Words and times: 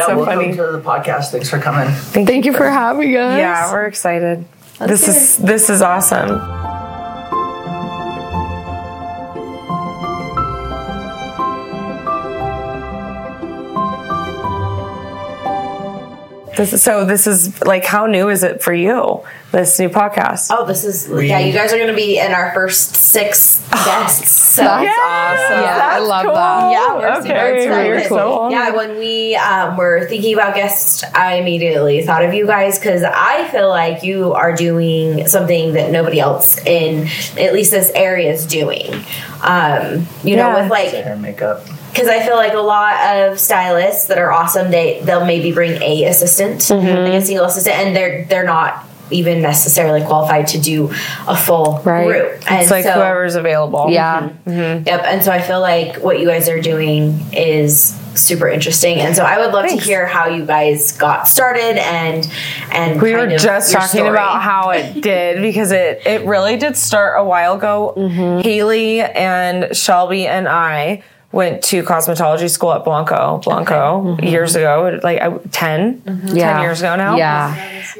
yeah, 0.00 0.06
so 0.06 0.16
welcome 0.16 0.38
funny. 0.38 0.56
to 0.56 0.62
the 0.72 0.80
podcast. 0.80 1.30
Thanks 1.30 1.48
for 1.48 1.58
coming. 1.58 1.88
Thank 1.90 2.44
you 2.44 2.52
for 2.52 2.68
having 2.68 3.16
us. 3.16 3.38
Yeah, 3.38 3.72
we're 3.72 3.86
excited. 3.86 4.44
this 4.78 5.06
hear 5.06 5.14
is 5.14 5.36
this 5.38 5.70
is 5.70 5.82
awesome. 5.82 6.69
This 16.56 16.82
so 16.82 17.04
this 17.04 17.26
is 17.26 17.60
like 17.64 17.84
how 17.84 18.06
new 18.06 18.28
is 18.28 18.42
it 18.42 18.62
for 18.62 18.72
you? 18.74 19.22
This 19.52 19.78
new 19.78 19.88
podcast. 19.88 20.48
Oh, 20.50 20.66
this 20.66 20.84
is 20.84 21.08
yeah. 21.08 21.38
You 21.38 21.52
guys 21.52 21.72
are 21.72 21.76
going 21.76 21.88
to 21.88 21.94
be 21.94 22.18
in 22.18 22.32
our 22.32 22.52
first 22.52 22.94
six 22.96 23.60
guests. 23.70 24.30
So 24.30 24.62
That's 24.62 24.86
awesome. 24.86 25.62
Yeah, 25.62 25.88
I 25.92 25.98
love 26.00 26.24
cool. 26.26 26.34
that. 26.34 26.72
yeah, 26.72 26.94
we're 26.94 27.18
Okay, 27.18 27.28
super 27.28 27.46
excited. 27.46 27.88
we're 27.90 28.08
so 28.08 28.50
yeah, 28.50 28.70
when 28.70 28.98
we 28.98 29.36
um, 29.36 29.76
were 29.76 30.06
thinking 30.08 30.34
about 30.34 30.54
guests, 30.54 31.02
I 31.14 31.34
immediately 31.36 32.02
thought 32.02 32.24
of 32.24 32.34
you 32.34 32.46
guys 32.46 32.78
because 32.78 33.02
I 33.04 33.46
feel 33.48 33.68
like 33.68 34.02
you 34.02 34.32
are 34.32 34.54
doing 34.54 35.26
something 35.28 35.74
that 35.74 35.90
nobody 35.92 36.18
else 36.20 36.58
in 36.66 37.08
at 37.38 37.52
least 37.52 37.70
this 37.70 37.90
area 37.94 38.32
is 38.32 38.44
doing. 38.46 38.92
Um, 39.42 40.06
you 40.24 40.34
Yeah. 40.36 40.52
know, 40.52 40.60
with 40.62 40.70
like 40.70 40.90
Hair 40.90 41.16
makeup. 41.16 41.64
Because 41.90 42.08
I 42.08 42.20
feel 42.24 42.36
like 42.36 42.52
a 42.54 42.58
lot 42.58 43.16
of 43.18 43.38
stylists 43.40 44.06
that 44.06 44.18
are 44.18 44.30
awesome, 44.32 44.70
they 44.70 45.00
they'll 45.04 45.24
maybe 45.26 45.52
bring 45.52 45.80
a 45.82 46.04
assistant, 46.04 46.60
Mm-hmm. 46.60 47.04
like 47.04 47.14
a 47.14 47.22
single 47.26 47.46
assistant, 47.46 47.76
and 47.76 47.96
they're 47.96 48.24
they're 48.26 48.44
not 48.44 48.84
even 49.12 49.42
necessarily 49.42 50.00
qualified 50.02 50.46
to 50.46 50.56
do 50.60 50.86
a 51.26 51.36
full 51.36 51.80
Right. 51.84 52.06
group. 52.06 52.48
And 52.48 52.62
It's 52.62 52.70
like 52.70 52.84
so, 52.84 52.92
whoever's 52.92 53.34
available. 53.34 53.86
Yeah. 53.90 54.28
Yep. 54.46 54.86
And 55.04 55.24
so 55.24 55.32
I 55.32 55.40
feel 55.40 55.58
like 55.60 55.96
what 55.96 56.20
you 56.20 56.28
guys 56.28 56.48
are 56.48 56.60
doing 56.60 57.18
is 57.32 57.92
super 58.14 58.48
interesting, 58.48 59.00
and 59.00 59.16
so 59.16 59.24
I 59.24 59.38
would 59.38 59.52
love 59.52 59.64
Thanks. 59.66 59.82
to 59.84 59.90
hear 59.90 60.06
how 60.06 60.28
you 60.28 60.44
guys 60.46 60.92
got 60.92 61.26
started 61.26 61.76
and 61.84 62.30
and 62.70 63.02
We 63.02 63.12
were 63.14 63.24
of 63.24 63.30
just 63.40 63.72
your 63.72 63.80
talking 63.80 63.98
story. 63.98 64.10
about 64.10 64.42
how 64.42 64.70
it 64.70 65.00
did 65.00 65.42
because 65.42 65.72
it 65.72 66.02
it 66.06 66.24
really 66.24 66.56
did 66.56 66.76
start 66.76 67.18
a 67.20 67.24
while 67.24 67.54
ago. 67.54 67.94
Mm-hmm. 67.96 68.40
Hailey 68.48 69.00
and 69.00 69.74
Shelby 69.76 70.28
and 70.28 70.46
I 70.48 71.02
went 71.32 71.62
to 71.62 71.82
cosmetology 71.84 72.50
school 72.50 72.72
at 72.72 72.84
Blanco 72.84 73.38
Blanco 73.44 74.02
Mm-hmm. 74.02 74.24
years 74.24 74.56
ago, 74.56 74.98
like 75.02 75.20
I- 75.20 75.38
10, 75.52 76.02
10 76.02 76.36
Yeah. 76.36 76.60
years 76.62 76.80
ago 76.80 76.96
now. 76.96 77.16
Yeah. 77.16 77.54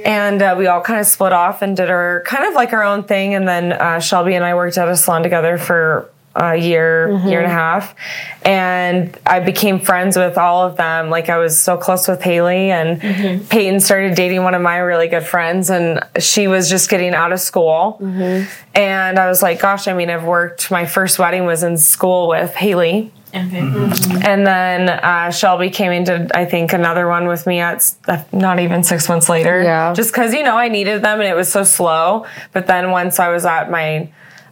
And 0.04 0.42
uh, 0.42 0.54
we 0.58 0.66
all 0.66 0.80
kind 0.80 0.98
of 1.00 1.06
split 1.06 1.32
off 1.32 1.62
and 1.62 1.76
did 1.76 1.90
our 1.90 2.22
kind 2.26 2.44
of 2.44 2.54
like 2.54 2.72
our 2.72 2.82
own 2.82 3.04
thing. 3.04 3.34
And 3.34 3.46
then 3.46 3.72
uh, 3.72 4.00
Shelby 4.00 4.34
and 4.34 4.44
I 4.44 4.54
worked 4.54 4.76
at 4.78 4.88
a 4.88 4.96
salon 4.96 5.22
together 5.22 5.58
for 5.58 6.08
a 6.40 6.56
year, 6.56 7.10
year 7.26 7.40
and 7.40 7.46
a 7.46 7.48
mm-hmm. 7.48 7.50
half. 7.50 7.94
And 8.44 9.16
I 9.26 9.40
became 9.40 9.78
friends 9.78 10.16
with 10.16 10.38
all 10.38 10.66
of 10.66 10.76
them. 10.76 11.10
Like 11.10 11.28
I 11.28 11.36
was 11.36 11.60
so 11.60 11.76
close 11.76 12.08
with 12.08 12.22
Hailey 12.22 12.70
and 12.70 13.00
mm-hmm. 13.00 13.44
Payton 13.46 13.80
started 13.80 14.14
dating 14.14 14.42
one 14.42 14.54
of 14.54 14.62
my 14.62 14.78
really 14.78 15.06
good 15.06 15.24
friends 15.24 15.68
and 15.68 16.00
she 16.18 16.48
was 16.48 16.70
just 16.70 16.88
getting 16.88 17.14
out 17.14 17.32
of 17.32 17.40
school. 17.40 17.98
Mm-hmm. 18.00 18.50
And 18.74 19.18
I 19.18 19.28
was 19.28 19.42
like, 19.42 19.60
gosh, 19.60 19.86
I 19.86 19.92
mean, 19.92 20.08
I've 20.08 20.24
worked, 20.24 20.70
my 20.70 20.86
first 20.86 21.18
wedding 21.18 21.44
was 21.44 21.62
in 21.62 21.76
school 21.76 22.28
with 22.28 22.54
Hailey. 22.54 23.12
And 24.24 24.44
then 24.44 24.88
uh, 24.88 25.30
Shelby 25.30 25.70
came 25.70 25.92
into, 25.92 26.26
I 26.34 26.46
think, 26.46 26.72
another 26.72 27.06
one 27.06 27.28
with 27.28 27.46
me 27.46 27.60
at 27.60 27.94
uh, 28.08 28.24
not 28.32 28.58
even 28.58 28.82
six 28.82 29.08
months 29.08 29.28
later. 29.28 29.62
Yeah. 29.62 29.92
Just 29.92 30.10
because, 30.12 30.34
you 30.34 30.42
know, 30.42 30.56
I 30.56 30.68
needed 30.68 31.02
them 31.02 31.20
and 31.20 31.28
it 31.28 31.36
was 31.36 31.52
so 31.52 31.62
slow. 31.62 32.26
But 32.52 32.66
then 32.66 32.90
once 32.90 33.20
I 33.20 33.28
was 33.28 33.44
at 33.44 33.70
my, 33.70 34.10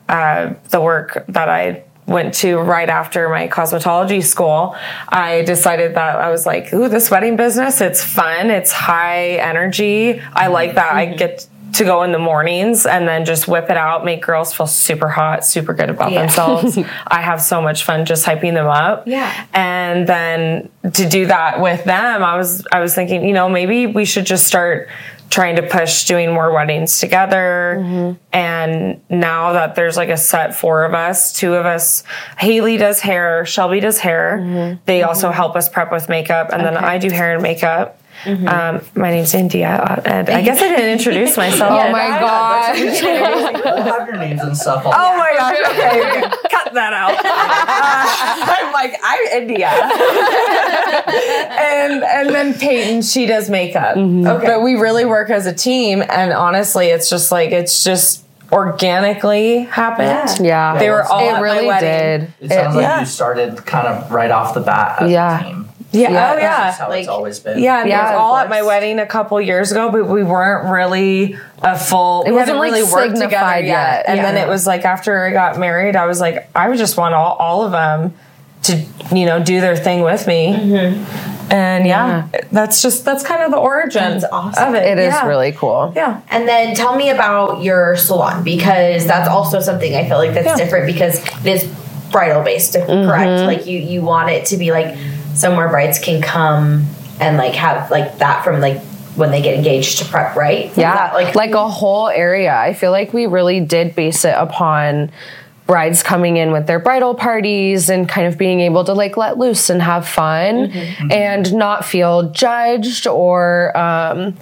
uh, 0.09 0.55
the 0.71 0.81
work 0.81 1.25
that 1.29 1.49
I 1.49 1.85
went 2.07 2.33
to 2.33 2.57
right 2.57 2.89
after 2.89 3.29
my 3.29 3.49
cosmetology 3.49 4.25
school, 4.25 4.75
I 5.09 5.43
decided 5.43 5.95
that 5.97 6.17
I 6.17 6.31
was 6.31 6.47
like, 6.47 6.73
ooh, 6.73 6.89
this 6.89 7.11
wedding 7.11 7.37
business, 7.37 7.81
it's 7.83 8.03
fun, 8.03 8.51
it's 8.51 8.73
high 8.73 9.33
energy. 9.37 10.21
I 10.33 10.47
like 10.47 10.75
that. 10.77 10.95
I 10.95 11.07
get 11.07 11.47
to 11.75 11.85
go 11.85 12.03
in 12.03 12.13
the 12.13 12.19
mornings 12.19 12.87
and 12.87 13.07
then 13.07 13.27
just 13.27 13.47
whip 13.47 13.69
it 13.69 13.77
out, 13.77 14.03
make 14.03 14.23
girls 14.23 14.55
feel 14.55 14.67
super 14.67 15.11
hot, 15.11 15.45
super 15.45 15.75
good 15.75 15.91
about 15.91 16.11
Yeah. 16.11 16.21
themselves. 16.23 16.79
I 17.07 17.21
have 17.21 17.43
so 17.43 17.61
much 17.61 17.85
fun 17.85 18.07
just 18.07 18.25
hyping 18.25 18.55
them 18.55 18.67
up. 18.67 19.07
Yeah. 19.07 19.47
And 19.53 20.07
then 20.09 20.71
to 20.95 21.07
do 21.07 21.27
that 21.27 21.61
with 21.61 21.85
them, 21.85 22.23
I 22.25 22.39
was 22.39 22.67
I 22.73 22.81
was 22.81 22.95
thinking, 22.95 23.23
you 23.23 23.35
know, 23.35 23.51
maybe 23.51 23.87
we 23.87 24.07
should 24.07 24.25
just 24.25 24.47
start 24.47 24.89
trying 25.31 25.57
to 25.57 25.63
push 25.63 26.07
doing 26.07 26.33
more 26.33 26.53
weddings 26.53 26.99
together. 26.99 27.77
Mm-hmm. 27.81 28.19
And 28.33 29.01
now 29.11 29.53
that 29.53 29.75
there's 29.75 29.97
like 29.97 30.09
a 30.09 30.17
set 30.17 30.55
four 30.55 30.85
of 30.85 30.95
us, 30.95 31.33
two 31.33 31.55
of 31.55 31.67
us, 31.67 32.05
Hailey 32.39 32.77
does 32.77 33.01
hair, 33.01 33.45
Shelby 33.45 33.81
does 33.81 33.99
hair. 33.99 34.39
Mm-hmm. 34.41 34.81
They 34.87 35.01
mm-hmm. 35.01 35.09
also 35.09 35.31
help 35.31 35.57
us 35.57 35.69
prep 35.69 35.93
with 35.93 36.09
makeup, 36.09 36.51
and 36.53 36.65
then 36.65 36.77
I 36.77 36.99
do 36.99 37.11
hair 37.11 37.35
and 37.35 37.43
makeup. 37.43 38.01
Um, 38.27 38.81
my 38.95 39.11
name's 39.11 39.35
India, 39.35 39.69
uh, 39.69 40.03
and 40.05 40.29
I 40.31 40.43
guess 40.43 40.61
I 40.61 40.69
didn't 40.69 40.91
introduce 40.91 41.37
myself. 41.37 41.71
Oh 41.71 41.93
my 41.93 42.09
god. 42.09 42.75
We'll 42.79 43.83
have 43.85 44.09
your 44.09 44.17
names 44.17 44.41
and 44.41 44.57
stuff. 44.57 44.85
On 44.85 44.93
Oh 44.95 45.17
my 45.17 45.33
gosh! 45.37 45.57
Okay, 45.71 46.21
cut 46.51 46.75
that 46.75 46.93
out. 46.93 47.13
Uh, 47.13 48.55
I'm 48.57 48.73
like 48.73 48.99
I'm 49.03 49.43
India, 49.43 49.69
and 51.59 52.03
and 52.05 52.29
then 52.35 52.55
Payton 52.55 53.03
she 53.03 53.27
does 53.27 53.49
makeup. 53.49 53.97
Okay, 53.97 54.47
but 54.47 54.63
we 54.63 54.75
really 54.75 55.05
work 55.05 55.31
as 55.31 55.47
a 55.47 55.55
team, 55.55 56.03
and 56.09 56.33
honestly, 56.33 56.87
it's 56.89 57.09
just 57.09 57.31
like 57.33 57.51
it's 57.53 57.85
just 57.85 58.25
organically 58.53 59.61
happened. 59.65 60.45
Yeah. 60.47 60.79
They 60.79 60.91
were 60.91 61.05
all 61.05 61.21
It 61.21 61.33
at 61.33 61.33
my 61.35 61.41
really 61.41 61.67
wedding. 61.67 62.29
did. 62.41 62.51
It 62.51 62.55
sounds 62.55 62.75
like 62.77 62.83
yeah. 62.83 63.01
you 63.01 63.07
started 63.07 63.65
kind 63.67 63.87
of 63.87 64.11
right 64.11 64.31
off 64.31 64.55
the 64.55 64.61
bat 64.61 65.03
as 65.03 65.11
a 65.13 65.45
team. 65.45 65.63
Yeah. 65.65 65.68
A 65.89 65.93
team. 65.93 66.01
Yeah. 66.03 66.11
Yeah. 66.11 66.33
Oh 66.33 66.37
yeah. 66.37 66.57
That's 66.65 66.79
how 66.79 66.89
Like- 66.89 67.01
it's 67.01 67.09
always 67.09 67.39
been. 67.41 67.59
Yeah, 67.63 67.81
and 67.81 67.89
Yeah, 67.89 68.01
it 68.11 68.13
was 68.13 68.21
all 68.21 68.37
at 68.37 68.49
my 68.49 68.63
wedding 68.63 68.99
a 68.99 69.07
couple 69.07 69.41
years 69.41 69.71
ago, 69.73 69.91
but 69.91 70.07
we 70.09 70.23
weren't 70.23 70.71
really 70.71 71.37
a 71.63 71.79
full. 71.79 72.23
It 72.23 72.33
we 72.33 72.39
hadn't 72.39 72.57
wasn't, 72.57 72.59
like, 72.59 72.73
really 72.73 72.93
worked 72.93 73.15
together 73.17 73.31
signified 73.31 73.65
yet. 73.67 74.05
And 74.09 74.17
Yeah. 74.19 74.33
then 74.33 74.37
it 74.37 74.49
was 74.49 74.67
like 74.67 74.85
after 74.85 75.25
I 75.27 75.31
got 75.33 75.59
married, 75.59 75.97
I 75.97 76.07
was 76.07 76.21
like, 76.21 76.49
I 76.55 76.69
would 76.69 76.79
just 76.79 76.97
want 76.97 77.15
all, 77.15 77.35
all 77.37 77.65
of 77.65 77.73
them 77.73 78.15
to 78.65 78.77
you 79.15 79.25
know 79.25 79.43
do 79.43 79.61
their 79.61 79.77
thing 79.77 80.03
with 80.03 80.27
me. 80.27 80.53
Mm-hmm. 80.53 81.53
And 81.53 81.87
yeah, 81.87 82.29
that's 82.53 82.83
just 82.83 83.05
that's 83.07 83.25
kind 83.25 83.43
of 83.43 83.51
the 83.51 83.57
origin 83.57 84.23
awesome. 84.31 84.69
of 84.69 84.75
it. 84.75 84.83
It 84.87 84.99
is 84.99 85.15
yeah. 85.15 85.27
really 85.27 85.53
cool. 85.53 85.93
yeah. 85.97 86.21
And 86.29 86.47
then 86.47 86.75
tell 86.75 86.95
me 86.95 87.09
about 87.09 87.63
your 87.63 87.97
salon 87.97 88.45
because 88.45 89.07
that's 89.07 89.29
also 89.29 89.61
something 89.61 89.95
I 89.95 90.07
feel 90.07 90.19
like 90.19 90.35
that's 90.35 90.47
Yeah. 90.47 90.57
different 90.57 90.87
because 90.87 91.25
it 91.25 91.47
is 91.47 91.65
bridal 92.11 92.43
based, 92.43 92.75
correct? 92.75 93.47
Like 93.47 93.67
you 93.67 93.79
you 93.79 94.03
want 94.03 94.29
it 94.31 94.45
to 94.47 94.59
be 94.59 94.73
like 94.73 94.95
somewhere 95.39 95.69
brides 95.69 95.99
can 95.99 96.21
come 96.21 96.87
and 97.21 97.37
like 97.37 97.55
have 97.55 97.91
like 97.91 98.19
that 98.19 98.45
from 98.45 98.61
like 98.61 98.81
when 99.17 99.31
they 99.31 99.43
get 99.43 99.55
engaged 99.57 99.99
to 99.99 100.05
prep, 100.05 100.37
right? 100.37 100.71
Yeah, 100.77 100.95
that, 100.95 101.15
like 101.15 101.35
like 101.35 101.51
a 101.53 101.69
whole 101.69 102.09
area. 102.09 102.55
I 102.55 102.75
feel 102.75 102.91
like 102.93 103.13
we 103.13 103.27
really 103.27 103.61
did 103.61 103.95
base 103.95 104.25
it 104.25 104.35
upon 104.37 105.11
brides 105.67 106.03
coming 106.03 106.39
in 106.39 106.51
with 106.51 106.67
their 106.67 106.79
bridal 106.79 107.15
parties 107.15 107.91
and 107.91 108.09
kind 108.09 108.27
of 108.27 108.39
being 108.39 108.61
able 108.61 108.85
to 108.85 108.95
like 108.95 109.17
let 109.19 109.37
loose 109.37 109.69
and 109.69 109.83
have 109.83 110.09
fun 110.09 110.69
Mm-hmm. 110.71 111.13
and 111.13 111.53
not 111.53 111.85
feel 111.85 112.31
judged 112.31 113.07
or 113.07 113.77
um, 113.77 114.35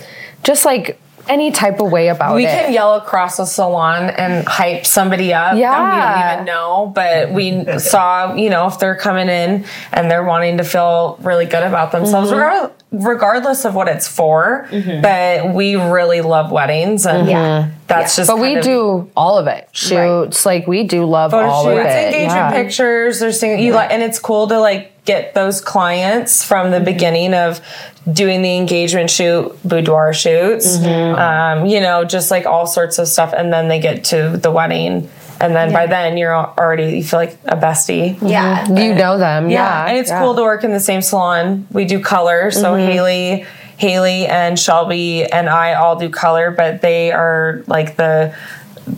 just 0.45 0.65
like 0.65 1.01
any 1.29 1.51
type 1.51 1.81
of 1.81 1.91
way 1.91 2.09
about 2.09 2.35
We 2.37 2.45
it. 2.45 2.47
We 2.47 2.53
can 2.53 2.73
yell 2.73 2.95
across 2.95 3.39
a 3.39 3.47
salon 3.47 4.11
and 4.11 4.47
hype 4.47 4.87
somebody 4.87 5.33
up. 5.35 5.57
Yeah. 5.57 5.71
that 5.73 5.83
we 5.95 6.01
don't 6.01 6.33
even 6.35 6.45
know, 6.47 6.93
but 6.95 7.31
we 7.33 7.79
saw, 7.79 8.35
you 8.35 8.51
know, 8.51 8.67
if 8.69 8.79
they're 8.79 8.97
coming 8.97 9.29
in 9.29 9.65
and 9.93 10.11
they're 10.11 10.25
wanting 10.25 10.59
to 10.59 10.65
feel 10.65 11.19
really 11.23 11.47
good 11.47 11.63
about 11.63 11.93
themselves, 11.93 12.31
Mm-hmm. 12.31 12.39
regardless, 12.41 12.73
regardless 12.93 13.65
of 13.65 13.75
what 13.75 13.89
it's 13.89 14.09
for. 14.09 14.69
But 15.03 15.53
we 15.55 15.77
really 15.77 16.21
love 16.21 16.51
weddings, 16.53 17.07
and 17.07 17.29
Yeah. 17.29 17.69
that's 17.87 18.17
just. 18.17 18.29
but 18.29 18.39
we 18.39 18.57
of- 18.57 18.65
do 18.65 19.11
all 19.17 19.39
of 19.39 19.47
it. 19.47 19.69
Shoots, 19.73 20.47
like 20.47 20.67
we 20.67 20.85
do 20.85 21.05
love 21.05 21.31
photo 21.33 21.47
all 21.49 21.69
of 21.69 21.77
shoots, 21.77 21.95
it. 21.95 22.07
engagement 22.07 22.31
Yeah. 22.35 22.51
pictures. 22.53 23.21
There's 23.21 23.41
things 23.41 23.61
you 23.61 23.73
like, 23.75 23.91
and 23.93 24.03
it's 24.03 24.19
cool 24.19 24.47
to 24.49 24.59
like 24.61 24.93
get 25.07 25.35
those 25.35 25.61
clients 25.61 26.45
from 26.45 26.71
the 26.71 26.77
mm-hmm. 26.77 26.85
beginning 26.85 27.35
of 27.35 27.61
doing 28.11 28.43
the 28.43 28.57
engagement 28.57 29.11
shoot, 29.11 29.57
boudoir 29.65 30.13
shoots, 30.13 30.77
mm-hmm. 30.77 31.19
um, 31.19 31.67
you 31.67 31.81
know, 31.81 32.05
just 32.05 32.31
like 32.31 32.45
all 32.45 32.67
sorts 32.67 32.99
of 32.99 33.09
stuff, 33.09 33.33
and 33.35 33.53
then 33.53 33.69
they 33.69 33.81
get 33.81 34.05
to 34.05 34.37
the 34.37 34.51
wedding, 34.51 35.09
and 35.41 35.55
then 35.55 35.73
by 35.73 35.87
then 35.87 36.17
you're 36.17 36.35
already 36.35 36.99
you 36.99 37.05
feel 37.05 37.19
like 37.19 37.39
a 37.45 37.57
bestie. 37.57 38.17
Mm-hmm. 38.17 38.27
yeah. 38.27 38.69
You 38.69 38.95
know 38.95 39.17
them, 39.17 39.49
yeah. 39.49 39.85
Yeah, 39.85 39.89
and 39.89 39.99
it's 39.99 40.11
yeah. 40.11 40.21
cool 40.21 40.35
to 40.35 40.43
work 40.43 40.65
in 40.65 40.73
the 40.73 40.81
same 40.81 41.01
salon. 41.01 41.67
We 41.71 41.87
do 41.87 42.01
color, 42.01 42.51
so 42.51 42.75
Hailey, 42.75 43.47
Hailey 43.79 44.27
and 44.27 44.59
Shelby 44.59 45.25
and 45.25 45.49
I 45.49 45.75
all 45.75 45.97
do 45.97 46.09
color, 46.09 46.51
but 46.51 46.81
they 46.81 47.13
are 47.13 47.63
like 47.67 47.97
the 47.97 48.37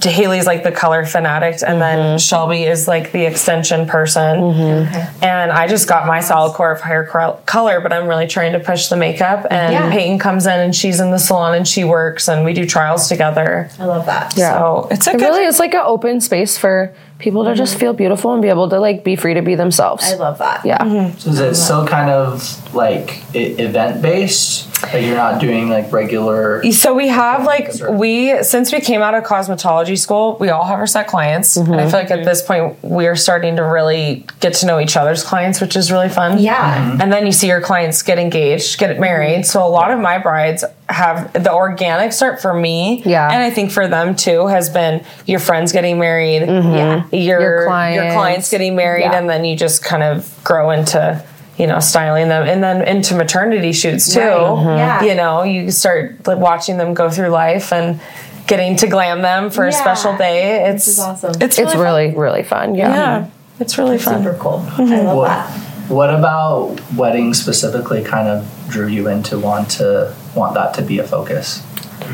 Hailey's 0.03 0.47
like 0.47 0.65
the 0.65 0.73
color 0.73 1.07
fanatic, 1.07 1.61
and 1.67 1.81
then 1.81 1.99
mm-hmm. 1.99 2.17
Shelby 2.19 2.65
is 2.65 2.87
like 2.87 3.13
the 3.13 3.25
extension 3.25 3.87
person. 3.87 4.41
Mm-hmm. 4.41 5.25
And 5.25 5.51
I 5.51 5.67
just 5.67 5.89
got 5.89 6.07
my 6.07 6.21
solid 6.21 6.55
core 6.55 6.73
of 6.73 6.81
hair 6.81 7.05
color, 7.47 7.81
but 7.81 7.93
I'm 7.93 8.07
really 8.07 8.27
trying 8.27 8.53
to 8.53 8.61
push 8.61 8.89
the 8.89 8.97
makeup. 8.97 9.47
And 9.51 9.73
Yeah. 9.73 9.91
Payton 9.91 10.19
comes 10.19 10.47
in 10.47 10.59
and 10.61 10.75
she's 10.75 11.01
in 11.01 11.11
the 11.11 11.19
salon 11.19 11.55
and 11.55 11.67
she 11.67 11.85
works, 11.85 12.29
and 12.29 12.45
we 12.45 12.53
do 12.53 12.67
trials 12.67 13.09
together. 13.09 13.71
I 13.79 13.85
love 13.87 14.07
that. 14.07 14.35
So 14.35 14.89
it's 14.91 15.07
a 15.07 15.11
It 15.11 15.19
good. 15.19 15.25
really 15.25 15.45
is 15.45 15.59
like 15.59 15.75
an 15.75 15.83
open 15.85 16.21
space 16.21 16.59
for 16.59 16.93
people 17.19 17.45
to 17.45 17.55
just 17.55 17.79
feel 17.79 17.93
beautiful 17.93 18.33
and 18.33 18.41
be 18.41 18.49
able 18.49 18.69
to 18.69 18.79
like 18.79 19.03
be 19.03 19.17
free 19.17 19.35
to 19.35 19.43
be 19.43 19.57
themselves. 19.57 20.05
I 20.05 20.15
love 20.15 20.39
that. 20.39 20.65
yeah. 20.65 20.79
Mm-hmm. 20.79 21.19
So 21.19 21.31
is 21.31 21.41
it 21.41 21.55
still 21.57 21.87
kind 21.87 22.11
of 22.11 22.75
like 22.75 23.23
event 23.35 24.01
based? 24.01 24.67
Like 24.85 25.05
you're 25.05 25.17
not 25.17 25.41
doing 25.41 25.69
like 25.69 25.93
regular. 25.93 26.63
So 26.71 26.95
we 26.95 27.09
have 27.09 27.45
like 27.45 27.73
Sure. 27.73 27.91
we 27.91 28.43
since 28.45 28.73
we 28.73 28.81
came 28.81 29.03
out 29.03 29.15
of 29.15 29.25
cosmetology 29.25 29.99
school, 29.99 30.37
we 30.39 30.51
all 30.51 30.65
have 30.65 30.79
our 30.79 30.87
set 30.87 31.09
clients, 31.09 31.57
and 31.57 31.69
I 31.69 31.79
mm-hmm. 31.79 31.91
feel 31.91 32.01
like 32.01 32.11
at 32.13 32.25
this 32.25 32.43
point 32.43 32.77
we're 32.83 33.17
starting 33.17 33.57
to 33.57 33.63
really 33.63 34.25
get 34.39 34.55
to 34.55 34.67
know 34.67 34.79
each 34.79 34.97
other's 34.97 35.25
clients, 35.25 35.61
which 35.61 35.75
is 35.75 35.91
really 35.91 36.09
fun. 36.09 36.39
Yeah. 36.39 36.91
Mm-hmm. 36.93 37.03
And 37.03 37.13
then 37.13 37.27
you 37.27 37.33
see 37.33 37.49
your 37.49 37.61
clients 37.61 38.03
get 38.03 38.19
engaged, 38.19 38.79
get 38.79 38.99
married. 39.01 39.45
So 39.45 39.67
a 39.67 39.69
lot 39.69 39.91
of 39.91 39.99
my 39.99 40.19
brides 40.19 40.65
have 40.89 41.33
the 41.35 41.53
organic 41.53 42.13
start 42.13 42.41
for 42.41 42.55
me. 42.55 43.03
Yeah. 43.05 43.31
And 43.31 43.43
I 43.43 43.51
think 43.51 43.71
for 43.71 43.87
them 43.89 44.17
too 44.17 44.47
has 44.47 44.71
been 44.71 45.05
your 45.27 45.39
friends 45.39 45.73
getting 45.73 45.99
married, 45.99 46.43
mm-hmm. 46.43 46.75
Yeah. 46.75 47.05
your 47.13 47.41
Your 47.41 47.41
your 47.41 47.67
clients. 47.67 48.15
clients, 48.15 48.51
getting 48.51 48.75
married, 48.75 49.03
Yeah. 49.03 49.19
and 49.19 49.29
then 49.29 49.45
you 49.45 49.57
just 49.57 49.85
kind 49.85 50.03
of 50.03 50.33
grow 50.45 50.71
into 50.71 51.23
you 51.59 51.67
know 51.67 51.81
styling 51.81 52.29
them, 52.29 52.47
and 52.49 52.63
then 52.63 52.87
into 52.87 53.15
maternity 53.15 53.73
shoots 53.73 54.13
too. 54.15 54.21
Right. 54.21 54.29
Mm-hmm. 54.31 54.69
Yeah. 54.79 55.03
You 55.05 55.15
know, 55.15 55.43
you 55.43 55.71
start 55.71 56.27
like 56.27 56.39
watching 56.39 56.79
them 56.79 56.95
go 56.95 57.11
through 57.11 57.29
life 57.29 57.73
and 57.73 58.01
getting 58.47 58.77
to 58.77 58.87
glam 58.87 59.21
them 59.21 59.51
for 59.51 59.67
a 59.67 59.73
special 59.73 60.17
day. 60.17 60.65
It's 60.71 60.99
awesome. 60.99 61.35
It's 61.43 61.59
It's 61.59 61.75
really, 61.75 62.07
really, 62.07 62.15
really 62.17 62.43
fun. 62.45 62.75
Yeah. 62.75 62.87
fun. 62.87 62.95
yeah. 63.25 63.31
It's 63.61 63.77
really 63.77 63.99
fun. 63.99 64.23
Super 64.23 64.39
cool. 64.39 64.65
I 64.67 64.71
mm-hmm. 64.81 65.07
love 65.07 65.17
What, 65.19 65.27
that. 65.29 65.68
What 65.89 66.15
about 66.15 66.81
weddings 66.95 67.41
specifically 67.41 68.05
kind 68.05 68.29
of 68.29 68.47
drew 68.69 68.87
you 68.87 69.09
into 69.09 69.39
want 69.39 69.71
to 69.71 70.15
want 70.35 70.55
that 70.55 70.75
to 70.75 70.83
be 70.83 70.99
a 70.99 71.05
focus 71.05 71.63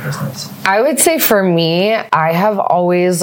business? 0.05 0.51
I 0.65 0.81
would 0.81 0.99
say 0.99 1.19
for 1.19 1.43
me, 1.43 1.93
I 1.95 2.33
have 2.33 2.59
always 2.59 3.23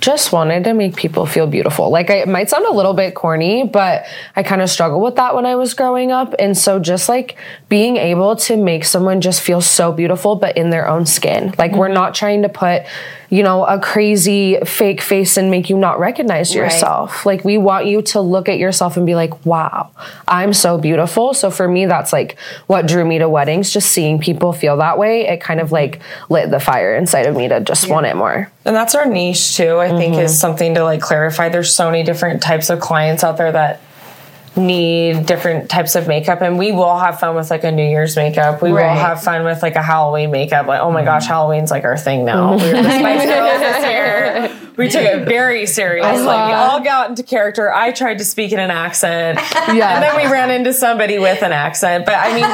just 0.00 0.32
wanted 0.32 0.64
to 0.64 0.74
make 0.74 0.96
people 0.96 1.26
feel 1.26 1.46
beautiful. 1.46 1.90
Like 1.90 2.10
I, 2.10 2.16
it 2.16 2.28
might 2.28 2.50
sound 2.50 2.66
a 2.66 2.72
little 2.72 2.94
bit 2.94 3.14
corny, 3.14 3.64
but 3.64 4.04
I 4.34 4.42
kind 4.42 4.62
of 4.62 4.70
struggled 4.70 5.02
with 5.02 5.16
that 5.16 5.34
when 5.34 5.46
I 5.46 5.56
was 5.56 5.74
growing 5.74 6.10
up. 6.10 6.34
And 6.38 6.56
so 6.56 6.78
just 6.78 7.08
like 7.08 7.36
being 7.68 7.96
able 7.96 8.36
to 8.36 8.56
make 8.56 8.84
someone 8.84 9.20
just 9.20 9.40
feel 9.40 9.60
so 9.60 9.92
beautiful, 9.92 10.36
but 10.36 10.56
in 10.56 10.70
their 10.70 10.88
own 10.88 11.06
skin. 11.06 11.54
Like 11.58 11.72
we're 11.72 11.86
mm-hmm. 11.86 11.94
not 11.94 12.14
trying 12.14 12.42
to 12.42 12.48
put, 12.48 12.82
you 13.30 13.42
know, 13.42 13.64
a 13.64 13.78
crazy 13.80 14.58
fake 14.64 15.00
face 15.00 15.36
and 15.36 15.50
make 15.50 15.70
you 15.70 15.76
not 15.78 15.98
recognize 15.98 16.54
Right. 16.54 16.64
yourself. 16.64 17.24
Like 17.26 17.44
we 17.44 17.58
want 17.58 17.86
you 17.86 18.02
to 18.02 18.20
look 18.20 18.48
at 18.48 18.58
yourself 18.58 18.96
and 18.96 19.06
be 19.06 19.14
like, 19.14 19.44
wow, 19.46 19.90
I'm 20.28 20.52
so 20.52 20.78
beautiful. 20.78 21.34
So 21.34 21.50
for 21.50 21.66
me, 21.68 21.86
that's 21.86 22.12
like 22.12 22.36
what 22.66 22.86
drew 22.86 23.04
me 23.04 23.18
to 23.18 23.28
weddings, 23.28 23.70
just 23.72 23.90
seeing 23.90 24.18
people 24.18 24.52
feel 24.52 24.76
that 24.78 24.98
way. 24.98 25.26
It 25.26 25.40
kind 25.40 25.60
of 25.60 25.72
like 25.72 26.00
lit 26.28 26.50
the 26.50 26.60
fire 26.60 26.94
inside 26.96 27.26
of 27.26 27.36
me 27.36 27.48
to 27.48 27.60
just 27.60 27.88
want 27.88 28.06
it 28.06 28.16
more. 28.16 28.50
And 28.64 28.74
that's 28.74 28.94
our 28.94 29.06
niche 29.06 29.56
too, 29.56 29.78
I 29.78 29.88
think 29.88 30.14
Mm-hmm. 30.14 30.22
is 30.24 30.38
something 30.38 30.74
to 30.74 30.84
like 30.84 31.00
clarify. 31.00 31.48
There's 31.48 31.74
so 31.74 31.90
many 31.90 32.02
different 32.02 32.42
types 32.42 32.70
of 32.70 32.80
clients 32.80 33.24
out 33.24 33.36
there 33.36 33.52
that 33.52 33.80
need 34.56 35.26
different 35.26 35.68
types 35.68 35.96
of 35.96 36.06
makeup 36.06 36.40
and 36.40 36.58
we 36.58 36.70
will 36.72 36.96
have 36.98 37.18
fun 37.18 37.34
with 37.34 37.50
like 37.50 37.64
a 37.64 37.72
New 37.72 37.86
Year's 37.88 38.14
makeup. 38.16 38.62
We 38.62 38.70
Right. 38.70 38.92
will 38.92 39.00
have 39.00 39.22
fun 39.22 39.44
with 39.44 39.62
like 39.62 39.74
a 39.76 39.82
Halloween 39.82 40.30
makeup. 40.30 40.66
Like, 40.66 40.80
oh 40.80 40.92
my 40.92 41.04
gosh, 41.04 41.24
mm. 41.24 41.28
Halloween's 41.28 41.70
like 41.70 41.84
our 41.84 41.96
thing 41.96 42.24
now. 42.24 42.56
We 42.56 42.62
were 42.72 42.82
the 42.82 42.90
Spice 42.98 43.24
Girls 43.24 43.58
this 43.60 43.84
year. 43.84 44.50
We 44.76 44.88
took 44.88 45.02
it 45.02 45.24
very 45.26 45.66
serious. 45.66 46.04
Like 46.22 46.48
we 46.48 46.52
all 46.54 46.80
got 46.80 47.08
into 47.10 47.22
character. 47.22 47.72
I 47.72 47.92
tried 47.92 48.18
to 48.18 48.24
speak 48.24 48.50
in 48.52 48.58
an 48.58 48.70
accent. 48.72 49.38
Yeah. 49.72 49.94
And 49.94 50.02
then 50.02 50.16
we 50.16 50.30
ran 50.32 50.50
into 50.50 50.72
somebody 50.72 51.18
with 51.18 51.42
an 51.42 51.52
accent. 51.52 52.04
But 52.06 52.14
I 52.16 52.34
mean 52.34 52.44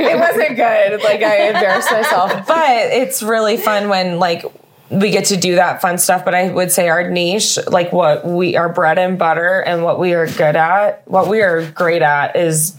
it 0.00 0.18
wasn't 0.18 0.56
good. 0.56 1.02
Like 1.02 1.22
I 1.22 1.48
embarrassed 1.48 1.90
myself. 1.90 2.46
But 2.46 2.68
it's 2.92 3.22
really 3.22 3.56
fun 3.58 3.88
when 3.88 4.18
like 4.18 4.44
we 4.90 5.10
get 5.10 5.26
to 5.26 5.36
do 5.36 5.56
that 5.56 5.80
fun 5.80 5.98
stuff. 5.98 6.24
But 6.24 6.34
I 6.34 6.50
would 6.50 6.70
say 6.70 6.88
our 6.88 7.10
niche, 7.10 7.58
like 7.66 7.92
what 7.92 8.26
we 8.26 8.56
are 8.56 8.68
bread 8.68 8.98
and 8.98 9.18
butter 9.18 9.60
and 9.60 9.82
what 9.82 9.98
we 9.98 10.14
are 10.14 10.26
good 10.26 10.56
at, 10.56 11.08
what 11.08 11.28
we 11.28 11.42
are 11.42 11.68
great 11.72 12.02
at 12.02 12.36
is 12.36 12.76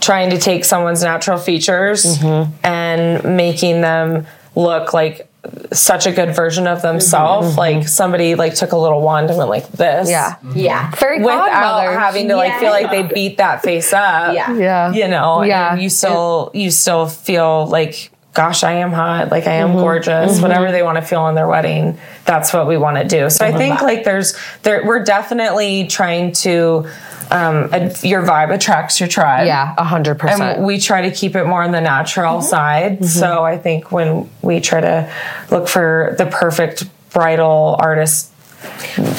trying 0.00 0.30
to 0.30 0.38
take 0.38 0.64
someone's 0.64 1.02
natural 1.02 1.38
features 1.38 2.04
mm-hmm. 2.04 2.52
and 2.64 3.36
making 3.36 3.80
them 3.80 4.26
look 4.54 4.92
like 4.92 5.30
such 5.72 6.06
a 6.06 6.12
good 6.12 6.34
version 6.34 6.66
of 6.66 6.82
themselves. 6.82 7.50
Mm-hmm. 7.50 7.58
Like 7.58 7.88
somebody 7.88 8.34
like 8.34 8.54
took 8.54 8.72
a 8.72 8.76
little 8.76 9.00
wand 9.00 9.30
and 9.30 9.38
went 9.38 9.50
like 9.50 9.68
this. 9.72 10.08
Yeah. 10.08 10.36
Mm-hmm. 10.36 10.58
Yeah. 10.58 10.90
Fairy 10.92 11.18
Without 11.20 11.48
godmother. 11.48 11.98
having 11.98 12.28
to 12.28 12.36
like 12.36 12.58
feel 12.60 12.70
like 12.70 12.90
they 12.90 13.02
beat 13.02 13.38
that 13.38 13.62
face 13.62 13.92
up 13.92 14.34
Yeah. 14.34 14.54
Yeah. 14.56 14.92
you 14.92 15.08
know 15.08 15.42
Yeah. 15.42 15.72
and 15.72 15.82
you 15.82 15.88
still 15.88 16.50
you 16.54 16.70
still 16.70 17.06
feel 17.06 17.66
like 17.66 18.10
gosh 18.34 18.62
i 18.62 18.72
am 18.72 18.92
hot 18.92 19.30
like 19.30 19.46
i 19.46 19.52
am 19.52 19.70
Mm-hmm. 19.70 19.78
gorgeous 19.78 20.32
mm-hmm. 20.32 20.42
whatever 20.42 20.72
they 20.72 20.82
want 20.82 20.96
to 20.96 21.02
feel 21.02 21.20
on 21.20 21.34
their 21.34 21.46
wedding 21.48 21.98
that's 22.24 22.52
what 22.52 22.66
we 22.68 22.76
want 22.76 22.96
to 22.96 23.04
do. 23.04 23.28
So 23.30 23.44
i 23.44 23.52
think 23.52 23.82
like 23.82 24.04
there's 24.04 24.36
there 24.62 24.84
we're 24.84 25.04
definitely 25.04 25.86
trying 25.86 26.32
to 26.44 26.88
um 27.30 27.72
ad- 27.72 28.02
your 28.02 28.22
vibe 28.22 28.52
attracts 28.52 29.00
your 29.00 29.08
tribe. 29.08 29.46
Yeah, 29.46 29.74
a 29.78 29.84
hundred 29.84 30.18
percent. 30.18 30.58
And 30.58 30.66
we 30.66 30.78
try 30.78 31.02
to 31.02 31.10
keep 31.10 31.34
it 31.36 31.44
more 31.44 31.62
on 31.62 31.72
the 31.72 31.80
natural 31.80 32.38
mm-hmm. 32.38 32.46
side. 32.46 32.92
Mm-hmm. 32.94 33.04
So 33.04 33.44
i 33.44 33.56
think 33.58 33.90
when 33.90 34.28
we 34.42 34.60
try 34.60 34.80
to 34.80 35.12
look 35.50 35.68
for 35.68 36.14
the 36.18 36.26
perfect 36.26 36.84
bridal 37.10 37.76
artist 37.78 38.32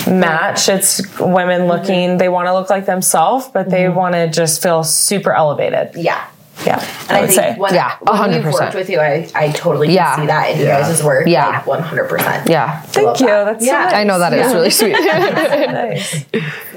match 0.07 0.69
it's 0.69 1.01
women 1.19 1.65
looking 1.65 2.17
they 2.17 2.29
want 2.29 2.47
to 2.47 2.53
look 2.53 2.69
like 2.69 2.85
themselves 2.85 3.47
but 3.51 3.69
they 3.69 3.89
want 3.89 4.13
to 4.13 4.29
just 4.29 4.61
feel 4.61 4.83
super 4.83 5.33
elevated. 5.33 5.95
Yeah. 5.95 6.27
Yeah, 6.65 6.79
And 7.09 7.11
I 7.11 7.17
I, 7.17 7.21
would 7.21 7.29
think 7.29 7.41
say. 7.41 7.55
when, 7.59 7.73
Yeah, 7.73 7.97
when 8.01 8.31
we've 8.31 8.53
worked 8.53 8.75
with 8.75 8.89
you, 8.89 8.99
I, 8.99 9.29
I 9.35 9.51
totally 9.51 9.87
can 9.87 9.95
Yeah. 9.95 10.15
see 10.17 10.25
that 10.27 10.49
in 10.51 10.57
Yeah. 10.59 10.63
your 10.65 10.81
guys' 10.81 11.03
work. 11.03 11.27
Yeah. 11.27 11.63
Like 11.65 11.83
100%. 11.83 12.49
yeah. 12.49 12.81
Thank 12.81 13.19
you. 13.19 13.27
That's 13.27 13.65
so 13.65 13.71
Yeah. 13.71 13.83
nice. 13.85 13.93
I 13.93 14.03
know 14.03 14.19
that 14.19 14.33
is 14.33 14.53
really 14.53 14.69
sweet. 14.69 14.91
nice. 15.01 16.25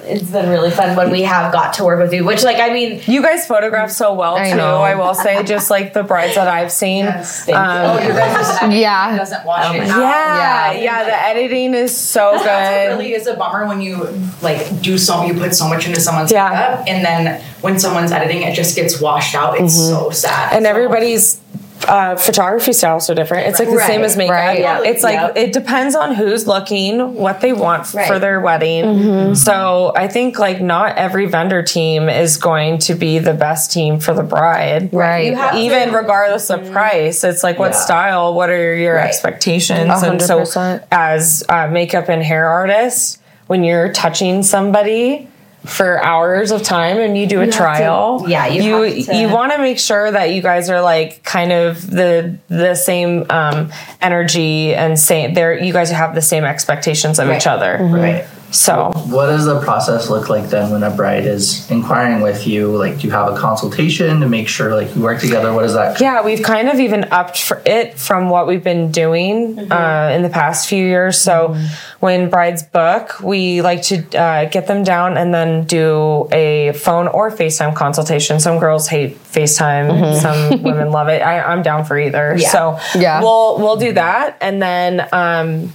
It's 0.07 0.31
been 0.31 0.49
really 0.51 0.71
fun 0.71 0.97
when 0.97 1.11
we 1.11 1.23
have 1.23 1.53
got 1.53 1.75
to 1.75 1.85
work 1.85 1.99
with 2.01 2.13
you, 2.13 2.25
which, 2.25 2.43
like, 2.45 2.59
I 2.59 2.73
mean, 2.73 3.01
You 3.07 3.23
guys 3.23 3.47
photograph 3.47 3.91
so 3.91 4.13
well 4.15 4.37
I 4.37 4.51
too. 4.51 4.57
know. 4.57 4.83
I 4.83 4.95
will 4.95 5.15
say, 5.15 5.43
just 5.45 5.71
like 5.71 5.93
the 5.93 6.03
brides 6.03 6.35
that 6.35 6.47
I've 6.49 6.71
seen. 6.73 7.05
Yes. 7.07 7.45
thank 7.45 7.57
Um, 7.57 7.99
you. 7.99 8.05
Oh, 8.05 8.07
you 8.09 8.13
guys 8.15 8.59
Yeah. 8.81 9.17
doesn't 9.17 9.45
watch 9.47 9.75
it. 9.75 9.87
Yeah, 9.87 10.73
Yeah. 10.73 10.73
yeah, 10.73 11.05
The 11.05 11.23
editing 11.27 11.75
is 11.75 11.97
so 11.97 12.33
good. 12.33 12.47
That's 12.47 12.89
what 12.91 12.99
really 12.99 13.13
is 13.15 13.27
a 13.27 13.35
bummer 13.35 13.67
when 13.67 13.81
you 13.81 14.09
like 14.43 14.81
do 14.83 14.99
so 14.99 15.25
you 15.25 15.35
put 15.35 15.55
so 15.55 15.69
much 15.69 15.87
into 15.87 16.01
someone's 16.01 16.31
Yeah. 16.33 16.49
makeup 16.51 16.85
and 16.89 17.05
then 17.05 17.41
when 17.63 17.79
someone's 17.79 18.13
editing 18.13 18.43
it 18.43 18.55
just 18.55 18.77
gets 18.77 19.01
washed 19.01 19.35
out. 19.35 19.59
It's 19.61 19.75
so 19.75 20.11
sad. 20.11 20.53
and 20.53 20.65
So- 20.65 20.71
everybody's 20.71 21.41
uh, 21.89 22.17
photography 22.17 22.73
style 22.73 22.97
is 22.99 23.05
so 23.07 23.15
different. 23.15 23.47
It's 23.49 23.59
like 23.59 23.69
the 23.69 23.79
same 23.81 24.03
as 24.03 24.17
makeup. 24.17 24.33
right. 24.35 24.59
Yeah. 24.61 24.83
It's 24.83 25.03
like 25.03 25.15
Yep. 25.15 25.37
it 25.37 25.53
depends 25.53 25.95
on 25.95 26.15
who's 26.15 26.47
looking, 26.47 27.15
what 27.15 27.41
they 27.41 27.53
want 27.53 27.93
Right. 27.95 28.07
for 28.07 28.19
their 28.19 28.41
wedding. 28.41 29.35
So 29.35 29.93
I 29.97 30.09
think 30.09 30.39
like 30.39 30.61
not 30.61 30.97
every 30.97 31.27
vendor 31.27 31.63
team 31.63 32.09
is 32.09 32.37
going 32.37 32.79
to 32.79 32.95
be 32.95 33.19
the 33.19 33.35
best 33.35 33.73
team 33.73 34.01
for 34.01 34.15
the 34.15 34.23
bride. 34.23 34.91
Right. 34.93 35.27
You 35.27 35.37
have 35.37 35.55
Even 35.57 35.91
to- 35.91 35.97
regardless 35.97 36.51
of 36.51 36.71
price, 36.73 37.25
it's 37.25 37.43
like 37.43 37.59
what 37.59 37.73
Yeah. 37.73 37.79
style, 37.79 38.35
what 38.35 38.51
are 38.51 38.75
your 38.75 38.97
Right. 38.97 39.07
expectations? 39.07 40.03
A 40.03 40.11
And 40.11 40.23
so 40.23 40.45
as 40.91 41.45
a 41.49 41.69
makeup 41.69 42.09
and 42.09 42.23
hair 42.23 42.49
artists, 42.49 43.19
when 43.47 43.63
you're 43.63 43.91
touching 43.93 44.43
somebody 44.43 45.29
for 45.65 46.03
hours 46.05 46.51
of 46.51 46.63
time 46.63 46.99
and 46.99 47.17
you 47.17 47.27
do 47.27 47.41
a 47.41 47.47
to- 47.47 47.53
trial, 47.53 48.25
yeah, 48.29 48.47
you 48.47 48.85
you 48.85 49.05
you 49.15 49.29
want 49.29 49.53
to 49.53 49.59
make 49.59 49.79
sure 49.79 50.11
that 50.11 50.31
you 50.33 50.43
guys 50.43 50.69
are 50.71 50.83
like 50.83 51.23
kind 51.23 51.53
of 51.53 51.91
the 51.91 52.37
the 52.49 52.75
same 52.75 53.25
um, 53.31 53.73
energy 54.03 54.75
and 54.75 54.99
same 54.99 55.35
there. 55.35 55.59
You 55.59 55.73
guys 55.73 55.91
have 55.91 56.15
the 56.15 56.23
same 56.23 56.45
expectations 56.45 57.19
of 57.19 57.29
each 57.29 57.47
Right. 57.47 57.47
other. 57.47 57.79
Right. 57.81 58.27
So 58.55 58.93
What 59.09 59.27
does 59.27 59.47
the 59.47 59.61
process 59.61 60.09
look 60.09 60.29
like 60.31 60.49
then 60.49 60.71
when 60.71 60.85
a 60.85 60.91
bride 60.91 61.27
is 61.27 61.69
inquiring 61.73 62.21
with 62.23 62.47
you? 62.47 62.69
Like, 62.77 63.01
do 63.01 63.09
you 63.09 63.11
have 63.11 63.33
a 63.35 63.37
consultation 63.37 64.21
to 64.21 64.29
make 64.29 64.47
sure 64.47 64.77
like 64.77 64.95
you 64.95 65.03
work 65.03 65.19
together? 65.21 65.53
What 65.53 65.65
is 65.65 65.75
that? 65.75 66.01
Yeah, 66.01 66.23
we've 66.25 66.41
kind 66.43 66.69
of 66.69 66.79
even 66.79 67.03
upped 67.11 67.43
for 67.43 67.61
it 67.67 67.99
from 67.99 68.31
what 68.31 68.47
we've 68.47 68.63
been 68.63 68.93
doing 68.93 69.59
uh, 69.73 70.13
in 70.15 70.23
the 70.23 70.29
past 70.29 70.69
few 70.69 70.85
years. 70.85 71.19
So 71.19 71.57
when 71.99 72.31
brides 72.31 72.63
book, 72.63 73.21
we 73.21 73.61
like 73.61 73.83
to 73.91 74.05
uh, 74.17 74.45
get 74.49 74.69
them 74.69 74.85
down 74.85 75.17
and 75.17 75.35
then 75.35 75.65
do 75.65 76.29
a 76.31 76.73
phone 76.75 77.09
or 77.09 77.33
FaceTime 77.33 77.75
consultation. 77.75 78.39
Some 78.39 78.61
girls 78.61 78.87
hate 78.87 79.17
FaceTime. 79.19 80.21
Some 80.21 80.63
women 80.63 80.93
love 80.93 81.09
it. 81.09 81.23
I, 81.23 81.43
I'm 81.43 81.63
down 81.65 81.85
for 81.85 81.99
either. 81.99 82.37
Yeah. 82.39 82.49
So 82.51 82.79
Yeah. 82.95 83.21
we'll 83.21 83.59
we'll 83.59 83.77
do 83.77 83.95
that, 83.95 84.37
and 84.41 84.63
then. 84.63 85.09
Um, 85.13 85.73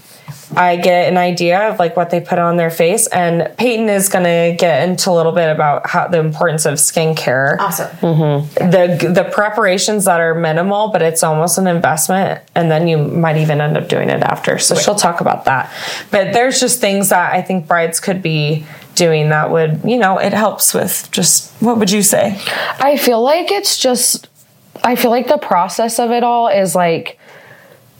I 0.56 0.78
get 0.78 1.10
an 1.10 1.18
idea 1.18 1.70
of 1.70 1.80
like 1.80 1.96
what 1.96 2.10
they 2.10 2.20
put 2.20 2.40
on 2.40 2.58
their 2.58 2.72
face, 2.72 3.08
and 3.08 3.52
Payton 3.58 3.90
is 3.90 4.10
going 4.10 4.26
to 4.26 4.56
get 4.58 4.88
into 4.88 5.12
a 5.12 5.14
little 5.14 5.32
bit 5.32 5.52
about 5.52 5.88
how 5.88 6.08
the 6.08 6.20
importance 6.20 6.66
of 6.66 6.76
skincare. 6.76 7.58
Awesome. 7.60 7.90
Mm-hmm. 7.98 8.70
The 8.70 9.12
the 9.14 9.30
preparations 9.32 10.06
that 10.06 10.20
are 10.20 10.34
minimal, 10.34 10.90
but 10.90 11.02
it's 11.02 11.24
almost 11.24 11.58
an 11.58 11.68
investment, 11.68 12.42
and 12.56 12.72
then 12.72 12.88
you 12.88 12.98
might 12.98 13.38
even 13.38 13.62
end 13.62 13.78
up 13.78 13.88
doing 13.88 14.10
it 14.10 14.24
after. 14.24 14.58
So 14.58 14.76
she'll 14.76 14.96
talk 14.96 15.22
about 15.22 15.46
that. 15.46 15.72
But 16.10 16.34
there's 16.34 16.60
just 16.60 16.82
things 16.82 17.10
that 17.10 17.34
I 17.34 17.42
think 17.42 17.68
brides 17.68 18.00
could 18.00 18.22
be 18.22 18.66
doing 18.96 19.30
that 19.30 19.50
would 19.50 19.80
you 19.86 19.98
know 19.98 20.18
it 20.18 20.34
helps 20.34 20.74
with 20.74 21.08
just 21.12 21.54
what 21.62 21.78
would 21.78 21.92
you 21.92 22.02
say? 22.02 22.42
I 22.80 22.98
feel 22.98 23.22
like 23.22 23.52
it's 23.52 23.78
just 23.78 24.28
I 24.84 24.96
feel 24.96 25.12
like 25.12 25.28
the 25.28 25.38
process 25.38 26.00
of 26.00 26.12
it 26.12 26.24
all 26.24 26.48
is 26.48 26.74
like 26.74 27.19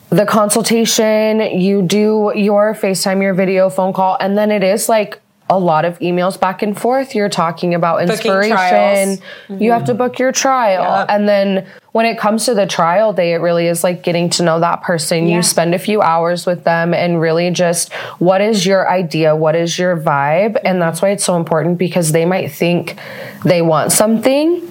the 0.10 0.26
consultation, 0.26 1.40
you 1.60 1.82
do 1.82 2.32
your 2.36 2.74
FaceTime, 2.74 3.22
your 3.22 3.34
video 3.34 3.70
phone 3.70 3.94
call, 3.94 4.18
and 4.20 4.38
then 4.38 4.52
it 4.52 4.64
is 4.64 4.90
like 4.90 5.22
a 5.50 5.58
lot 5.58 5.84
of 5.86 5.98
emails 6.00 6.40
back 6.40 6.62
and 6.62 6.80
forth. 6.80 7.16
You're 7.16 7.30
talking 7.30 7.74
about 7.74 8.02
inspiration. 8.02 8.52
trials. 8.52 9.20
You 9.50 9.72
have 9.72 9.82
mm-hmm. 9.82 9.86
to 9.88 9.94
book 9.96 10.20
your 10.20 10.32
trial. 10.32 11.00
Yep. 11.00 11.08
And 11.10 11.28
then 11.28 11.68
when 11.92 12.06
it 12.06 12.18
comes 12.20 12.46
to 12.46 12.54
the 12.54 12.68
trial 12.68 13.14
day, 13.14 13.34
it 13.34 13.38
really 13.38 13.68
is 13.68 13.84
like 13.84 14.04
getting 14.04 14.30
to 14.32 14.44
know 14.44 14.60
that 14.60 14.84
person. 14.84 15.28
Yeah. 15.28 15.38
You 15.38 15.44
spend 15.44 15.74
a 15.74 15.80
few 15.80 16.02
hours 16.02 16.46
with 16.46 16.64
them 16.64 16.94
and 16.94 17.20
really 17.20 17.50
just 17.52 17.92
what 18.20 18.42
is 18.42 18.66
your 18.66 18.90
idea? 18.90 19.36
What 19.36 19.56
is 19.56 19.78
your 19.80 19.98
vibe? 19.98 20.58
And 20.64 20.82
that's 20.82 21.02
why 21.02 21.10
it's 21.10 21.24
so 21.24 21.36
important 21.36 21.78
because 21.80 22.12
they 22.12 22.26
might 22.26 22.52
think 22.52 22.96
they 23.44 23.62
want 23.62 23.92
something 23.92 24.62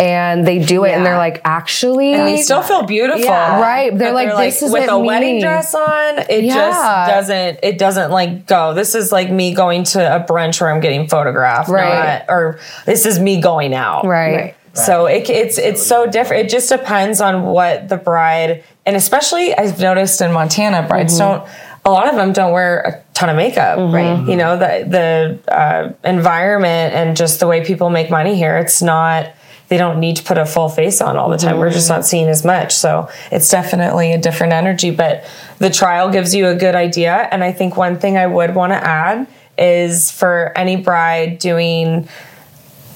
and 0.00 0.46
they 0.46 0.58
do 0.64 0.84
it 0.84 0.92
and 0.92 1.04
they're 1.04 1.18
like, 1.18 1.40
actually, 1.44 2.14
And 2.14 2.26
they 2.26 2.40
still 2.42 2.62
feel 2.62 2.82
beautiful, 2.84 3.22
Yeah. 3.22 3.60
Right. 3.60 3.96
They're 3.96 4.12
But 4.12 4.34
like, 4.34 4.46
this 4.46 4.62
isn't 4.62 4.72
with 4.72 4.90
a 4.90 4.98
wedding 4.98 5.40
dress 5.40 5.74
on. 5.74 6.18
It 6.30 6.44
Yeah. 6.44 6.54
just 6.54 7.10
doesn't. 7.10 7.58
It 7.62 7.78
doesn't 7.78 8.10
like 8.10 8.46
go. 8.46 8.74
This 8.74 8.94
is 8.94 9.12
like 9.12 9.30
me 9.30 9.54
going 9.54 9.84
to 9.84 10.16
a 10.16 10.20
brunch 10.20 10.60
where 10.60 10.70
I'm 10.72 10.80
getting 10.80 11.06
photographed, 11.08 11.68
Right. 11.68 12.24
not- 12.26 12.34
or 12.34 12.58
this 12.86 13.04
is 13.06 13.18
me 13.18 13.40
going 13.40 13.74
out, 13.74 14.04
right. 14.06 14.34
Right. 14.36 14.54
So 14.74 15.06
it, 15.06 15.28
it's 15.28 15.58
it's 15.58 15.82
so 15.86 16.06
different. 16.06 16.46
It 16.46 16.50
just 16.50 16.68
depends 16.70 17.20
on 17.20 17.42
what 17.44 17.88
the 17.88 17.96
bride, 17.98 18.64
and 18.86 18.96
especially 18.96 19.54
I've 19.54 19.78
noticed 19.80 20.20
in 20.20 20.32
Montana, 20.32 20.86
brides 20.88 21.18
Mm-hmm. 21.18 21.44
don't. 21.44 21.50
A 21.84 21.90
lot 21.90 22.08
of 22.08 22.14
them 22.14 22.32
don't 22.32 22.52
wear 22.52 22.80
a 22.80 23.02
ton 23.12 23.28
of 23.28 23.34
makeup, 23.36 23.76
right? 23.92 24.26
You 24.26 24.36
know 24.36 24.56
the 24.56 24.86
the 24.88 25.52
uh, 25.52 25.92
environment 26.08 26.94
and 26.94 27.16
just 27.16 27.40
the 27.40 27.46
way 27.46 27.64
people 27.64 27.90
make 27.90 28.08
money 28.10 28.34
here. 28.36 28.56
It's 28.58 28.80
not. 28.80 29.30
They 29.68 29.78
don't 29.78 30.00
need 30.00 30.16
to 30.16 30.22
put 30.22 30.36
a 30.38 30.44
full 30.46 30.68
face 30.68 31.00
on 31.00 31.16
all 31.16 31.28
the 31.30 31.38
time. 31.38 31.58
We're 31.58 31.70
just 31.70 31.86
Mm-hmm. 31.88 31.94
not 32.00 32.06
seeing 32.06 32.28
as 32.28 32.44
much. 32.44 32.72
So 32.74 33.08
it's 33.30 33.50
definitely 33.50 34.12
a 34.12 34.18
different 34.18 34.52
energy. 34.52 34.90
But 34.90 35.24
the 35.58 35.70
trial 35.70 36.10
gives 36.10 36.34
you 36.34 36.46
a 36.48 36.54
good 36.54 36.74
idea. 36.74 37.26
And 37.32 37.42
I 37.42 37.52
think 37.52 37.76
one 37.76 37.98
thing 37.98 38.16
I 38.18 38.26
would 38.26 38.54
want 38.54 38.72
to 38.72 38.76
add 38.76 39.26
is 39.58 40.10
for 40.10 40.52
any 40.56 40.76
bride 40.76 41.38
doing 41.38 42.06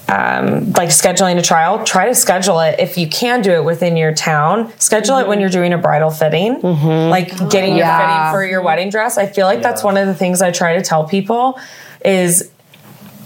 um, 0.08 0.72
like 0.72 0.90
scheduling 0.90 1.36
a 1.38 1.42
trial, 1.42 1.82
try 1.84 2.06
to 2.06 2.14
schedule 2.14 2.60
it 2.60 2.78
if 2.78 2.96
you 2.96 3.08
can 3.08 3.42
do 3.42 3.50
it 3.52 3.64
within 3.64 3.96
your 3.96 4.14
town. 4.14 4.72
Schedule 4.78 5.18
it 5.18 5.26
when 5.26 5.40
you're 5.40 5.50
doing 5.50 5.72
a 5.72 5.78
bridal 5.78 6.10
fitting, 6.10 6.60
like 6.62 7.30
getting 7.50 7.70
your 7.76 7.86
Yeah. 7.86 8.30
fitting 8.30 8.38
for 8.38 8.44
your 8.46 8.62
wedding 8.62 8.88
dress. 8.90 9.18
I 9.18 9.26
feel 9.26 9.46
like 9.46 9.62
that's 9.62 9.82
one 9.82 9.96
of 9.96 10.06
the 10.06 10.14
things 10.14 10.42
I 10.42 10.52
try 10.52 10.76
to 10.76 10.82
tell 10.82 11.04
people 11.08 11.58
is 12.04 12.50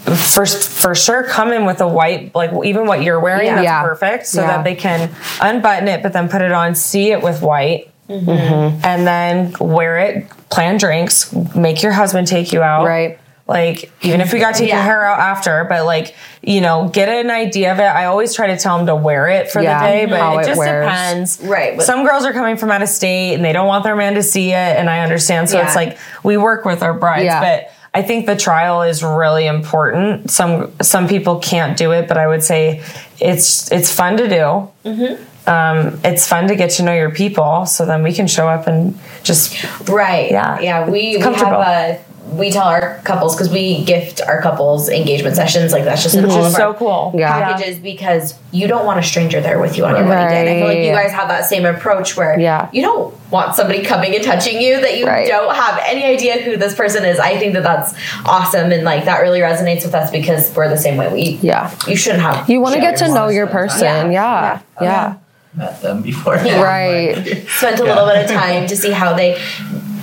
for 0.07 0.47
for 0.47 0.95
sure 0.95 1.25
come 1.25 1.53
in 1.53 1.67
with 1.67 1.83
a 1.83 1.87
white 1.87 2.35
like 2.35 2.51
even 2.65 2.87
what 2.87 3.03
you're 3.03 3.21
wearing 3.21 3.45
Yeah. 3.47 3.55
that's 3.57 3.65
Yeah. 3.65 3.83
perfect 3.83 4.27
so 4.27 4.41
Yeah. 4.41 4.47
that 4.49 4.65
they 4.65 4.75
can 4.75 5.11
unbutton 5.43 5.89
it 5.89 6.03
but 6.03 6.15
then 6.15 6.31
put 6.31 6.41
it 6.41 6.53
on 6.53 6.75
see 6.75 7.13
it 7.13 7.23
with 7.23 7.43
white 7.43 7.89
Mm-hmm. 8.09 8.81
and 8.85 9.07
then 9.07 9.55
wear 9.61 9.99
it 9.99 10.27
plan 10.49 10.79
drinks 10.79 11.33
make 11.55 11.81
your 11.81 11.93
husband 11.93 12.27
take 12.27 12.53
you 12.53 12.61
out 12.61 12.85
Right. 12.85 13.20
Like 13.51 13.93
even 14.03 14.21
if 14.21 14.33
we 14.33 14.39
got 14.39 14.55
to 14.55 14.61
take 14.61 14.69
your 14.69 14.79
Yeah. 14.79 14.85
hair 14.85 15.05
out 15.05 15.19
after 15.19 15.65
but 15.69 15.85
like 15.85 16.15
you 16.43 16.61
know 16.63 16.89
get 16.89 17.09
an 17.09 17.31
idea 17.31 17.73
of 17.73 17.79
it 17.81 17.83
i 17.85 18.07
always 18.07 18.33
try 18.35 18.47
to 18.47 18.57
tell 18.57 18.79
them 18.79 18.87
to 18.87 18.95
wear 18.97 19.29
it 19.29 19.51
for 19.51 19.61
Yeah, 19.61 19.81
the 19.81 19.87
day 19.87 20.07
but 20.07 20.35
it 20.37 20.41
it 20.41 20.47
just 20.47 20.59
wears. 20.59 20.87
depends 20.87 21.41
Right, 21.43 21.77
but- 21.77 21.85
some 21.85 22.05
girls 22.07 22.25
are 22.25 22.33
coming 22.33 22.57
from 22.57 22.71
out 22.71 22.81
of 22.83 22.89
state 22.89 23.35
and 23.35 23.45
they 23.45 23.53
don't 23.53 23.67
want 23.67 23.85
their 23.85 23.97
man 23.97 24.15
to 24.15 24.23
see 24.23 24.51
it 24.53 24.55
and 24.79 24.89
i 24.89 25.01
understand 25.01 25.51
so 25.51 25.61
it's 25.61 25.75
like 25.77 25.99
we 26.23 26.37
work 26.37 26.65
with 26.65 26.83
our 26.83 26.95
brides 26.95 27.25
Yeah. 27.25 27.41
but 27.41 27.73
I 27.93 28.03
think 28.03 28.27
the 28.27 28.37
trial 28.37 28.83
is 28.83 29.03
really 29.03 29.49
important. 29.49 30.31
Some 30.31 30.71
some 30.81 31.09
people 31.09 31.41
can't 31.41 31.77
do 31.77 31.91
it, 31.91 32.07
but 32.07 32.17
I 32.19 32.29
would 32.29 32.45
say 32.45 32.85
it's 33.19 33.69
it's 33.73 33.91
fun 33.93 34.17
to 34.19 34.29
do. 34.29 34.45
Mm-hmm. 34.89 35.51
Um, 35.51 35.99
it's 36.05 36.25
fun 36.29 36.47
to 36.47 36.55
get 36.55 36.71
to 36.77 36.85
know 36.85 36.95
your 36.95 37.11
people, 37.11 37.67
so 37.67 37.85
then 37.85 38.05
we 38.05 38.13
can 38.13 38.29
show 38.29 38.49
up 38.49 38.69
and 38.69 38.97
just 39.25 39.65
Right. 39.89 40.31
Yeah. 40.31 40.61
Yeah. 40.61 40.85
We, 40.89 41.17
we 41.17 41.19
have 41.19 41.53
a 41.53 41.99
we 42.33 42.51
tell 42.51 42.65
our 42.69 42.99
couples 43.05 43.35
because 43.35 43.51
we 43.51 43.85
gift 43.85 44.21
our 44.23 44.41
couples 44.41 44.89
engagement 44.89 45.35
sessions 45.37 45.73
like 45.73 45.85
that's 45.85 46.03
just 46.03 46.15
in 46.15 46.25
all 46.25 46.45
of 46.45 46.53
so 46.53 46.75
cool. 46.75 47.13
Yeah. 47.17 47.33
packages 47.53 47.79
because 47.79 48.35
you 48.53 48.67
don't 48.69 48.85
want 48.87 48.99
a 49.01 49.03
stranger 49.03 49.41
there 49.41 49.61
with 49.61 49.77
you 49.77 49.85
on 49.85 49.97
your 49.97 50.07
wedding 50.07 50.29
day. 50.29 50.41
And 50.41 50.49
I 50.49 50.55
feel 50.61 50.67
like 50.69 50.87
you 50.87 50.93
guys 50.93 51.11
have 51.13 51.29
that 51.29 51.45
same 51.47 51.65
approach 51.67 52.17
where 52.17 52.39
Yeah. 52.39 52.69
you 52.73 52.83
don't 52.83 53.15
want 53.31 53.55
somebody 53.55 53.83
coming 53.83 54.15
and 54.15 54.23
touching 54.25 54.61
you 54.61 54.81
that 54.81 54.97
you 54.99 55.07
Right. 55.07 55.27
don't 55.27 55.55
have 55.55 55.81
any 55.85 56.05
idea 56.05 56.41
who 56.43 56.57
this 56.57 56.75
person 56.75 57.05
is. 57.05 57.19
I 57.19 57.37
think 57.39 57.55
that 57.55 57.63
that's 57.63 57.95
awesome 58.27 58.71
and 58.73 58.85
like 58.85 59.05
that 59.07 59.21
really 59.21 59.41
resonates 59.41 59.85
with 59.85 59.95
us 59.95 60.11
because 60.11 60.55
we're 60.55 60.69
the 60.69 60.77
same 60.79 60.97
way. 60.97 61.09
We 61.13 61.39
Yeah. 61.43 61.71
you 61.87 61.97
shouldn't 61.97 62.23
have 62.23 62.49
You 62.49 62.61
want 62.61 62.75
to 62.75 62.81
get 62.81 62.97
to 62.99 63.09
know 63.13 63.29
your 63.29 63.47
spend 63.49 63.71
time. 63.71 63.79
person. 63.81 64.13
Yeah. 64.13 64.59
Yeah. 64.81 64.87
Yeah. 64.87 65.15
Met 65.57 65.83
them 65.83 66.03
before. 66.03 66.35
Right. 66.37 67.45
spent 67.49 67.81
a 67.81 67.85
little 67.85 68.07
bit 68.07 68.25
of 68.25 68.31
time 68.31 68.69
to 68.69 68.77
see 68.77 68.93
how 68.93 69.15
they 69.15 69.37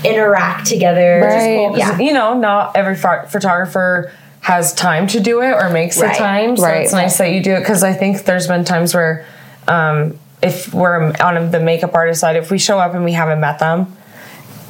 interact 0.03 0.67
together. 0.67 1.21
Just- 1.23 1.35
Right. 1.35 1.77
yeah. 1.77 1.97
you 1.99 2.13
know, 2.13 2.33
not 2.33 2.75
every 2.75 2.95
pho- 2.95 3.25
photographer 3.27 4.11
has 4.41 4.73
time 4.73 5.07
to 5.07 5.19
do 5.19 5.41
it 5.41 5.51
or 5.51 5.69
makes 5.69 5.97
Right. 5.99 6.13
the 6.13 6.17
time. 6.17 6.57
So 6.57 6.63
Right. 6.63 6.81
it's 6.83 6.93
nice 6.93 7.17
that 7.17 7.31
you 7.31 7.41
do 7.43 7.53
it 7.55 7.59
because 7.59 7.83
I 7.83 7.93
think 7.93 8.23
there's 8.25 8.47
been 8.47 8.63
times 8.63 8.93
where, 8.95 9.25
um, 9.67 10.17
if 10.41 10.73
we're 10.73 11.11
on 11.19 11.51
the 11.51 11.59
makeup 11.59 11.95
artist 11.95 12.21
side, 12.21 12.35
if 12.35 12.49
we 12.51 12.57
show 12.57 12.79
up 12.79 12.93
and 12.93 13.03
we 13.03 13.13
haven't 13.13 13.39
met 13.39 13.59
them, 13.59 13.95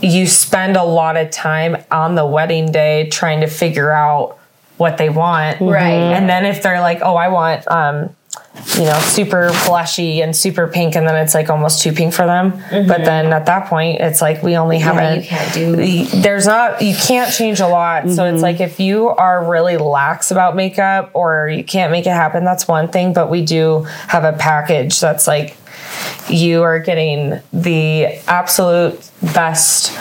you 0.02 0.26
spend 0.28 0.78
a 0.78 0.84
lot 0.84 1.18
of 1.18 1.30
time 1.32 1.78
on 1.92 2.16
the 2.16 2.26
wedding 2.26 2.72
day 2.72 3.08
trying 3.10 3.42
to 3.42 3.48
figure 3.48 3.92
out 3.92 4.38
what 4.78 4.98
they 4.98 5.10
want. 5.10 5.60
Right. 5.60 5.84
And 5.92 6.30
then 6.30 6.46
if 6.46 6.62
they're 6.62 6.82
like, 6.82 7.00
oh, 7.02 7.16
I 7.16 7.28
want, 7.30 7.70
um, 7.70 8.10
you 8.76 8.84
know, 8.86 9.00
super 9.00 9.50
blushy 9.66 10.24
and 10.24 10.36
super 10.36 10.68
pink, 10.68 10.96
and 10.96 11.08
then 11.08 11.16
it's 11.16 11.34
like 11.34 11.50
almost 11.50 11.82
too 11.82 11.92
pink 11.92 12.14
for 12.14 12.26
them. 12.26 12.52
Mm-hmm. 12.52 12.88
But 12.88 13.06
then 13.06 13.34
at 13.34 13.46
that 13.46 13.68
point, 13.68 14.02
it's 14.02 14.22
like 14.22 14.44
we 14.44 14.56
only 14.56 14.80
have 14.80 14.96
Yeah, 14.96 15.10
a 15.10 15.16
you 15.16 15.22
can't 15.24 15.54
do- 15.54 16.22
there's 16.22 16.46
not 16.46 16.82
you 16.82 16.96
can't 16.96 17.34
change 17.34 17.60
a 17.60 17.68
lot. 17.68 18.04
So 18.04 18.26
it's 18.26 18.36
mm-hmm. 18.36 18.42
like 18.42 18.60
if 18.60 18.80
you 18.80 19.10
are 19.10 19.50
really 19.50 19.78
lax 19.78 20.32
about 20.32 20.56
makeup 20.56 21.12
or 21.14 21.48
you 21.50 21.64
can't 21.64 21.92
make 21.92 22.06
it 22.06 22.12
happen 22.12 22.44
that's 22.44 22.68
one 22.68 22.88
thing. 22.88 23.14
But 23.14 23.30
we 23.30 23.44
do 23.44 23.84
have 24.08 24.24
a 24.24 24.34
package 24.34 25.00
that's 25.00 25.28
like 25.28 25.58
you 26.30 26.64
are 26.64 26.80
getting 26.80 27.40
the 27.54 28.06
absolute 28.28 29.10
best 29.34 29.94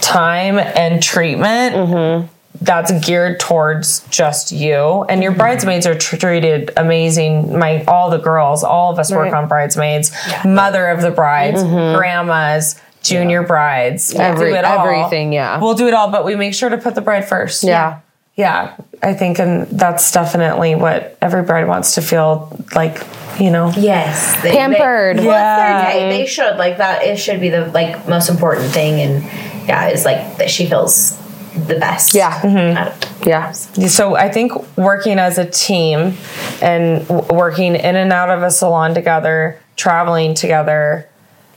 time 0.00 0.58
and 0.58 1.02
treatment 1.02 1.74
mm-hmm. 1.74 2.26
That's 2.62 2.92
geared 3.06 3.40
towards 3.40 4.00
just 4.08 4.52
you 4.52 5.04
and 5.08 5.22
your 5.22 5.32
mm-hmm. 5.32 5.38
bridesmaids 5.40 5.86
are 5.86 5.94
tr- 5.96 6.16
treated 6.16 6.70
amazing 6.76 7.58
my 7.58 7.82
all 7.84 8.10
the 8.10 8.18
girls 8.18 8.62
all 8.62 8.92
of 8.92 8.98
us 8.98 9.10
work 9.10 9.32
Right. 9.32 9.34
on 9.34 9.48
bridesmaids 9.48 10.12
mother 10.44 10.88
of 10.88 11.00
the 11.00 11.10
brides 11.10 11.62
mm-hmm. 11.62 11.96
grandmas 11.96 12.78
junior 13.02 13.42
brides 13.42 14.12
We'll 14.12 14.22
Every- 14.22 14.50
do 14.50 14.56
it 14.56 14.64
all. 14.64 14.86
everything, 14.86 15.32
yeah. 15.32 15.58
we'll 15.58 15.74
do 15.74 15.88
it 15.88 15.94
all 15.94 16.10
but 16.10 16.24
we 16.24 16.36
make 16.36 16.52
sure 16.54 16.68
to 16.68 16.76
put 16.78 16.94
the 16.94 17.00
bride 17.00 17.26
first 17.26 17.62
Yeah. 17.64 18.00
yeah 18.36 18.76
i 19.02 19.14
think 19.14 19.38
and 19.38 19.66
that's 19.68 20.12
definitely 20.12 20.74
what 20.74 21.16
every 21.22 21.42
bride 21.42 21.66
wants 21.66 21.94
to 21.94 22.02
feel 22.02 22.54
like 22.74 23.02
you 23.40 23.50
know 23.50 23.72
Yes, 23.74 24.42
they, 24.42 24.52
Pampered. 24.52 25.16
They, 25.16 25.24
Yeah. 25.24 25.82
their 25.82 25.92
day. 26.10 26.18
They 26.18 26.26
should 26.26 26.56
like 26.58 26.76
that. 26.76 27.04
It 27.04 27.16
should 27.16 27.40
be 27.40 27.48
the 27.48 27.66
like 27.68 28.06
most 28.06 28.28
important 28.28 28.70
thing, 28.70 29.00
and 29.00 29.22
yeah, 29.66 29.86
it's 29.86 30.04
like 30.04 30.36
that 30.36 30.50
she 30.50 30.66
feels 30.66 31.16
the 31.54 31.78
best. 31.78 32.14
Yeah. 32.14 32.76
Out 32.78 33.04
of- 33.04 33.26
Yeah. 33.26 33.52
so 33.52 34.16
i 34.16 34.30
think 34.30 34.52
working 34.78 35.18
as 35.18 35.36
a 35.36 35.44
team 35.44 36.14
and 36.62 37.06
working 37.28 37.74
in 37.76 37.96
and 37.96 38.12
out 38.12 38.30
of 38.30 38.42
a 38.42 38.50
salon 38.50 38.94
together 38.94 39.58
traveling 39.76 40.34
together 40.34 41.06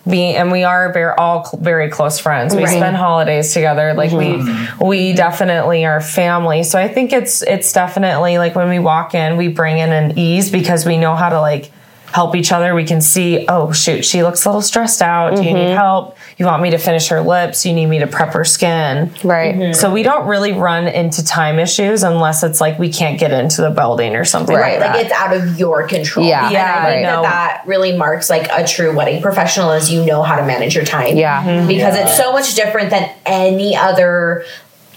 being 0.10 0.36
and 0.36 0.52
we 0.52 0.64
are 0.66 0.92
very 0.92 1.14
all 1.18 1.50
very 1.62 1.90
close 1.90 2.20
friends 2.20 2.54
we 2.54 2.64
Right. 2.64 2.76
spend 2.76 2.98
holidays 2.98 3.54
together 3.54 3.94
like 3.94 4.12
we 4.12 4.26
mm-hmm. 4.26 4.86
we 4.86 5.14
definitely 5.14 5.86
are 5.86 6.02
family 6.02 6.64
so 6.64 6.78
i 6.78 6.90
think 6.90 7.14
it's 7.14 7.42
it's 7.44 7.72
definitely 7.72 8.38
like 8.38 8.56
when 8.56 8.68
we 8.68 8.80
walk 8.80 9.16
in 9.16 9.38
we 9.38 9.48
bring 9.48 9.78
in 9.78 9.94
an 9.94 10.20
ease 10.20 10.52
because 10.52 10.86
we 10.86 10.98
know 10.98 11.16
how 11.16 11.30
to 11.30 11.40
like 11.40 11.72
help 12.13 12.36
each 12.36 12.51
other. 12.51 12.75
We 12.75 12.84
can 12.86 13.01
see, 13.01 13.46
oh 13.48 13.72
shoot, 13.72 14.05
she 14.05 14.22
looks 14.22 14.46
a 14.46 14.50
little 14.50 14.62
stressed 14.62 15.01
out. 15.01 15.36
Do 15.36 15.43
you 15.43 15.53
need 15.53 15.60
mm-hmm. 15.60 15.75
help? 15.75 16.15
You 16.38 16.46
want 16.46 16.62
me 16.62 16.70
to 16.70 16.77
finish 16.77 17.08
her 17.08 17.22
lips? 17.22 17.65
You 17.65 17.74
need 17.74 17.88
me 17.88 18.00
to 18.00 18.08
prep 18.08 18.34
her 18.34 18.46
skin? 18.46 19.12
Right. 19.24 19.55
Mm-hmm. 19.55 19.74
So 19.74 19.91
we 19.91 20.03
don't 20.03 20.27
really 20.27 20.53
run 20.53 20.88
into 20.88 21.25
time 21.25 21.58
issues 21.58 22.03
unless 22.03 22.43
it's 22.43 22.62
like 22.62 22.77
we 22.77 22.93
can't 22.93 23.20
get 23.20 23.32
into 23.32 23.63
the 23.63 23.72
building 23.72 24.15
or 24.15 24.25
something 24.25 24.55
Right, 24.55 24.79
like 24.79 24.91
like 24.91 24.93
that. 24.93 25.05
it's 25.05 25.12
out 25.12 25.36
of 25.36 25.60
your 25.60 25.88
control. 25.88 26.25
Yeah. 26.25 26.46
and 26.46 26.53
Yeah, 26.53 26.84
I 26.86 26.91
think 26.91 27.08
I 27.08 27.12
know. 27.12 27.22
that 27.24 27.43
that 27.63 27.67
really 27.67 27.98
marks 27.98 28.29
like 28.29 28.48
a 28.51 28.65
true 28.65 28.96
wedding 28.96 29.22
professional 29.22 29.72
is 29.72 29.91
you 29.91 30.05
know 30.05 30.22
how 30.22 30.36
to 30.36 30.46
manage 30.46 30.75
your 30.75 30.86
time. 30.86 31.17
Yeah. 31.17 31.43
Mm-hmm. 31.43 31.67
because 31.67 31.96
it's 31.96 32.15
so 32.15 32.32
much 32.32 32.53
different 32.55 32.89
than 32.91 33.10
any 33.25 33.75
other 33.75 34.46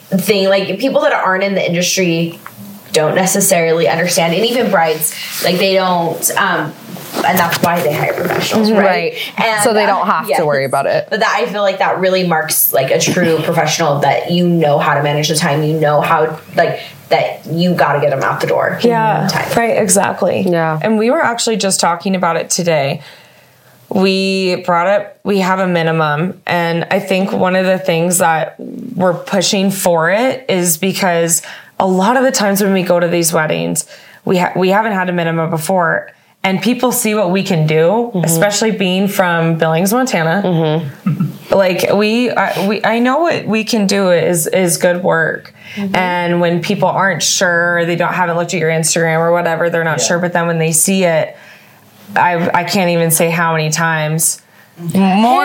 thing. 0.08 0.48
Like 0.48 0.78
people 0.78 1.00
that 1.00 1.12
aren't 1.12 1.44
in 1.44 1.54
the 1.54 1.66
industry 1.66 2.38
don't 2.92 3.14
necessarily 3.14 3.88
understand, 3.88 4.34
and 4.34 4.44
even 4.44 4.70
brides, 4.70 5.14
like 5.44 5.58
they 5.58 5.74
don't. 5.74 6.30
um 6.36 6.72
and 7.24 7.38
that's 7.38 7.58
why 7.62 7.80
they 7.82 7.92
hire 7.92 8.14
professionals, 8.14 8.70
right? 8.70 8.84
Right. 8.84 9.40
And 9.40 9.62
So 9.62 9.72
they 9.72 9.84
uh, 9.84 9.86
don't 9.86 10.06
have 10.06 10.26
to 10.36 10.44
worry 10.46 10.64
about 10.64 10.86
it. 10.86 11.08
But 11.10 11.20
that 11.20 11.34
I 11.36 11.50
feel 11.50 11.62
like 11.62 11.78
that 11.78 11.98
really 11.98 12.26
marks 12.26 12.72
like 12.72 12.90
a 12.90 12.98
true 13.00 13.38
professional 13.42 14.00
that 14.00 14.30
you 14.30 14.48
know 14.48 14.78
how 14.78 14.94
to 14.94 15.02
manage 15.02 15.28
the 15.28 15.36
time. 15.36 15.62
You 15.62 15.78
know 15.78 16.00
how 16.00 16.40
like 16.56 16.80
that 17.08 17.46
you 17.46 17.74
got 17.74 17.94
to 17.94 18.00
get 18.00 18.10
them 18.10 18.22
out 18.22 18.40
the 18.40 18.46
door. 18.46 18.78
Yeah, 18.82 19.24
in 19.24 19.30
time. 19.30 19.52
right, 19.56 19.80
exactly. 19.80 20.40
Yeah. 20.42 20.78
And 20.82 20.98
we 20.98 21.10
were 21.10 21.20
actually 21.20 21.56
just 21.56 21.80
talking 21.80 22.16
about 22.16 22.36
it 22.36 22.50
today. 22.50 23.02
We 23.88 24.62
brought 24.66 24.88
up, 24.88 25.20
we 25.22 25.38
have 25.38 25.60
a 25.60 25.68
minimum. 25.68 26.42
And 26.46 26.84
I 26.90 26.98
think 26.98 27.30
one 27.32 27.54
of 27.54 27.64
the 27.64 27.78
things 27.78 28.18
that 28.18 28.58
we're 28.58 29.14
pushing 29.14 29.70
for 29.70 30.10
it 30.10 30.50
is 30.50 30.76
because 30.76 31.42
a 31.78 31.86
lot 31.86 32.16
of 32.16 32.24
the 32.24 32.32
times 32.32 32.60
when 32.60 32.72
we 32.72 32.82
go 32.82 32.98
to 32.98 33.06
these 33.06 33.32
weddings, 33.32 33.86
we, 34.24 34.38
ha- 34.38 34.52
we 34.56 34.70
haven't 34.70 34.92
had 34.92 35.08
a 35.08 35.12
minimum 35.12 35.50
before. 35.50 36.10
And 36.42 36.62
people 36.62 36.92
see 36.92 37.14
what 37.16 37.30
we 37.32 37.42
can 37.42 37.66
do, 37.66 37.80
mm-hmm. 38.14 38.18
especially 38.18 38.70
being 38.70 39.08
from 39.08 39.58
Billings, 39.58 39.92
Montana. 39.92 40.42
Mm-hmm. 40.46 41.54
Like 41.54 41.92
we, 41.92 42.30
I, 42.30 42.68
we, 42.68 42.84
I 42.84 42.98
know 43.00 43.18
what 43.20 43.46
we 43.46 43.64
can 43.64 43.86
do 43.88 44.10
is 44.12 44.46
is 44.46 44.76
good 44.76 45.02
work. 45.02 45.52
Mm-hmm. 45.74 45.96
And 45.96 46.40
when 46.40 46.62
people 46.62 46.88
aren't 46.88 47.22
sure, 47.22 47.84
they 47.84 47.96
don't 47.96 48.12
haven't 48.12 48.36
looked 48.36 48.54
at 48.54 48.60
your 48.60 48.70
Instagram 48.70 49.18
or 49.18 49.32
whatever, 49.32 49.70
they're 49.70 49.82
not 49.84 49.98
Yeah. 49.98 50.04
sure. 50.04 50.18
But 50.20 50.32
then 50.34 50.46
when 50.46 50.58
they 50.58 50.70
see 50.72 51.04
it, 51.04 51.36
I 52.14 52.48
I 52.50 52.64
can't 52.64 52.90
even 52.90 53.10
say 53.10 53.28
how 53.30 53.52
many 53.52 53.70
times. 53.70 54.40
More 54.78 54.92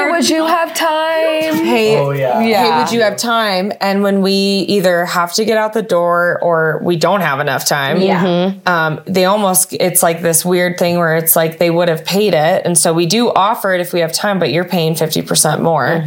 Hey, 0.07 0.11
would 0.11 0.29
you 0.29 0.45
have 0.45 0.73
time? 0.75 1.53
hey, 1.65 1.97
Oh, 1.97 2.11
yeah. 2.11 2.41
hey, 2.41 2.77
would 2.83 2.91
you 2.91 3.01
have 3.01 3.15
time? 3.15 3.71
And 3.79 4.03
when 4.03 4.21
we 4.21 4.33
either 4.33 5.05
have 5.05 5.31
to 5.35 5.45
get 5.45 5.57
out 5.57 5.71
the 5.71 5.81
door 5.81 6.37
or 6.41 6.81
we 6.83 6.97
don't 6.97 7.21
have 7.21 7.39
enough 7.39 7.65
time, 7.65 8.01
Yeah. 8.01 8.51
um, 8.65 8.99
they 9.05 9.23
almost 9.23 9.71
it's 9.79 10.03
like 10.03 10.21
this 10.21 10.43
weird 10.43 10.77
thing 10.77 10.97
where 10.97 11.15
it's 11.15 11.37
like 11.37 11.59
they 11.59 11.69
would 11.69 11.87
have 11.87 12.03
paid 12.03 12.33
it, 12.33 12.63
and 12.65 12.77
so 12.77 12.91
we 12.93 13.05
do 13.05 13.31
offer 13.31 13.73
it 13.73 13.79
if 13.79 13.93
we 13.93 14.01
have 14.01 14.11
time, 14.11 14.37
but 14.37 14.51
you're 14.51 14.65
paying 14.65 14.95
fifty 14.95 15.21
percent 15.21 15.61
more. 15.61 16.03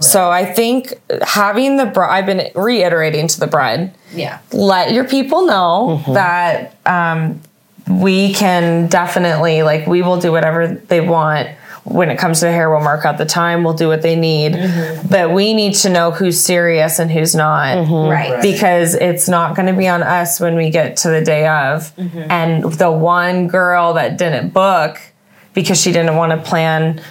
So 0.00 0.30
I 0.30 0.44
think 0.44 0.94
having 1.22 1.76
the 1.76 1.86
bride, 1.86 2.10
I've 2.18 2.26
been 2.26 2.50
reiterating 2.56 3.28
to 3.28 3.38
the 3.40 3.46
bride, 3.46 3.92
Yeah. 4.12 4.38
let 4.52 4.92
your 4.92 5.04
people 5.04 5.46
know 5.46 6.02
that 6.08 6.74
um, 6.86 7.40
we 7.88 8.34
can 8.34 8.88
definitely 8.88 9.62
like 9.62 9.86
we 9.86 10.02
will 10.02 10.18
do 10.18 10.32
whatever 10.32 10.66
they 10.66 11.00
want 11.00 11.50
when 11.84 12.08
it 12.10 12.18
comes 12.18 12.40
to 12.40 12.46
the 12.46 12.52
hair 12.52 12.70
we'll 12.70 12.80
mark 12.82 13.04
out 13.04 13.18
the 13.18 13.26
time 13.26 13.62
we'll 13.62 13.74
do 13.74 13.88
what 13.88 14.00
they 14.02 14.16
need. 14.16 14.52
Mm-hmm. 14.54 15.08
But 15.08 15.32
we 15.32 15.52
need 15.54 15.74
to 15.76 15.90
know 15.90 16.10
who's 16.10 16.40
serious 16.40 16.98
and 16.98 17.10
who's 17.10 17.34
not. 17.34 17.76
Mm-hmm. 17.76 18.10
Right. 18.10 18.30
Right. 18.32 18.42
because 18.42 18.94
it's 18.94 19.28
not 19.28 19.54
going 19.54 19.66
to 19.66 19.74
be 19.78 19.86
on 19.86 20.02
us 20.02 20.40
when 20.40 20.56
we 20.56 20.70
get 20.70 20.96
to 20.98 21.10
the 21.10 21.20
day 21.22 21.46
of. 21.46 21.94
Mm-hmm. 21.96 22.30
And 22.30 22.64
the 22.72 22.90
one 22.90 23.48
girl 23.48 23.92
that 23.94 24.16
didn't 24.16 24.50
book 24.54 24.98
because 25.52 25.80
she 25.80 25.92
didn't 25.92 26.16
want 26.16 26.32
to 26.32 26.38
plan 26.50 27.02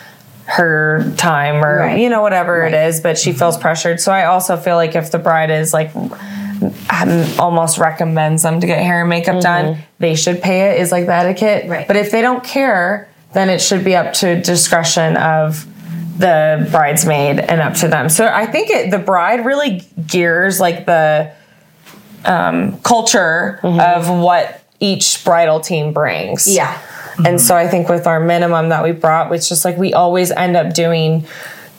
her 0.45 1.13
time 1.17 1.63
or 1.63 1.77
Right. 1.77 1.99
you 2.01 2.09
know 2.09 2.21
whatever 2.21 2.65
it 2.65 2.73
is 2.73 2.99
but 2.99 3.17
she 3.17 3.31
feels 3.31 3.57
pressured. 3.57 4.01
So 4.01 4.11
i 4.11 4.25
also 4.25 4.57
feel 4.57 4.75
like 4.75 4.93
if 4.95 5.09
the 5.11 5.17
bride 5.19 5.49
is 5.51 5.71
like 5.73 5.95
um, 5.95 7.25
almost 7.39 7.77
recommends 7.77 8.43
them 8.43 8.59
to 8.59 8.67
get 8.67 8.79
hair 8.83 9.01
and 9.01 9.09
makeup 9.09 9.41
done 9.41 9.77
they 9.99 10.15
should 10.15 10.41
pay 10.41 10.71
it 10.71 10.81
is 10.81 10.91
like 10.91 11.05
the 11.05 11.13
etiquette. 11.13 11.69
Right. 11.69 11.87
but 11.87 11.95
if 11.95 12.11
they 12.11 12.21
don't 12.21 12.43
care 12.43 13.07
then 13.33 13.49
it 13.49 13.61
should 13.61 13.83
be 13.83 13.95
up 13.95 14.13
to 14.13 14.41
discretion 14.41 15.17
of 15.17 15.67
the 16.17 16.67
bridesmaid 16.71 17.39
and 17.39 17.59
up 17.59 17.73
to 17.73 17.87
them. 17.87 18.07
So 18.09 18.27
i 18.27 18.45
think 18.45 18.69
it, 18.69 18.91
the 18.91 18.99
bride 18.99 19.45
really 19.45 19.81
gears 20.05 20.59
like 20.59 20.85
the 20.85 21.33
um, 22.25 22.79
culture 22.81 23.59
of 23.63 24.09
what 24.09 24.63
each 24.79 25.23
bridal 25.23 25.59
team 25.59 25.93
brings. 25.93 26.47
Yeah. 26.53 26.79
and 27.25 27.39
so 27.39 27.55
I 27.55 27.67
think 27.67 27.89
with 27.89 28.07
our 28.07 28.19
minimum 28.19 28.69
that 28.69 28.83
we 28.83 28.91
brought, 28.91 29.31
it's 29.33 29.47
just 29.47 29.65
like 29.65 29.77
we 29.77 29.93
always 29.93 30.31
end 30.31 30.57
up 30.57 30.73
doing 30.73 31.25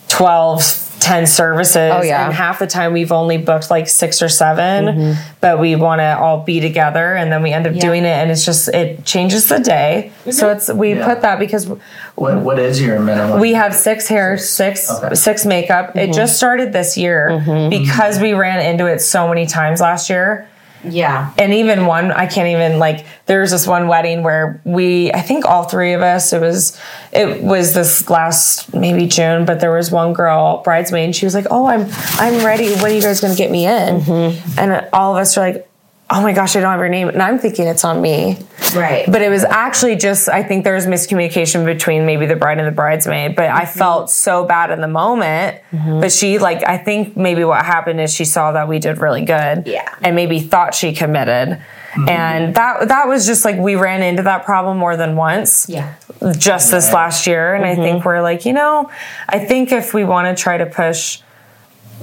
12, 0.08 0.62
10 1.04 1.26
services. 1.26 1.92
Oh, 1.94 2.00
yeah. 2.02 2.24
And 2.24 2.32
half 2.32 2.58
the 2.58 2.66
time 2.66 2.94
we've 2.94 3.12
only 3.12 3.36
booked 3.36 3.70
like 3.70 3.88
six 3.88 4.22
or 4.22 4.30
7 4.30 4.86
mm-hmm. 4.86 5.36
but 5.40 5.60
we 5.60 5.76
want 5.76 6.00
to 6.00 6.18
all 6.18 6.42
be 6.42 6.60
together 6.60 7.14
and 7.14 7.30
then 7.30 7.42
we 7.42 7.52
end 7.52 7.66
up 7.66 7.74
doing 7.74 8.04
it 8.04 8.16
and 8.16 8.30
it's 8.30 8.44
just, 8.44 8.68
it 8.68 9.04
changes 9.04 9.48
the 9.48 9.58
day. 9.58 10.10
Mm-hmm. 10.20 10.30
So 10.30 10.50
it's, 10.50 10.72
we 10.72 10.94
Yeah. 10.94 11.06
put 11.06 11.20
that 11.20 11.38
because 11.38 11.68
What 12.14 12.40
What 12.40 12.58
is 12.58 12.80
your 12.80 12.98
minimum? 13.00 13.38
we 13.38 13.52
have 13.52 13.74
six 13.74 14.08
hair, 14.08 14.38
six, 14.38 14.90
Okay. 14.90 15.14
six 15.14 15.44
makeup. 15.44 15.94
It 15.94 15.98
mm-hmm. 15.98 16.12
just 16.12 16.36
started 16.36 16.72
this 16.72 16.96
year 16.96 17.68
because 17.68 18.18
we 18.18 18.32
ran 18.32 18.64
into 18.64 18.86
it 18.86 19.00
so 19.00 19.28
many 19.28 19.46
times 19.46 19.80
last 19.82 20.08
year 20.08 20.48
Yeah. 20.86 21.32
and 21.38 21.52
even 21.54 21.86
one 21.86 22.12
i 22.12 22.26
can't 22.26 22.48
even 22.48 22.78
like 22.78 23.06
there 23.26 23.40
was 23.40 23.50
this 23.50 23.66
one 23.66 23.88
wedding 23.88 24.22
where 24.22 24.60
we 24.64 25.12
i 25.12 25.20
think 25.20 25.44
all 25.44 25.64
three 25.64 25.92
of 25.92 26.02
us 26.02 26.32
it 26.32 26.40
was 26.40 26.78
it 27.12 27.42
was 27.42 27.74
this 27.74 28.08
last 28.10 28.74
maybe 28.74 29.06
june 29.06 29.44
but 29.44 29.60
there 29.60 29.72
was 29.72 29.90
one 29.90 30.12
girl 30.12 30.62
bridesmaid 30.62 31.04
and 31.04 31.16
she 31.16 31.26
was 31.26 31.34
like 31.34 31.46
oh 31.50 31.66
i'm 31.66 31.86
i'm 32.18 32.44
ready. 32.44 32.72
When 32.74 32.86
are 32.86 32.94
you 32.94 33.02
guys 33.02 33.20
gonna 33.20 33.34
get 33.34 33.50
me 33.50 33.66
in? 33.66 34.00
Mm-hmm. 34.00 34.58
And 34.58 34.88
all 34.92 35.16
of 35.16 35.20
us 35.20 35.36
are 35.36 35.40
like 35.40 35.68
oh 36.10 36.22
my 36.22 36.32
gosh 36.32 36.56
i 36.56 36.60
don't 36.60 36.70
have 36.70 36.80
your 36.80 36.88
name 36.88 37.08
and 37.08 37.22
i'm 37.22 37.38
thinking 37.38 37.66
it's 37.66 37.84
on 37.84 38.00
me 38.00 38.38
Right. 38.74 39.06
but 39.10 39.22
it 39.22 39.30
was 39.30 39.44
actually 39.44 39.96
just 39.96 40.28
I 40.28 40.42
think 40.42 40.64
there 40.64 40.74
was 40.74 40.86
miscommunication 40.86 41.64
between 41.64 42.06
maybe 42.06 42.26
the 42.26 42.36
bride 42.36 42.58
and 42.58 42.66
the 42.66 42.72
bridesmaid. 42.72 43.36
But 43.36 43.50
I 43.50 43.64
mm-hmm. 43.64 43.78
felt 43.78 44.10
so 44.10 44.44
bad 44.44 44.70
in 44.70 44.80
the 44.80 44.88
moment. 44.88 45.60
Mm-hmm. 45.70 46.00
But 46.00 46.12
she 46.12 46.38
like 46.38 46.66
I 46.66 46.78
think 46.78 47.16
maybe 47.16 47.44
what 47.44 47.64
happened 47.64 48.00
is 48.00 48.12
she 48.12 48.24
saw 48.24 48.52
that 48.52 48.68
we 48.68 48.78
did 48.78 48.98
really 48.98 49.24
good. 49.24 49.66
Yeah. 49.66 49.94
And 50.02 50.16
maybe 50.16 50.40
thought 50.40 50.74
she 50.74 50.92
committed. 50.92 51.58
Mm-hmm. 51.58 52.08
And 52.08 52.54
that 52.56 52.88
that 52.88 53.06
was 53.06 53.26
just 53.26 53.44
like 53.44 53.56
we 53.56 53.76
ran 53.76 54.02
into 54.02 54.22
that 54.24 54.44
problem 54.44 54.78
more 54.78 54.96
than 54.96 55.16
once. 55.16 55.68
Yeah. 55.68 55.94
Just 56.36 56.70
this 56.70 56.92
last 56.92 57.26
year. 57.26 57.54
And 57.54 57.64
I 57.64 57.74
think 57.74 58.04
we're 58.04 58.22
like, 58.22 58.44
you 58.44 58.52
know, 58.52 58.90
I 59.28 59.38
think 59.38 59.72
if 59.72 59.94
we 59.94 60.04
want 60.04 60.36
to 60.36 60.42
try 60.42 60.56
to 60.56 60.66
push 60.66 61.20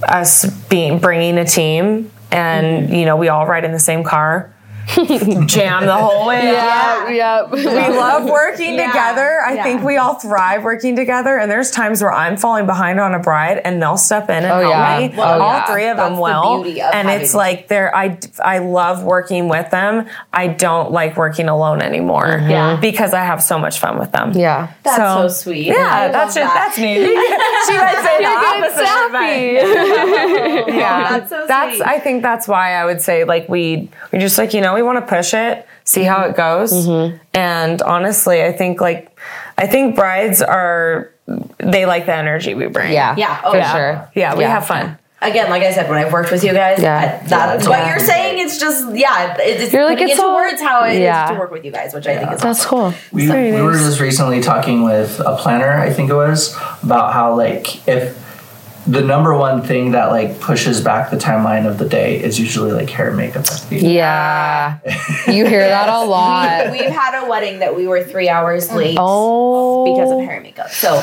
us 0.04 0.46
being 0.68 1.00
bringing 1.00 1.38
a 1.38 1.46
team 1.46 2.12
and 2.32 2.86
mm-hmm. 2.86 2.96
you 2.96 3.06
know 3.06 3.16
we 3.16 3.30
all 3.30 3.46
ride 3.46 3.64
in 3.64 3.72
the 3.72 3.80
same 3.80 4.04
car 4.04 4.54
jam 5.48 5.86
the 5.86 5.96
whole 5.96 6.28
way 6.28 6.50
out. 6.50 7.10
Yeah, 7.10 7.10
yeah. 7.10 7.42
We 7.52 7.98
love 7.98 8.30
working 8.30 8.76
Yeah, 8.76 8.88
together. 8.88 9.42
I 9.46 9.54
yeah. 9.56 9.64
think 9.64 9.84
we 9.84 9.98
all 9.98 10.16
thrive 10.16 10.64
working 10.64 10.96
together. 10.96 11.38
And 11.38 11.50
there's 11.52 11.72
times 11.72 12.02
where 12.02 12.12
I'm 12.12 12.38
falling 12.38 12.66
behind 12.66 13.00
on 13.00 13.14
a 13.14 13.20
bride 13.20 13.60
and 13.64 13.82
they'll 13.82 13.98
step 13.98 14.30
in 14.30 14.44
and 14.44 14.46
Oh, 14.46 14.60
help 14.62 14.72
yeah. 14.72 15.08
me. 15.10 15.16
Well, 15.18 15.42
all 15.42 15.54
yeah. 15.54 15.66
three 15.66 15.88
of 15.88 15.98
That's 15.98 16.10
them 16.10 16.16
the 16.18 16.22
will. 16.22 16.64
beauty 16.64 16.82
of 16.82 16.94
And 16.94 17.10
it's 17.10 17.34
like 17.34 17.68
they're 17.68 17.96
I 17.96 18.18
I 18.44 18.60
love 18.60 19.04
working 19.04 19.48
with 19.48 19.70
them. 19.72 20.08
I 20.34 20.48
don't 20.48 20.92
like 20.92 21.16
working 21.18 21.48
alone 21.50 21.82
anymore. 21.82 22.26
Mm-hmm. 22.26 22.50
Yeah. 22.50 22.76
Because 22.80 23.14
I 23.14 23.24
have 23.24 23.42
so 23.42 23.58
much 23.60 23.80
fun 23.80 23.98
with 24.00 24.12
them. 24.12 24.32
Yeah. 24.34 24.74
That's 24.84 24.98
so, 24.98 25.28
sweet. 25.28 25.68
Yeah, 25.68 25.76
I 25.76 26.08
that's 26.10 26.36
love 26.36 26.44
just 26.44 26.54
that. 26.54 26.54
that's 26.54 26.78
me. 26.78 26.96
she 27.68 27.78
might 27.78 28.02
say 28.04 28.18
the 28.24 28.28
opposite. 28.28 29.12
but- 30.68 30.74
yeah, 30.76 31.10
that's 31.20 31.30
so 31.30 31.46
That's 31.48 31.78
sweet. 31.78 31.88
I 31.88 32.00
think 32.00 32.22
that's 32.22 32.48
why 32.48 32.74
I 32.74 32.86
would 32.86 33.02
say 33.02 33.24
like 33.24 33.48
we 33.50 33.90
we 34.12 34.20
just 34.20 34.38
like 34.38 34.54
you 34.54 34.62
know 34.62 34.74
we 34.74 34.81
want 34.86 35.00
to 35.06 35.16
push 35.16 35.34
it, 35.34 35.66
see 35.84 36.04
how 36.04 36.24
it 36.26 36.36
goes, 36.36 36.72
Mm-hmm. 36.74 37.18
and 37.34 37.82
honestly, 37.82 38.44
I 38.44 38.52
think 38.52 38.82
like 38.82 39.18
I 39.58 39.68
think 39.68 39.96
brides 39.96 40.42
are 40.42 41.12
they 41.60 41.86
like 41.86 42.06
the 42.06 42.16
energy 42.16 42.54
we 42.54 42.68
bring. 42.68 42.92
Yeah. 42.94 43.16
Yeah, 43.18 43.42
oh, 43.44 43.52
for 43.52 43.58
yeah. 43.58 43.72
sure. 43.74 44.10
yeah, 44.16 44.36
we 44.36 44.42
Yeah. 44.44 44.50
have 44.50 44.66
fun. 44.68 44.98
Again, 45.24 45.52
like 45.52 45.62
I 45.62 45.72
said, 45.72 45.88
when 45.88 46.00
I've 46.00 46.12
worked 46.12 46.32
with 46.32 46.44
you 46.44 46.52
guys, 46.52 46.82
Yeah. 46.82 46.98
I- 46.98 47.28
that 47.28 47.62
Yeah, 47.62 47.70
what 47.70 47.88
you're 47.88 48.00
saying 48.00 48.40
It's 48.40 48.58
just 48.60 48.96
yeah, 48.96 49.36
it- 49.38 49.62
it's 49.62 49.72
You're 49.72 49.86
like, 49.86 50.02
it's 50.02 50.14
into 50.14 50.24
all- 50.24 50.36
words 50.36 50.60
how 50.60 50.84
it 50.86 50.94
is 50.94 51.00
Yeah. 51.02 51.28
to 51.32 51.36
work 51.38 51.52
with 51.52 51.64
you 51.64 51.72
guys, 51.72 51.94
which 51.94 52.08
I 52.08 52.18
think 52.18 52.32
is 52.34 52.42
That's 52.42 52.66
cool. 52.66 52.92
We, 53.12 53.28
Very 53.28 53.52
we 53.52 53.62
were 53.62 53.74
just 53.74 54.00
recently 54.00 54.42
talking 54.42 54.84
with 54.84 55.20
a 55.24 55.36
planner, 55.38 55.80
I 55.80 55.92
think 55.92 56.10
it 56.10 56.16
was, 56.16 56.58
about 56.82 57.14
how 57.14 57.36
like 57.36 57.88
if 57.88 58.18
the 58.88 59.02
number 59.02 59.36
one 59.38 59.62
thing 59.62 59.92
that 59.92 60.10
like 60.12 60.40
pushes 60.40 60.82
back 60.82 61.12
the 61.12 61.18
timeline 61.18 61.68
of 61.68 61.78
the 61.78 61.88
day 61.88 62.22
is 62.22 62.40
usually 62.40 62.72
like 62.72 62.90
hair 62.90 63.10
and 63.10 63.18
makeup. 63.18 63.46
Yeah. 63.70 64.80
You 65.28 65.46
hear 65.46 65.68
that 65.68 65.88
a 65.90 66.04
lot. 66.06 66.72
We've 66.72 66.90
had 66.90 67.24
a 67.24 67.30
wedding 67.30 67.60
that 67.60 67.76
we 67.76 67.88
were 67.88 68.04
three 68.04 68.28
hours 68.28 68.72
late 68.72 68.98
Oh. 69.00 69.86
because 69.86 70.12
of 70.12 70.20
hair 70.20 70.36
and 70.36 70.44
makeup. 70.44 70.70
So, 70.72 70.96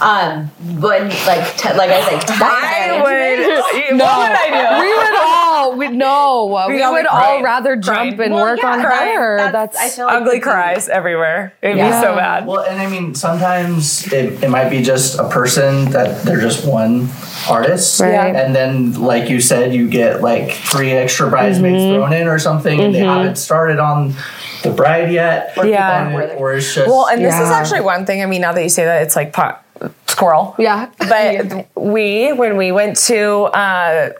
um, 0.00 0.50
but 0.80 1.02
like, 1.26 1.56
t- 1.56 1.72
like 1.74 1.90
I 1.90 2.08
said, 2.08 2.24
I 2.40 3.02
would. 3.02 3.16
No, 3.96 4.04
what 4.04 4.18
would 4.18 4.36
I 4.36 4.48
do? 4.50 4.80
we 4.82 4.90
would 4.96 5.16
all 5.20 5.45
we 5.74 5.88
no, 5.88 6.46
we, 6.68 6.82
all 6.82 6.92
would 6.92 7.02
be 7.02 7.06
all 7.08 7.42
rather 7.42 7.76
jump 7.76 7.96
Crying. 8.16 8.20
and 8.20 8.34
Well, 8.34 8.44
work 8.44 8.60
yeah, 8.62 8.72
on 8.72 8.80
crying. 8.80 9.16
her. 9.16 9.36
That's- 9.38 9.52
That's, 9.52 9.76
I 9.78 9.88
feel 9.88 10.06
like 10.06 10.14
Ugly 10.16 10.28
would 10.28 10.34
be- 10.34 10.40
cries 10.40 10.88
everywhere. 10.88 11.54
It'd 11.62 11.76
Yeah. 11.76 12.00
be 12.00 12.06
so 12.06 12.14
bad. 12.14 12.46
Well, 12.46 12.60
and 12.60 12.80
I 12.80 12.86
mean, 12.86 13.14
sometimes 13.14 14.12
it, 14.12 14.42
it 14.44 14.50
might 14.50 14.68
be 14.68 14.82
just 14.82 15.18
a 15.18 15.28
person 15.28 15.90
that 15.92 16.22
they're 16.22 16.40
just 16.40 16.66
one 16.66 17.08
artist. 17.48 18.00
Right. 18.00 18.34
And 18.36 18.54
then, 18.54 19.00
like 19.02 19.28
you 19.30 19.40
said, 19.40 19.74
you 19.74 19.88
get 19.88 20.20
like 20.22 20.52
three 20.52 20.92
extra 20.92 21.28
bridesmaids 21.30 21.82
Mm-hmm. 21.82 21.94
thrown 21.96 22.12
in 22.12 22.28
or 22.28 22.38
something, 22.38 22.80
and 22.80 22.94
they 22.94 23.00
haven't 23.00 23.36
started 23.36 23.78
on 23.78 24.14
the 24.62 24.70
bride 24.70 25.10
yet. 25.10 25.52
Yeah. 25.62 26.14
Or, 26.14 26.22
or 26.34 26.54
it's 26.54 26.74
just. 26.74 26.86
Well, 26.88 27.08
and 27.08 27.24
this 27.24 27.34
is 27.34 27.48
actually 27.50 27.80
one 27.82 28.06
thing. 28.06 28.22
I 28.22 28.26
mean, 28.26 28.40
now 28.40 28.52
that 28.52 28.62
you 28.62 28.68
say 28.68 28.84
that, 28.84 29.02
it's 29.02 29.16
like 29.16 29.32
pot, 29.32 29.64
squirrel. 30.06 30.54
yeah. 30.58 30.90
But 30.98 31.68
we, 31.76 32.32
when 32.32 32.56
we 32.56 32.72
went 32.72 32.96
to, 33.08 33.42
uh, 33.44 34.10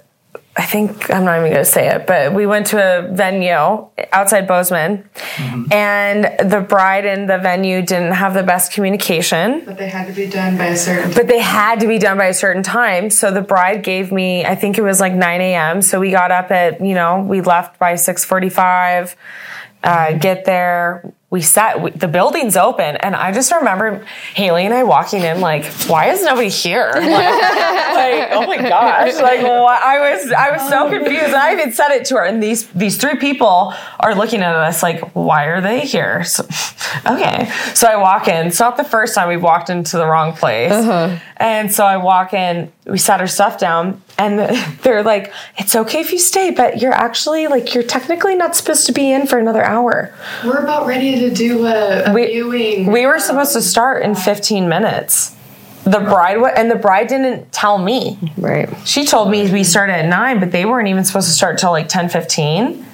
I 0.59 0.65
think 0.65 1.11
I'm 1.11 1.25
not 1.25 1.39
even 1.39 1.53
going 1.53 1.65
to 1.65 1.71
say 1.71 1.89
it, 1.89 2.07
but 2.07 2.33
we 2.33 2.47
went 2.47 2.69
to 2.69 2.79
a 2.79 3.13
venue 3.13 3.89
outside 4.11 4.49
Bozeman, 4.49 5.09
and 5.71 6.51
the 6.51 6.65
bride 6.67 7.05
and 7.05 7.29
the 7.29 7.37
venue 7.37 7.83
didn't 7.83 8.13
have 8.13 8.33
the 8.33 8.43
best 8.43 8.73
communication. 8.73 9.65
But 9.67 9.77
they 9.77 9.89
had 9.89 10.07
to 10.07 10.15
be 10.15 10.27
done 10.27 10.57
by 10.57 10.67
a 10.69 10.77
certain 10.77 11.13
But 11.13 11.29
they 11.29 11.41
had 11.41 11.81
to 11.81 11.87
be 11.87 11.99
done 11.99 12.17
by 12.17 12.27
a 12.27 12.35
certain 12.35 12.63
time. 12.63 13.11
So 13.11 13.31
the 13.31 13.43
bride 13.43 13.83
gave 13.83 14.11
me, 14.11 14.47
I 14.47 14.55
think 14.55 14.79
it 14.79 14.83
was 14.83 14.99
like 14.99 15.13
9 15.13 15.41
a.m. 15.43 15.83
So 15.83 16.01
we 16.01 16.11
got 16.11 16.31
up 16.31 16.51
at, 16.51 16.81
you 16.81 16.95
know, 16.95 17.21
we 17.21 17.43
left 17.43 17.79
by 17.79 17.93
6:45. 17.95 19.15
Uh, 19.85 20.13
get 20.15 20.47
there. 20.47 21.13
We 21.29 21.43
sat. 21.43 21.83
We, 21.83 21.91
the 21.91 22.07
building's 22.07 22.57
open, 22.57 22.97
and 22.97 23.17
I 23.17 23.33
just 23.33 23.53
remember 23.53 24.05
Hailey 24.35 24.65
and 24.65 24.73
I 24.73 24.85
walking 24.85 25.23
in, 25.23 25.41
like, 25.41 25.65
why 25.89 26.11
is 26.11 26.23
nobody 26.23 26.49
here? 26.49 26.93
Like, 27.97 27.97
like, 27.97 28.29
oh 28.33 28.47
my 28.47 28.57
gosh! 28.57 29.15
Like, 29.15 29.43
what? 29.43 29.83
I 29.83 30.11
was, 30.11 30.31
I 30.31 30.51
was 30.51 30.69
so 30.69 30.89
confused, 30.89 31.25
and 31.25 31.35
I 31.35 31.53
even 31.53 31.73
said 31.73 31.91
it 31.91 32.05
to 32.07 32.17
her. 32.17 32.25
And 32.25 32.43
these, 32.43 32.67
these 32.69 32.97
three 32.97 33.17
people 33.17 33.75
are 34.01 34.15
looking 34.15 34.43
at 34.43 34.55
us 34.55 34.83
like, 34.83 35.01
why 35.15 35.45
are 35.45 35.61
they 35.61 35.81
here? 35.81 36.25
So, 36.25 36.45
okay, 37.07 37.51
so 37.75 37.89
I 37.89 37.97
walk 37.97 38.29
in. 38.29 38.47
It's 38.47 38.61
not 38.61 38.77
the 38.77 38.85
first 38.85 39.15
time 39.15 39.29
we've 39.29 39.43
walked 39.43 39.71
into 39.71 39.97
the 39.97 40.07
wrong 40.07 40.35
place, 40.35 40.73
uh-huh. 40.73 41.19
and 41.37 41.73
so 41.73 41.85
I 41.85 41.97
walk 41.97 42.35
in. 42.35 42.73
We 42.85 42.99
sat 42.99 43.21
our 43.21 43.27
stuff 43.27 43.59
down, 43.59 44.03
and 44.19 44.39
they're 44.83 45.03
like, 45.03 45.33
"It's 45.59 45.75
okay 45.75 46.01
if 46.01 46.13
you 46.13 46.19
stay, 46.19 46.51
but 46.51 46.81
you're 46.81 46.93
actually 46.93 47.47
like, 47.47 47.75
you're 47.75 47.83
technically 47.83 48.35
not 48.35 48.55
supposed 48.55 48.87
to 48.87 48.93
be 48.93 49.11
in 49.11 49.27
for 49.27 49.39
another 49.39 49.65
hour." 49.65 50.15
We're 50.45 50.63
about 50.63 50.87
ready 50.87 51.16
to 51.21 51.31
do 51.31 51.67
a, 51.67 52.11
a 52.11 52.13
We- 52.13 52.27
viewing. 52.27 52.91
We 52.91 53.07
were 53.07 53.19
supposed 53.19 53.53
to 53.55 53.63
start 53.63 54.03
in 54.03 54.15
15 54.15 54.69
minutes. 54.69 55.35
The 55.85 56.01
bride 56.01 56.39
and 56.57 56.69
the 56.69 56.77
bride 56.77 57.07
didn't 57.07 57.53
tell 57.53 57.79
me. 57.79 58.19
Right. 58.37 58.69
She 58.85 59.05
told 59.07 59.31
me 59.31 59.51
we 59.53 59.63
started 59.63 59.95
at 59.95 60.07
nine, 60.07 60.41
but 60.41 60.51
they 60.51 60.65
weren't 60.65 60.89
even 60.89 61.05
supposed 61.05 61.29
to 61.29 61.35
start 61.35 61.59
till 61.59 61.71
like 61.71 61.89
10 61.89 62.09
15. 62.09 62.85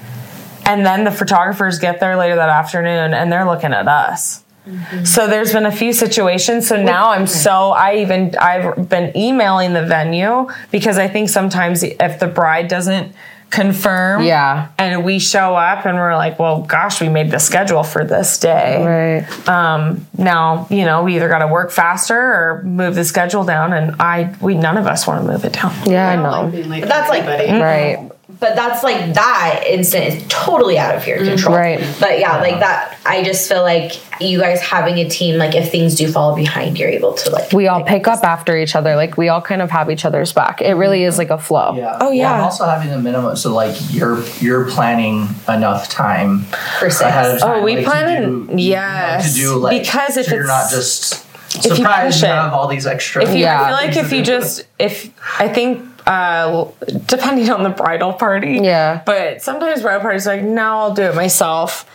And 0.67 0.87
then 0.87 1.05
the 1.05 1.11
photographers 1.11 1.79
get 1.79 2.01
there 2.01 2.17
later 2.17 2.37
that 2.37 2.51
afternoon 2.51 3.15
and 3.15 3.33
they're 3.33 3.47
looking 3.47 3.73
at 3.73 3.89
us. 3.89 4.45
Mm-hmm. 4.67 5.05
So 5.05 5.27
there's 5.27 5.53
been 5.53 5.67
a 5.67 5.73
few 5.73 5.93
situations. 5.93 6.69
So 6.69 6.81
now 6.81 7.11
I'm 7.11 7.27
so 7.27 7.71
I 7.71 7.97
even 7.97 8.37
I've 8.37 8.89
been 8.89 9.17
emailing 9.17 9.73
the 9.73 9.85
venue 9.85 10.49
because 10.71 10.99
I 10.99 11.09
think 11.09 11.31
sometimes 11.31 11.83
if 11.83 12.21
the 12.21 12.29
bride 12.29 12.69
doesn't 12.69 13.13
confirm 13.53 14.23
Yeah. 14.23 14.69
and 14.79 15.05
we 15.05 15.19
show 15.19 15.55
up 15.55 15.85
and 15.87 15.97
we're 15.99 16.17
like, 16.17 16.39
well, 16.39 16.63
gosh, 16.63 17.01
we 17.03 17.09
made 17.11 17.31
the 17.31 17.39
schedule 17.39 17.85
for 17.85 18.03
this 18.03 18.39
day. 18.39 18.83
Right. 19.23 19.49
Um, 19.49 20.07
now, 20.17 20.67
you 20.71 20.85
know, 20.87 21.03
we 21.05 21.17
either 21.17 21.29
got 21.29 21.41
to 21.41 21.47
work 21.47 21.71
faster 21.71 22.17
or 22.19 22.63
move 22.65 22.95
the 22.95 23.05
schedule 23.05 23.45
down, 23.45 23.75
and 23.75 23.95
I, 24.01 24.35
we, 24.41 24.55
none 24.55 24.79
of 24.79 24.87
us 24.87 25.07
want 25.07 25.25
to 25.25 25.31
move 25.31 25.45
it 25.45 25.53
down. 25.53 25.73
Yeah, 25.85 26.09
I 26.09 26.17
don't 26.17 26.53
like 26.53 26.67
know. 26.67 26.81
But 26.81 26.89
that's 26.89 27.07
for 27.09 27.13
like- 27.15 27.25
anybody. 27.25 27.63
Right. 27.63 28.12
But 28.43 28.57
that's 28.57 28.83
like 28.83 29.15
that 29.15 29.63
instant 29.69 30.05
is 30.05 30.25
totally 30.29 30.77
out 30.77 30.97
of 30.97 31.07
your 31.07 31.19
mm, 31.19 31.29
control. 31.29 31.55
Right. 31.55 31.79
But 32.01 32.19
yeah, 32.19 32.41
like 32.41 32.59
that. 32.59 32.99
I 33.07 33.23
just 33.23 33.49
feel 33.49 33.63
like 33.63 33.93
you 34.21 34.41
guys 34.41 34.61
having 34.61 34.99
a 34.99 35.09
team, 35.09 35.39
like 35.39 35.55
if 35.55 35.71
things 35.71 35.95
do 35.95 36.11
fall 36.11 36.35
behind, 36.35 36.77
you're 36.77 36.89
able 36.89 37.15
to 37.15 37.31
like. 37.31 37.53
We 37.53 37.69
all 37.69 37.85
pick 37.85 38.09
up 38.09 38.25
after 38.25 38.59
each 38.59 38.75
other. 38.75 38.97
Like 38.97 39.17
we 39.17 39.29
all 39.29 39.41
kind 39.41 39.63
of 39.63 39.71
have 39.71 39.91
each 39.91 40.05
other's 40.05 40.33
back. 40.33 40.61
It 40.61 40.75
really 40.75 41.05
is 41.05 41.19
like 41.19 41.31
a 41.31 41.39
flow. 41.39 41.77
Yeah. 41.77 41.99
Oh, 42.01 42.11
yeah. 42.11 42.25
Well, 42.25 42.35
and 42.35 42.43
also 42.43 42.65
having 42.65 42.91
the 42.91 42.99
minimum, 42.99 43.37
so 43.37 43.55
like 43.55 43.77
you're 43.91 44.25
you're 44.41 44.69
planning 44.69 45.29
enough 45.49 45.89
time 45.89 46.41
For 46.81 46.91
six. 46.91 47.03
ahead 47.03 47.37
of 47.37 47.37
oh, 47.37 47.47
time. 47.47 47.61
Oh, 47.61 47.65
we 47.65 47.77
like, 47.77 47.85
plan 47.85 48.23
to 48.23 48.57
do, 48.57 48.61
yes. 48.61 49.35
to 49.35 49.41
do 49.41 49.57
like 49.57 49.83
Because 49.83 50.17
if 50.17 50.27
so 50.27 50.35
you're 50.35 50.47
not 50.47 50.67
it's- 50.67 50.73
just 50.73 51.27
you 51.55 51.71
push 51.71 52.23
you 52.23 52.29
have 52.29 52.53
all 52.53 52.67
these 52.67 52.87
extra. 52.87 53.23
If 53.23 53.31
you, 53.31 53.43
Yeah. 53.43 53.61
I 53.61 53.67
feel 53.67 53.75
like 53.75 53.97
if 53.97 54.13
you 54.13 54.23
just, 54.23 54.65
if 54.79 55.13
I 55.39 55.49
think, 55.49 55.85
uh, 56.07 56.67
depending 57.07 57.51
on 57.51 57.63
the 57.63 57.71
bridal 57.71 58.13
party, 58.13 58.59
Yeah. 58.63 59.03
But 59.05 59.43
sometimes 59.43 59.83
bridal 59.83 60.01
parties 60.01 60.27
are 60.27 60.37
like, 60.37 60.45
no, 60.45 60.63
I'll 60.63 60.95
do 60.95 61.03
it 61.03 61.15
myself. 61.15 61.89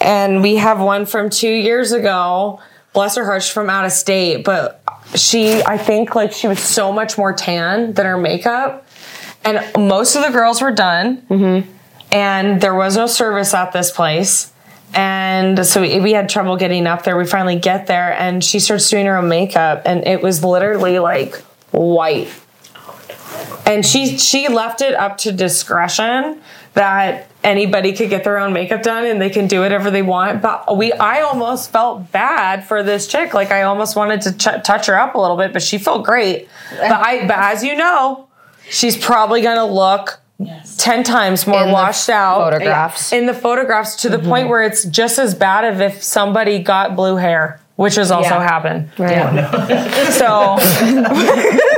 And 0.00 0.42
we 0.42 0.56
have 0.56 0.80
one 0.80 1.06
from 1.06 1.30
two 1.30 1.52
years 1.52 1.92
ago. 1.92 2.60
Bless 2.92 3.16
her 3.16 3.24
heart, 3.24 3.42
she's 3.42 3.52
from 3.52 3.70
out 3.70 3.84
of 3.84 3.92
state, 3.92 4.44
but 4.44 4.80
she, 5.14 5.62
I 5.62 5.78
think, 5.78 6.14
like 6.14 6.32
she 6.32 6.46
was 6.46 6.60
so 6.60 6.92
much 6.92 7.18
more 7.18 7.32
tan 7.32 7.92
than 7.92 8.06
her 8.06 8.16
makeup. 8.16 8.86
And 9.44 9.60
most 9.76 10.14
of 10.16 10.22
the 10.22 10.30
girls 10.30 10.62
were 10.62 10.70
done, 10.72 11.22
and 12.12 12.60
there 12.60 12.74
was 12.74 12.96
no 12.96 13.06
service 13.06 13.52
at 13.52 13.72
this 13.72 13.90
place. 13.90 14.52
And 14.94 15.66
so 15.66 15.80
we, 15.80 15.98
we 16.00 16.12
had 16.12 16.28
trouble 16.28 16.56
getting 16.56 16.86
up 16.86 17.02
there. 17.02 17.16
We 17.16 17.26
finally 17.26 17.56
get 17.58 17.86
there, 17.88 18.12
and 18.12 18.42
she 18.44 18.60
starts 18.60 18.88
doing 18.88 19.06
her 19.06 19.16
own 19.16 19.28
makeup, 19.28 19.82
and 19.86 20.06
it 20.06 20.22
was 20.22 20.44
literally 20.44 20.98
like 21.00 21.34
white. 21.72 22.28
And 23.66 23.84
she 23.84 24.18
she 24.18 24.48
left 24.48 24.82
it 24.82 24.94
up 24.94 25.16
to 25.18 25.32
discretion 25.32 26.40
that 26.74 27.28
anybody 27.42 27.92
could 27.92 28.10
get 28.10 28.24
their 28.24 28.38
own 28.38 28.52
makeup 28.52 28.82
done 28.82 29.06
and 29.06 29.20
they 29.20 29.30
can 29.30 29.46
do 29.46 29.60
whatever 29.60 29.90
they 29.90 30.02
want. 30.02 30.42
But 30.42 30.76
we 30.76 30.92
I 30.92 31.22
almost 31.22 31.70
felt 31.70 32.10
bad 32.12 32.66
for 32.66 32.82
this 32.82 33.06
chick. 33.06 33.32
Like 33.32 33.50
I 33.50 33.62
almost 33.62 33.96
wanted 33.96 34.20
to 34.22 34.32
ch- 34.36 34.62
touch 34.64 34.86
her 34.86 34.98
up 34.98 35.14
a 35.14 35.18
little 35.18 35.36
bit, 35.36 35.52
but 35.52 35.62
she 35.62 35.78
felt 35.78 36.04
great. 36.04 36.48
But 36.78 36.92
I 36.92 37.26
but 37.26 37.38
as 37.38 37.62
you 37.64 37.74
know, 37.76 38.26
she's 38.68 38.96
probably 38.96 39.40
gonna 39.40 39.66
look. 39.66 40.20
10 40.78 41.04
times 41.04 41.46
more 41.46 41.60
In 41.62 41.68
the 41.68 41.72
washed 41.72 42.08
out 42.10 42.40
photographs. 42.50 43.12
in 43.12 43.26
the 43.26 43.32
photographs 43.32 43.94
to 44.02 44.08
the 44.08 44.18
point 44.18 44.42
mm-hmm. 44.42 44.48
where 44.50 44.62
it's 44.64 44.84
just 44.84 45.16
as 45.20 45.32
bad 45.32 45.64
as 45.64 45.78
if 45.78 46.02
somebody 46.02 46.58
got 46.58 46.96
blue 46.96 47.14
hair 47.14 47.60
which 47.76 47.94
has 47.94 48.10
also 48.10 48.30
Yeah. 48.30 48.42
happened 48.42 48.90
Right. 48.98 50.12
so 50.12 50.56
it 50.58 51.10
really 51.12 51.73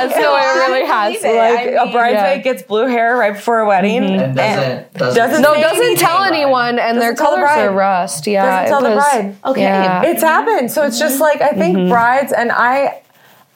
has. 0.00 0.10
No, 0.10 0.36
it 0.36 0.68
really 0.68 0.86
has. 0.86 1.22
believe 1.22 1.34
it. 1.34 1.38
like 1.38 1.58
I 1.58 1.62
a 1.62 1.84
mean, 1.84 1.92
bridesmaid 1.92 2.36
yeah. 2.38 2.42
gets 2.42 2.62
blue 2.62 2.86
hair 2.86 3.16
right 3.16 3.34
before 3.34 3.60
a 3.60 3.66
wedding 3.66 4.02
mm-hmm. 4.02 4.20
and 4.20 4.36
doesn't 4.36 4.94
doesn't, 4.94 5.16
doesn't 5.16 5.42
No, 5.42 5.54
say 5.54 5.60
doesn't 5.60 5.84
anything. 5.84 5.96
tell 6.06 6.22
anyone, 6.24 6.78
and 6.78 7.00
their 7.00 7.12
Doesn't 7.12 7.26
tell 7.26 7.36
the 7.36 7.42
colors 7.42 7.58
are 7.58 7.72
rust. 7.72 8.26
Yeah, 8.26 8.64
Doesn't 8.64 8.68
tell 8.68 8.86
it 8.86 8.90
the 8.90 8.96
bride. 8.96 9.36
Okay. 9.44 9.62
Yeah. 9.62 10.02
it's 10.04 10.22
happened 10.22 10.70
so 10.70 10.84
it's 10.84 10.98
just 10.98 11.14
mm-hmm. 11.14 11.22
like 11.22 11.40
i 11.40 11.50
think 11.52 11.76
mm-hmm. 11.76 11.88
brides 11.88 12.32
and 12.32 12.50
i 12.52 13.02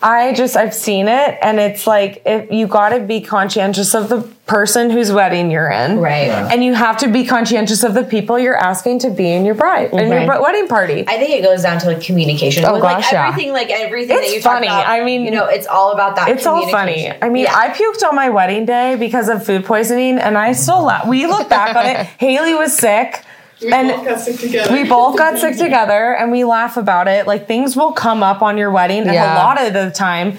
i 0.03 0.33
just 0.35 0.57
i've 0.57 0.75
seen 0.75 1.09
it 1.09 1.39
and 1.43 1.59
it's 1.61 1.87
like 1.87 2.23
if 2.27 2.51
you 2.51 2.67
got 2.67 2.91
to 2.91 3.01
be 3.01 3.21
conscientious 3.21 3.95
of 3.95 4.09
the 4.09 4.21
person 4.47 4.91
whose 4.91 5.13
wedding 5.13 5.51
you're 5.51 5.71
in 5.71 5.99
Right. 5.99 6.27
Yeah. 6.27 6.49
and 6.53 6.63
you 6.65 6.75
have 6.75 6.99
to 6.99 7.09
be 7.09 7.25
conscientious 7.25 7.85
of 7.85 7.95
the 7.95 8.03
people 8.03 8.39
you're 8.39 8.57
asking 8.57 8.99
to 9.01 9.11
be 9.11 9.31
in 9.31 9.45
your 9.45 9.55
bride 9.55 9.93
in 9.93 10.09
your 10.09 10.19
Right. 10.19 10.27
br- 10.27 10.43
wedding 10.43 10.67
party 10.69 11.05
I 11.07 11.17
think 11.19 11.31
it 11.31 11.43
goes 11.43 11.63
down 11.63 11.79
to 11.79 11.87
like 11.87 12.01
communication. 12.03 12.65
Oh, 12.65 12.75
With, 12.75 12.83
gosh, 12.83 13.05
like 13.05 13.13
yeah. 13.13 13.29
everything, 13.29 13.53
like 13.53 13.71
everything 13.71 14.17
It's 14.19 14.27
that 14.29 14.35
you 14.35 14.43
talk 14.43 14.55
funny. 14.55 14.67
about. 14.67 14.87
I 14.89 15.05
mean, 15.05 15.23
you 15.25 15.31
know, 15.31 15.47
it's 15.47 15.67
all 15.67 15.93
about 15.93 16.17
that. 16.17 16.29
it's 16.29 16.45
all 16.47 16.69
funny. 16.71 17.11
I 17.23 17.29
mean, 17.29 17.45
Yeah. 17.45 17.55
I 17.57 17.69
puked 17.69 18.07
on 18.07 18.15
my 18.17 18.29
wedding 18.31 18.67
day 18.67 18.97
because 18.97 19.29
of 19.29 19.47
food 19.47 19.65
poisoning, 19.65 20.19
and 20.19 20.37
I 20.37 20.53
still 20.53 20.83
laugh. 20.83 21.07
We 21.07 21.27
look 21.27 21.49
back 21.49 21.77
on 21.77 21.87
it. 21.87 22.07
Hailey 22.19 22.55
was 22.55 22.77
sick, 22.77 23.23
We 23.65 23.73
and 23.73 23.89
both 23.89 24.05
got 24.05 24.21
sick 24.21 24.39
together. 24.39 24.73
we 24.73 24.85
both 24.89 25.17
got 25.17 25.39
sick 25.39 25.57
together, 25.57 26.15
and 26.15 26.31
we 26.31 26.45
laugh 26.45 26.77
about 26.77 27.09
it. 27.09 27.27
Like 27.27 27.47
things 27.47 27.77
will 27.77 27.93
come 27.93 28.23
up 28.23 28.43
on 28.43 28.59
your 28.59 28.71
wedding, 28.71 29.03
and 29.03 29.13
Yeah. 29.13 29.35
a 29.35 29.39
lot 29.39 29.61
of 29.61 29.73
the 29.73 29.91
time, 29.91 30.39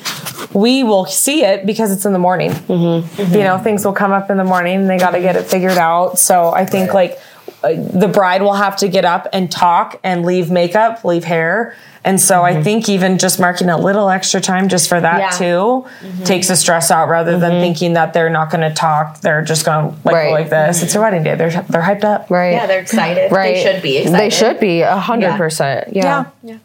we 0.54 0.84
will 0.84 1.06
see 1.06 1.44
it 1.44 1.66
because 1.66 1.92
it's 1.92 2.06
in 2.06 2.14
the 2.14 2.20
morning. 2.20 2.52
Mm-hmm. 2.52 3.34
You 3.34 3.44
know, 3.44 3.58
things 3.58 3.86
will 3.86 3.94
come 3.94 4.12
up 4.12 4.30
in 4.30 4.38
the 4.38 4.44
morning, 4.44 4.76
and 4.82 4.90
they 4.90 4.98
got 4.98 5.12
to 5.12 5.20
get 5.20 5.36
it 5.36 5.44
figured 5.46 5.78
out. 5.78 6.20
So 6.20 6.52
I 6.52 6.66
think 6.66 6.94
like 6.94 7.14
uh, 7.14 7.20
the 7.63 8.10
bride 8.12 8.41
will 8.41 8.54
have 8.54 8.76
to 8.78 8.88
get 8.88 9.06
up 9.06 9.28
and 9.32 9.52
talk 9.52 9.99
and 10.04 10.26
leave 10.26 10.52
makeup, 10.52 11.04
leave 11.06 11.23
hair. 11.23 11.76
And 12.06 12.19
so 12.19 12.43
I 12.43 12.54
mm-hmm. 12.54 12.63
think 12.63 12.89
even 12.89 13.17
just 13.17 13.39
marking 13.39 13.69
a 13.69 13.78
little 13.78 14.10
extra 14.10 14.41
time 14.41 14.67
just 14.67 14.89
for 14.89 14.99
that 14.99 15.19
Yeah. 15.19 15.30
too 15.30 15.45
mm-hmm. 15.45 16.23
takes 16.23 16.49
the 16.49 16.58
stress 16.58 16.91
out 16.91 17.08
rather 17.08 17.39
than 17.39 17.54
mm-hmm. 17.54 17.62
thinking 17.62 17.93
that 17.93 18.12
they're 18.12 18.30
not 18.30 18.49
going 18.49 18.67
to 18.69 18.76
talk. 18.76 19.21
They're 19.21 19.41
just 19.41 19.65
going 19.65 19.91
to 19.91 19.95
like 20.04 20.13
Right. 20.13 20.32
like 20.32 20.49
this. 20.49 20.84
It's 20.84 20.91
their 20.91 21.02
wedding 21.02 21.23
day. 21.23 21.36
They're 21.36 21.49
they're 21.69 21.82
hyped 21.82 22.04
up. 22.04 22.30
Right. 22.30 22.54
yeah, 22.54 22.65
they're 22.65 22.82
excited. 22.82 23.32
right. 23.32 23.56
They 23.56 23.63
should 23.63 23.82
be 23.82 23.97
excited. 23.97 24.19
They 24.19 24.30
should 24.30 24.60
be 24.60 24.82
a 24.82 24.97
hundred 24.97 25.28
Yeah. 25.28 25.38
percent. 25.38 25.95
Yeah. 25.95 26.26
Yeah. 26.43 26.58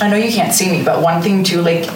I 0.00 0.08
know 0.08 0.16
you 0.16 0.32
can't 0.32 0.54
see 0.54 0.70
me, 0.70 0.84
but 0.84 1.02
one 1.02 1.22
thing 1.22 1.44
too, 1.44 1.60
like 1.60 1.86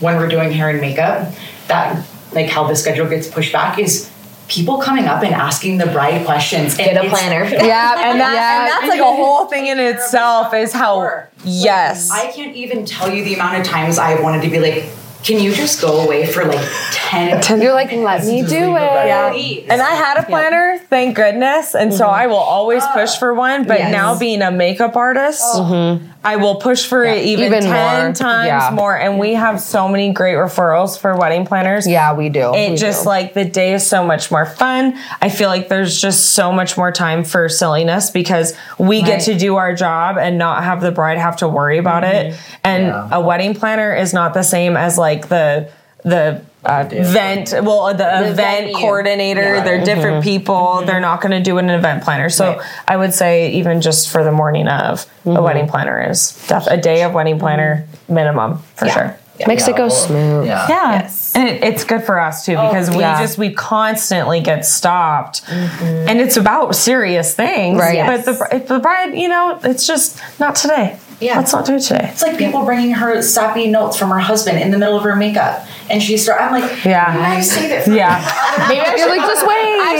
when 0.00 0.16
we're 0.16 0.28
doing 0.28 0.52
hair 0.52 0.68
and 0.68 0.80
makeup, 0.80 1.32
that 1.68 2.06
like 2.32 2.48
how 2.50 2.66
the 2.66 2.76
schedule 2.76 3.08
gets 3.08 3.26
pushed 3.26 3.52
back 3.52 3.78
is 3.78 4.10
people 4.48 4.78
coming 4.78 5.06
up 5.06 5.22
and 5.22 5.34
asking 5.34 5.78
the 5.78 5.86
bride 5.86 6.24
questions. 6.24 6.76
Get 6.76 6.96
and 6.96 7.06
a 7.06 7.10
planner. 7.10 7.44
Yeah, 7.44 8.10
And 8.10 8.20
that 8.20 8.34
yeah. 8.34 8.62
and 8.62 8.70
that's 8.70 8.88
like 8.88 9.00
a 9.00 9.04
whole 9.04 9.46
thing 9.46 9.66
in 9.66 9.78
itself 9.78 10.54
is 10.54 10.72
how 10.72 11.24
yes. 11.44 12.10
I 12.10 12.30
can't 12.32 12.54
even 12.54 12.84
tell 12.86 13.12
you 13.12 13.24
the 13.24 13.34
amount 13.34 13.58
of 13.58 13.66
times 13.66 13.98
I 13.98 14.20
wanted 14.20 14.42
to 14.42 14.50
be 14.50 14.60
like, 14.60 14.84
can 15.26 15.42
you 15.42 15.52
just 15.52 15.80
go 15.80 16.02
away 16.02 16.24
for 16.24 16.44
like 16.44 16.64
10 16.92 17.60
You're 17.60 17.72
like, 17.72 17.90
let 17.90 18.24
me 18.24 18.42
do 18.42 18.76
it. 18.76 18.80
it. 18.80 19.66
Yeah. 19.66 19.72
And 19.72 19.82
I 19.82 19.90
had 19.90 20.18
a 20.18 20.22
planner, 20.22 20.78
thank 20.88 21.16
goodness. 21.16 21.74
And 21.74 21.92
so 21.92 22.04
mm-hmm. 22.04 22.14
I 22.14 22.26
will 22.28 22.36
always 22.36 22.84
push 22.94 23.14
uh, 23.14 23.18
for 23.18 23.34
one. 23.34 23.66
But 23.66 23.80
Yes. 23.80 23.92
now 23.92 24.16
being 24.16 24.40
a 24.40 24.52
makeup 24.52 24.94
artist, 24.94 25.42
oh. 25.44 25.98
mm-hmm. 25.98 26.12
I 26.26 26.36
will 26.36 26.56
push 26.56 26.84
for 26.86 27.04
it 27.04 27.24
even, 27.24 27.44
Even 27.46 27.62
10 27.62 28.04
more. 28.06 28.12
times 28.14 28.46
Yeah. 28.46 28.70
more. 28.74 28.96
And 28.98 29.18
we 29.18 29.34
have 29.34 29.60
so 29.60 29.88
many 29.88 30.12
great 30.12 30.34
referrals 30.34 30.98
for 30.98 31.14
wedding 31.16 31.46
planners. 31.46 31.86
Yeah, 31.86 32.14
we 32.14 32.28
do. 32.28 32.52
It 32.52 32.70
We 32.72 32.76
just 32.76 33.04
do. 33.04 33.08
like 33.10 33.32
the 33.34 33.44
day 33.44 33.74
is 33.74 33.86
so 33.86 34.04
much 34.04 34.30
more 34.32 34.44
fun. 34.44 34.98
I 35.22 35.28
feel 35.28 35.48
like 35.48 35.68
there's 35.68 36.00
just 36.00 36.30
so 36.30 36.50
much 36.50 36.76
more 36.76 36.90
time 36.90 37.22
for 37.22 37.48
silliness 37.48 38.10
because 38.10 38.54
we 38.76 39.02
get 39.02 39.20
to 39.22 39.34
do 39.38 39.54
our 39.56 39.72
job 39.74 40.18
and 40.18 40.36
not 40.36 40.64
have 40.64 40.80
the 40.80 40.90
bride 40.90 41.18
have 41.18 41.36
to 41.36 41.48
worry 41.48 41.78
about 41.78 42.02
it. 42.02 42.32
Mm-hmm. 42.32 42.54
And 42.64 42.86
Yeah. 42.88 43.08
a 43.12 43.20
wedding 43.20 43.54
planner 43.54 43.94
is 43.94 44.12
not 44.12 44.34
the 44.34 44.42
same 44.42 44.76
as 44.76 44.98
like 44.98 45.28
the 45.28 45.68
the. 46.02 46.40
Event 46.68 47.52
well 47.62 47.86
the, 47.94 48.30
event 48.30 48.36
venue. 48.36 48.74
coordinator 48.74 49.62
they're 49.62 49.84
different 49.84 50.16
mm-hmm. 50.16 50.28
people 50.28 50.82
they're 50.84 50.94
mm-hmm. 50.96 51.02
not 51.02 51.20
going 51.20 51.32
to 51.32 51.40
do 51.40 51.58
an 51.58 51.70
event 51.70 52.02
planner 52.02 52.28
so 52.28 52.56
Right. 52.56 52.66
i 52.88 52.96
would 52.96 53.14
say 53.14 53.52
even 53.52 53.80
just 53.80 54.10
for 54.10 54.24
the 54.24 54.32
morning 54.32 54.68
of 54.68 55.06
a 55.24 55.28
mm-hmm. 55.28 55.42
wedding 55.42 55.68
planner 55.68 56.00
is 56.10 56.32
def- 56.48 56.66
a 56.66 56.76
day 56.76 57.02
of 57.02 57.12
wedding 57.12 57.38
planner 57.38 57.86
minimum 58.08 58.58
for 58.74 58.86
Yeah. 58.86 58.94
sure 58.94 59.18
Makes 59.46 59.68
it 59.68 59.76
go 59.76 59.88
well, 59.88 59.90
smooth. 59.90 60.46
Yeah. 60.46 60.66
yeah. 60.68 60.92
Yes. 61.02 61.34
And 61.34 61.48
it, 61.48 61.62
it's 61.62 61.84
good 61.84 62.02
for 62.02 62.18
us 62.18 62.46
too 62.46 62.54
oh, 62.54 62.68
because 62.68 62.90
we 62.90 63.00
yeah. 63.00 63.20
just 63.20 63.36
we 63.36 63.52
constantly 63.52 64.40
get 64.40 64.64
stopped, 64.64 65.42
and 65.48 66.18
it's 66.20 66.36
about 66.36 66.74
serious 66.74 67.34
things. 67.34 67.78
Right. 67.78 68.06
But 68.06 68.24
the 68.24 68.64
the 68.66 68.78
bride, 68.78 69.14
you 69.14 69.28
know, 69.28 69.60
it's 69.62 69.86
just 69.86 70.20
not 70.40 70.56
today. 70.56 70.98
Yeah. 71.20 71.38
Let's 71.38 71.52
not 71.52 71.64
do 71.64 71.76
it 71.76 71.80
today. 71.80 72.08
It's 72.12 72.20
like 72.22 72.36
people 72.36 72.64
bringing 72.64 72.92
her 72.92 73.22
sappy 73.22 73.68
notes 73.68 73.96
from 73.96 74.10
her 74.10 74.18
husband 74.18 74.58
in 74.58 74.70
the 74.70 74.78
middle 74.78 74.96
of 74.98 75.02
her 75.04 75.16
makeup, 75.16 75.66
and 75.88 76.02
she 76.02 76.16
start. 76.18 76.40
I'm 76.42 76.60
like, 76.60 76.84
Yeah. 76.84 77.06
I 77.08 77.40
save 77.40 77.70
it 77.70 77.84
for 77.84 77.92
Yeah. 77.92 78.18
Maybe 78.68 78.80
I 78.80 78.96
should 78.96 79.08
like 79.08 79.20
just 79.20 79.46
wait. 79.46 79.56
I 79.86 79.96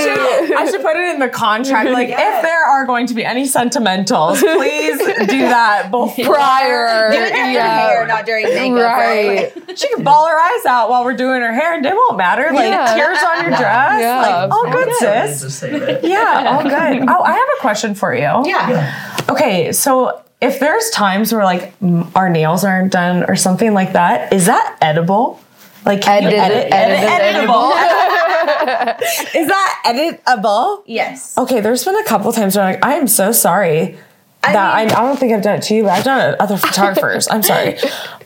should, 0.47 0.57
I 0.57 0.71
should 0.71 0.83
put 0.83 0.97
it 0.97 1.15
in 1.15 1.19
the 1.21 1.29
contract. 1.29 1.89
Like, 1.91 2.09
if 2.11 2.17
there 2.43 2.65
are 2.67 2.85
going 2.85 3.07
to 3.07 3.15
be 3.15 3.25
any 3.25 3.45
sentimentals, 3.45 4.41
please 4.41 4.99
do 4.99 5.39
that 5.41 5.91
before. 5.91 6.25
prior. 6.35 7.11
Do 7.11 7.17
it 7.19 7.33
during 7.33 7.53
your 7.53 7.63
hair, 7.63 8.07
not 8.07 8.27
during 8.27 8.45
makeup. 8.47 8.79
Right. 8.79 9.53
Right. 9.57 9.79
She 9.79 9.89
can 9.95 10.05
ball 10.05 10.27
her 10.27 10.39
eyes 10.39 10.67
out 10.67 10.91
while 10.91 11.05
we're 11.05 11.17
doing 11.17 11.41
her 11.41 11.53
hair, 11.55 11.75
and 11.75 11.87
it 11.87 11.95
won't 11.95 12.17
matter. 12.19 12.51
Like 12.53 12.69
Yeah. 12.71 12.95
tears 12.95 13.19
on 13.23 13.41
your 13.43 13.57
dress, 13.57 14.01
Yeah. 14.03 14.21
like 14.21 14.51
all 14.53 14.71
good, 14.71 14.89
Yeah, 15.01 15.27
sis. 15.29 15.41
just 15.43 15.59
say 15.61 15.73
it. 15.73 16.05
Yeah, 16.05 16.57
all 16.57 16.63
good. 16.63 17.09
Oh, 17.09 17.23
I 17.23 17.33
have 17.33 17.49
a 17.59 17.61
question 17.61 17.95
for 17.95 18.15
you. 18.15 18.21
Yeah. 18.45 19.23
Okay, 19.31 19.73
so 19.73 20.21
if 20.41 20.61
there's 20.61 20.91
times 20.91 21.33
where 21.33 21.45
like 21.45 21.73
our 22.15 22.29
nails 22.29 22.65
aren't 22.65 22.93
done 22.93 23.25
or 23.29 23.37
something 23.37 23.73
like 23.75 23.93
that, 23.95 24.33
is 24.33 24.47
that 24.47 24.77
edible? 24.81 25.41
Like 25.85 26.03
can 26.03 26.25
you 26.25 26.29
Edited- 26.31 26.73
edit, 26.73 26.73
edited 26.73 27.49
editable? 27.49 27.71
is 29.41 29.49
that 29.49 29.83
editable? 29.87 30.83
Yes. 30.87 31.37
Okay, 31.39 31.61
there's 31.61 31.85
been 31.85 31.97
a 31.97 32.05
couple 32.05 32.33
times 32.33 32.57
where 32.57 32.65
I'm 32.67 32.75
like, 32.75 32.85
I 32.85 32.95
am 32.95 33.07
so 33.09 33.33
sorry 33.33 33.99
I 34.49 34.53
that 34.53 34.77
mean- 34.87 34.93
I, 34.95 34.99
I 35.01 35.03
don't 35.07 35.19
think 35.19 35.33
I've 35.33 35.43
done 35.43 35.57
it 35.59 35.63
to 35.65 35.75
you, 35.75 35.83
but 35.85 35.91
I've 35.93 36.05
done 36.05 36.21
it 36.29 36.33
to 36.37 36.43
other 36.43 36.57
photographers. 36.67 37.29
I'm 37.31 37.43
sorry. 37.43 37.77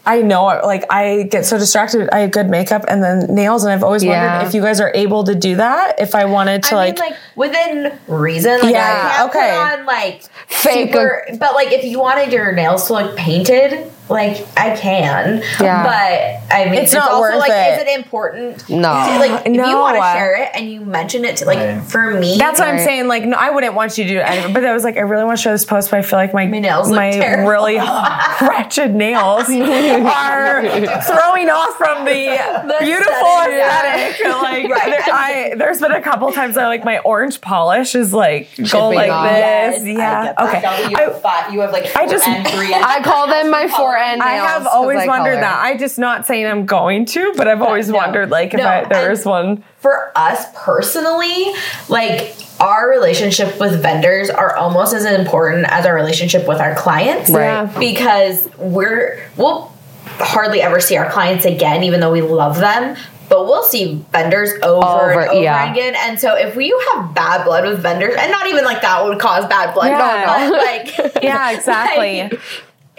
I 0.07 0.23
know, 0.23 0.45
like, 0.45 0.85
I 0.91 1.25
get 1.31 1.45
so 1.45 1.59
distracted. 1.59 2.09
I 2.11 2.21
have 2.21 2.31
good 2.31 2.49
makeup 2.49 2.85
and 2.89 3.03
then 3.03 3.35
nails, 3.35 3.65
and 3.65 3.73
I've 3.73 3.83
always 3.85 4.03
Yeah. 4.03 4.33
wondered 4.33 4.49
if 4.49 4.55
you 4.55 4.63
guys 4.63 4.81
are 4.81 4.91
able 4.95 5.25
to 5.25 5.35
do 5.35 5.57
that. 5.57 6.01
If 6.01 6.15
I 6.15 6.25
wanted 6.25 6.63
to, 6.65 6.75
I 6.75 6.79
like, 6.79 6.99
mean, 6.99 7.11
like 7.11 7.19
within 7.37 7.99
reason. 8.09 8.61
Like, 8.63 8.73
Yeah, 8.73 9.13
I 9.13 9.17
can't 9.19 9.31
okay. 9.31 9.51
put 9.51 9.81
on 9.81 9.87
like 9.87 10.23
Fake. 10.49 10.89
super. 10.89 11.27
But 11.39 11.55
like, 11.55 11.73
if 11.73 11.85
you 11.85 12.01
wanted 12.01 12.33
your 12.33 12.53
nails 12.53 12.87
to 12.87 12.95
look 12.95 13.17
painted, 13.17 13.91
like 14.11 14.47
I 14.59 14.77
can. 14.77 15.43
Yeah. 15.61 15.83
But 15.85 16.55
I 16.55 16.65
mean, 16.67 16.75
It's 16.83 16.93
not 16.93 17.11
also 17.11 17.21
worth 17.21 17.39
like, 17.39 17.51
it. 17.53 17.81
is 17.83 17.89
it 17.89 17.97
important? 17.99 18.69
No. 18.69 18.91
Like, 18.91 19.47
if 19.47 19.55
you 19.55 19.77
want 19.79 19.97
to 19.97 20.03
share 20.03 20.43
it 20.43 20.51
and 20.55 20.71
you 20.71 20.81
mention 20.81 21.25
it 21.25 21.37
to 21.39 21.45
like 21.45 21.59
Right. 21.59 21.83
for 21.83 22.11
me, 22.19 22.37
That's 22.39 22.59
what 22.59 22.69
I'm 22.69 22.79
saying. 22.79 23.07
Like, 23.09 23.25
no, 23.25 23.37
I 23.37 23.51
wouldn't 23.51 23.75
want 23.75 23.97
you 23.99 24.05
to 24.05 24.11
do 24.11 24.19
it, 24.19 24.53
but 24.55 24.65
I 24.65 24.73
was 24.73 24.83
like, 24.85 24.97
I 24.97 25.01
really 25.01 25.25
want 25.25 25.39
to 25.39 25.43
show 25.43 25.53
this 25.53 25.65
post, 25.65 25.91
but 25.91 25.99
I 25.99 26.03
feel 26.03 26.19
like 26.19 26.35
my 26.35 26.47
My 26.47 26.59
nails 26.59 26.91
my 26.91 27.13
terrible. 27.13 27.51
really 27.51 27.77
wretched 28.41 28.95
nails 28.95 29.49
are 29.51 30.63
throwing 31.03 31.49
off 31.51 31.77
from 31.77 32.05
the, 32.05 32.77
beautiful 32.81 33.15
aesthetic, 33.15 34.21
aesthetic. 34.21 34.71
Like, 34.71 34.85
there, 34.85 35.03
I, 35.15 35.55
there's 35.57 35.81
been 35.81 35.93
a 35.93 36.01
couple 36.03 36.31
times 36.33 36.57
I 36.57 36.67
like 36.67 36.85
my 36.85 36.99
orange 37.01 37.41
polish 37.41 37.95
is 37.95 38.13
like 38.13 38.49
going 38.71 38.97
like 38.97 39.11
off. 39.11 39.29
this. 39.31 39.85
Yes, 39.85 39.85
yeah. 39.87 40.25
get. 40.35 40.41
Okay. 40.49 40.61
Shelby, 40.61 40.91
you 40.91 40.97
have 40.99 41.21
five. 41.23 41.53
You 41.53 41.61
have 41.61 41.73
like 41.73 41.95
I 41.97 42.07
just- 42.07 42.27
and 42.27 42.47
three. 42.49 42.73
I 42.75 43.03
call 43.03 43.27
them 43.29 43.51
my 43.51 43.69
four 43.69 43.97
end 44.03 44.23
I 44.23 44.33
have 44.33 44.67
always 44.67 44.99
I 45.01 45.07
wondered 45.07 45.37
that. 45.37 45.63
I 45.65 45.77
just 45.77 45.99
not 45.99 46.27
saying 46.27 46.47
I'm 46.47 46.67
going 46.67 47.05
to, 47.07 47.33
but 47.37 47.49
I've 47.49 47.63
always 47.63 47.89
no. 47.89 47.97
wondered 47.97 48.31
like 48.31 48.55
if 48.55 48.59
No, 48.59 48.67
I, 48.67 48.85
there 48.85 49.05
and- 49.05 49.13
is 49.13 49.25
one. 49.25 49.65
for 49.79 50.13
us 50.17 50.45
personally, 50.57 51.53
like 51.89 52.35
our 52.61 52.91
relationship 52.91 53.59
with 53.59 53.81
vendors 53.83 54.29
are 54.31 54.55
almost 54.57 54.93
as 54.95 55.05
important 55.05 55.67
as 55.71 55.87
our 55.87 55.95
relationship 55.95 56.47
with 56.47 56.59
our 56.61 56.75
clients. 56.75 57.31
Right. 57.31 57.67
Because 57.79 58.49
we're 58.59 59.23
we'll 59.37 59.73
hardly 60.05 60.61
ever 60.61 60.81
see 60.81 60.97
our 60.97 61.11
clients 61.11 61.45
again, 61.45 61.85
even 61.85 62.01
though 62.01 62.13
we 62.13 62.21
love 62.23 62.59
them. 62.59 62.97
But 63.31 63.45
we'll 63.47 63.63
see 63.63 64.05
vendors 64.11 64.51
over, 64.61 64.85
Over, 64.85 65.21
and 65.21 65.31
over 65.31 65.41
yeah. 65.41 65.71
again. 65.71 65.95
And 65.97 66.19
so 66.19 66.35
if 66.35 66.57
we 66.57 66.75
have 66.93 67.15
bad 67.15 67.45
blood 67.45 67.65
with 67.65 67.79
vendors, 67.81 68.17
and 68.19 68.29
not 68.33 68.49
even 68.49 68.65
like 68.65 68.83
that 68.83 69.05
would 69.05 69.21
cause 69.21 69.47
bad 69.47 69.73
blood, 69.73 69.87
Yeah. 69.87 70.49
no, 70.49 70.57
like 70.57 71.13
Yeah, 71.23 71.51
exactly. 71.57 72.23
like, 72.23 72.41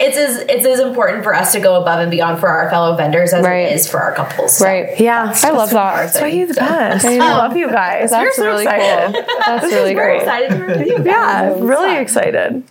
it's 0.02 0.16
as 0.16 0.38
it's 0.48 0.66
as 0.66 0.80
important 0.80 1.22
for 1.24 1.34
us 1.34 1.52
to 1.52 1.60
go 1.60 1.80
above 1.80 2.00
and 2.00 2.10
beyond 2.10 2.40
for 2.40 2.48
our 2.48 2.68
fellow 2.70 2.96
vendors 2.96 3.32
as 3.32 3.44
Right. 3.44 3.66
it 3.66 3.72
is 3.74 3.88
for 3.88 4.00
our 4.00 4.12
couples. 4.14 4.56
So 4.58 4.64
Right. 4.66 4.98
Yeah, 5.00 5.32
I 5.42 5.50
love 5.50 5.70
that. 5.70 5.96
That's 6.12 6.20
why 6.20 6.26
you're 6.28 6.46
the 6.48 6.54
So- 6.54 6.60
best. 6.60 7.04
I 7.04 7.18
love 7.18 7.56
you 7.56 7.68
guys. 7.70 8.10
That's 8.10 8.22
You're 8.24 8.32
so 8.32 8.44
really 8.46 8.64
excited. 8.64 9.14
cool. 9.14 9.36
That's 9.46 9.64
really 9.64 9.94
We're 9.94 10.02
great. 10.04 10.20
excited 10.22 10.50
to 10.50 10.64
review. 10.64 11.02
Yeah, 11.04 11.48
really 11.58 11.94
fun. 11.94 11.96
excited. 12.02 12.62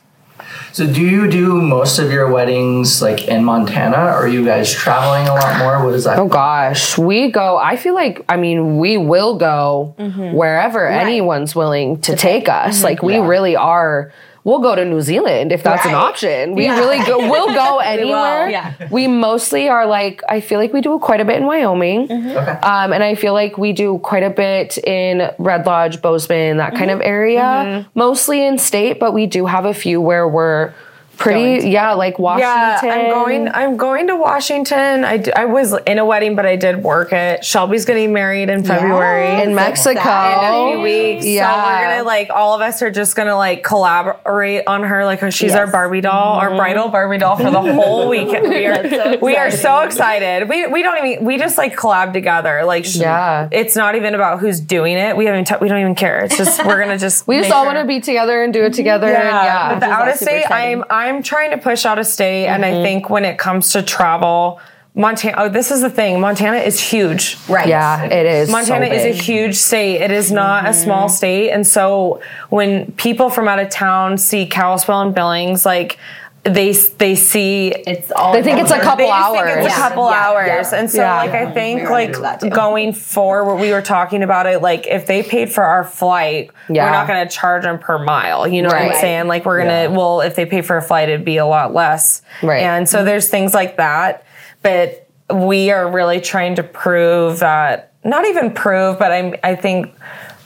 So, 0.74 0.88
do 0.88 1.02
you 1.02 1.30
do 1.30 1.62
most 1.62 2.00
of 2.00 2.12
your 2.14 2.32
weddings 2.32 3.02
like 3.02 3.28
in 3.28 3.44
Montana, 3.44 3.98
or 3.98 4.24
are 4.24 4.28
you 4.28 4.46
guys 4.46 4.72
traveling 4.72 5.28
a 5.28 5.34
lot 5.34 5.58
more? 5.60 5.84
What 5.84 5.94
is 5.94 6.06
that? 6.06 6.18
Oh 6.18 6.28
gosh, 6.28 6.98
we 6.98 7.30
go. 7.30 7.58
I 7.58 7.76
feel 7.76 7.94
like 7.94 8.24
I 8.30 8.38
mean 8.38 8.78
we 8.78 8.96
will 8.98 9.36
go 9.38 9.96
mm-hmm. 10.00 10.32
wherever 10.34 10.88
anyone's 10.88 11.56
willing 11.56 12.00
to 12.02 12.16
take 12.16 12.48
us. 12.48 12.84
Like 12.84 13.04
we 13.04 13.16
Yeah. 13.16 13.28
really 13.28 13.56
are. 13.58 14.12
We'll 14.44 14.60
go 14.60 14.76
to 14.76 14.84
New 14.84 15.02
Zealand 15.02 15.52
if 15.52 15.62
that's 15.62 15.86
an 15.86 15.94
option. 15.94 16.56
We 16.56 16.68
really 16.68 17.04
go. 17.06 17.20
We'll 17.20 17.54
go 17.54 17.80
anywhere. 17.84 18.50
yeah. 18.50 18.74
We 18.90 19.08
mostly 19.08 19.70
are 19.70 19.86
like. 19.86 20.22
I 20.28 20.42
feel 20.42 20.60
like 20.60 20.74
we 20.74 20.82
do 20.82 20.98
quite 21.00 21.22
a 21.22 21.26
bit 21.26 21.38
in 21.38 21.46
Wyoming, 21.46 22.08
mm-hmm. 22.08 22.30
Okay. 22.30 22.52
um, 22.52 22.92
and 22.94 23.04
I 23.04 23.16
feel 23.16 23.34
like 23.34 23.58
we 23.58 23.74
do 23.74 24.00
quite 24.00 24.24
a 24.24 24.30
bit 24.30 24.78
in 24.80 25.30
Red 25.38 25.66
Lodge, 25.66 26.02
Bozeman, 26.02 26.58
that 26.58 26.72
kind 26.72 26.90
mm-hmm. 26.90 27.02
of 27.02 27.06
area. 27.06 27.42
Mm-hmm. 27.42 27.90
Mostly 27.94 28.46
in 28.46 28.58
state, 28.58 29.00
but 29.00 29.14
we 29.14 29.28
do 29.28 29.46
have 29.46 29.66
a 29.66 29.74
few 29.74 30.02
where 30.02 30.28
we're 30.28 30.74
pretty. 31.22 31.70
Yeah, 31.70 31.94
like 31.94 32.20
Washington. 32.20 32.90
Yeah, 32.90 32.96
I'm 32.96 33.10
going. 33.12 33.48
I'm 33.50 33.78
going 33.78 34.08
to 34.08 34.16
Washington. 34.16 35.06
I, 35.06 35.18
d- 35.18 35.32
I 35.34 35.46
was 35.46 35.74
in 35.86 35.98
a 36.00 36.06
wedding, 36.06 36.36
but 36.36 36.46
I 36.46 36.56
did 36.56 36.84
work 36.84 37.14
it. 37.14 37.46
Shelby's 37.46 37.86
getting 37.86 38.14
married 38.14 38.50
in 38.50 38.64
February. 38.64 39.42
in 39.44 39.56
Mexico. 39.56 40.00
in 40.00 40.00
a 40.00 40.72
few 40.74 40.82
weeks. 40.82 41.26
Yeah. 41.26 41.52
So 41.54 41.68
we're 41.68 41.90
gonna 41.98 42.04
like 42.04 42.30
all 42.30 42.56
of 42.56 42.62
us 42.62 42.82
are 42.82 42.92
just 42.92 43.16
gonna 43.16 43.36
like 43.36 43.64
collaborate 43.64 44.64
on 44.68 44.84
her. 44.84 45.06
Like 45.06 45.32
she's 45.32 45.54
our 45.54 45.68
Barbie 45.68 46.02
doll, 46.02 46.36
our 46.40 46.56
bridal 46.56 46.90
Barbie 46.90 47.18
doll 47.20 47.36
for 47.38 47.52
the 47.52 47.62
whole 47.74 48.10
weekend. 48.10 48.48
We 48.50 48.66
are 48.66 49.18
we 49.22 49.36
are 49.38 49.52
so 49.52 49.82
excited. 49.82 50.50
We 50.50 50.68
we 50.68 50.84
don't 50.84 51.06
even 51.06 51.26
we 51.26 51.38
just 51.38 51.58
like 51.58 51.76
collab 51.76 52.14
together. 52.14 52.64
Like 52.66 52.86
sh- 52.86 52.96
Yeah. 52.98 53.48
it's 53.52 53.76
not 53.76 53.96
even 53.96 54.16
about 54.16 54.40
who's 54.40 54.60
doing 54.60 54.98
it. 54.98 55.16
We 55.16 55.26
haven't 55.26 55.46
t- 55.46 55.56
we 55.62 55.68
don't 55.68 55.80
even 55.80 55.96
care. 55.96 56.24
It's 56.26 56.38
just 56.38 56.66
we're 56.66 56.80
gonna 56.80 56.98
just 56.98 57.28
We 57.32 57.40
just 57.40 57.52
all 57.52 57.66
want 57.66 57.78
to 57.78 57.86
be 57.86 58.00
together 58.02 58.44
and 58.44 58.54
do 58.54 58.64
it 58.64 58.74
together. 58.74 59.08
and 59.08 59.16
yeah, 59.24 59.74
but 59.74 59.80
the 59.80 59.86
out 59.92 60.08
of 60.10 60.16
state. 60.16 60.46
Mm-hmm. 60.46 60.52
I'm 60.54 60.84
I'm 61.12 61.24
trying 61.24 61.52
to 61.52 61.58
push 61.58 61.86
out 61.86 62.00
of 62.00 62.08
state, 62.08 62.48
and 62.48 62.64
I 62.64 62.72
mm-hmm. 62.72 62.84
think 62.84 63.10
when 63.10 63.26
it 63.26 63.38
comes 63.38 63.74
to 63.74 63.82
travel, 63.82 64.60
Montana. 64.96 65.36
Oh, 65.38 65.50
this 65.50 65.72
is 65.72 65.82
the 65.82 65.90
thing. 65.90 66.20
Montana 66.20 66.58
is 66.58 66.80
huge. 66.80 67.38
Right. 67.48 67.68
Yeah, 67.68 68.04
it 68.06 68.26
is. 68.26 68.50
Montana 68.50 68.88
so 68.88 68.94
is 68.94 69.06
a 69.06 69.22
huge 69.22 69.56
state. 69.56 70.02
It 70.02 70.12
is 70.12 70.32
not 70.32 70.66
a 70.66 70.70
mm-hmm. 70.70 70.84
small 70.84 71.10
state, 71.10 71.52
and 71.52 71.66
so 71.66 72.22
when 72.50 72.92
people 72.94 73.30
from 73.30 73.48
out 73.48 73.60
of 73.60 73.70
town 73.70 74.18
see 74.18 74.46
Kalispell 74.46 75.02
and 75.02 75.14
Billings, 75.14 75.66
like 75.66 75.98
they 76.44 76.74
they 76.74 77.14
see 77.16 77.68
It's 77.70 78.12
all. 78.12 78.34
They 78.34 78.42
think 78.42 78.60
it's 78.60 78.72
a 78.72 78.80
couple 78.80 79.06
they 79.06 79.12
just 79.12 79.32
think 79.32 79.46
hours. 79.46 79.66
it's 79.66 79.76
a 79.76 79.80
Yeah. 79.80 79.88
couple 79.90 80.10
Yeah. 80.10 80.28
hours. 80.28 80.72
Yeah. 80.72 80.80
And 80.80 80.90
so 80.90 81.02
Yeah. 81.02 81.16
like 81.18 81.32
I 81.36 81.52
think 81.52 81.82
We 81.82 81.88
like 81.88 82.14
do 82.14 82.22
that 82.22 82.40
too. 82.40 82.50
going 82.50 82.94
forward 82.94 83.46
what 83.46 83.62
we 83.62 83.72
were 83.72 83.82
talking 83.84 84.24
about 84.24 84.48
it 84.48 84.60
like 84.62 84.88
if 84.88 85.06
they 85.06 85.22
paid 85.22 85.52
for 85.52 85.64
our 85.64 85.84
flight, 85.84 86.50
Yeah. 86.68 86.86
we're 86.86 86.92
not 86.94 87.08
gonna 87.08 87.28
charge 87.30 87.62
them 87.64 87.78
per 87.78 88.00
mile. 88.00 88.48
You 88.48 88.64
know 88.64 88.70
what 88.70 88.78
I'm 88.82 88.94
saying? 88.96 89.28
Like 89.28 89.46
we're 89.46 89.60
gonna 89.60 89.84
Yeah. 89.84 89.88
well 89.96 90.22
if 90.22 90.34
they 90.36 90.46
pay 90.46 90.62
for 90.62 90.78
a 90.78 90.82
flight 90.82 91.10
it'd 91.10 91.24
be 91.24 91.38
a 91.38 91.46
lot 91.46 91.76
less. 91.76 92.24
Right. 92.42 92.64
And 92.64 92.90
so 92.90 93.04
there's 93.04 93.30
things 93.30 93.54
like 93.54 93.78
that. 93.78 94.24
But 94.64 95.06
we 95.32 95.72
are 95.72 95.88
really 95.88 96.22
trying 96.22 96.56
to 96.56 96.64
prove 96.64 97.40
that 97.40 97.92
not 98.04 98.26
even 98.26 98.50
prove, 98.50 98.98
but 98.98 99.12
I'm 99.12 99.36
I 99.44 99.54
think 99.54 99.94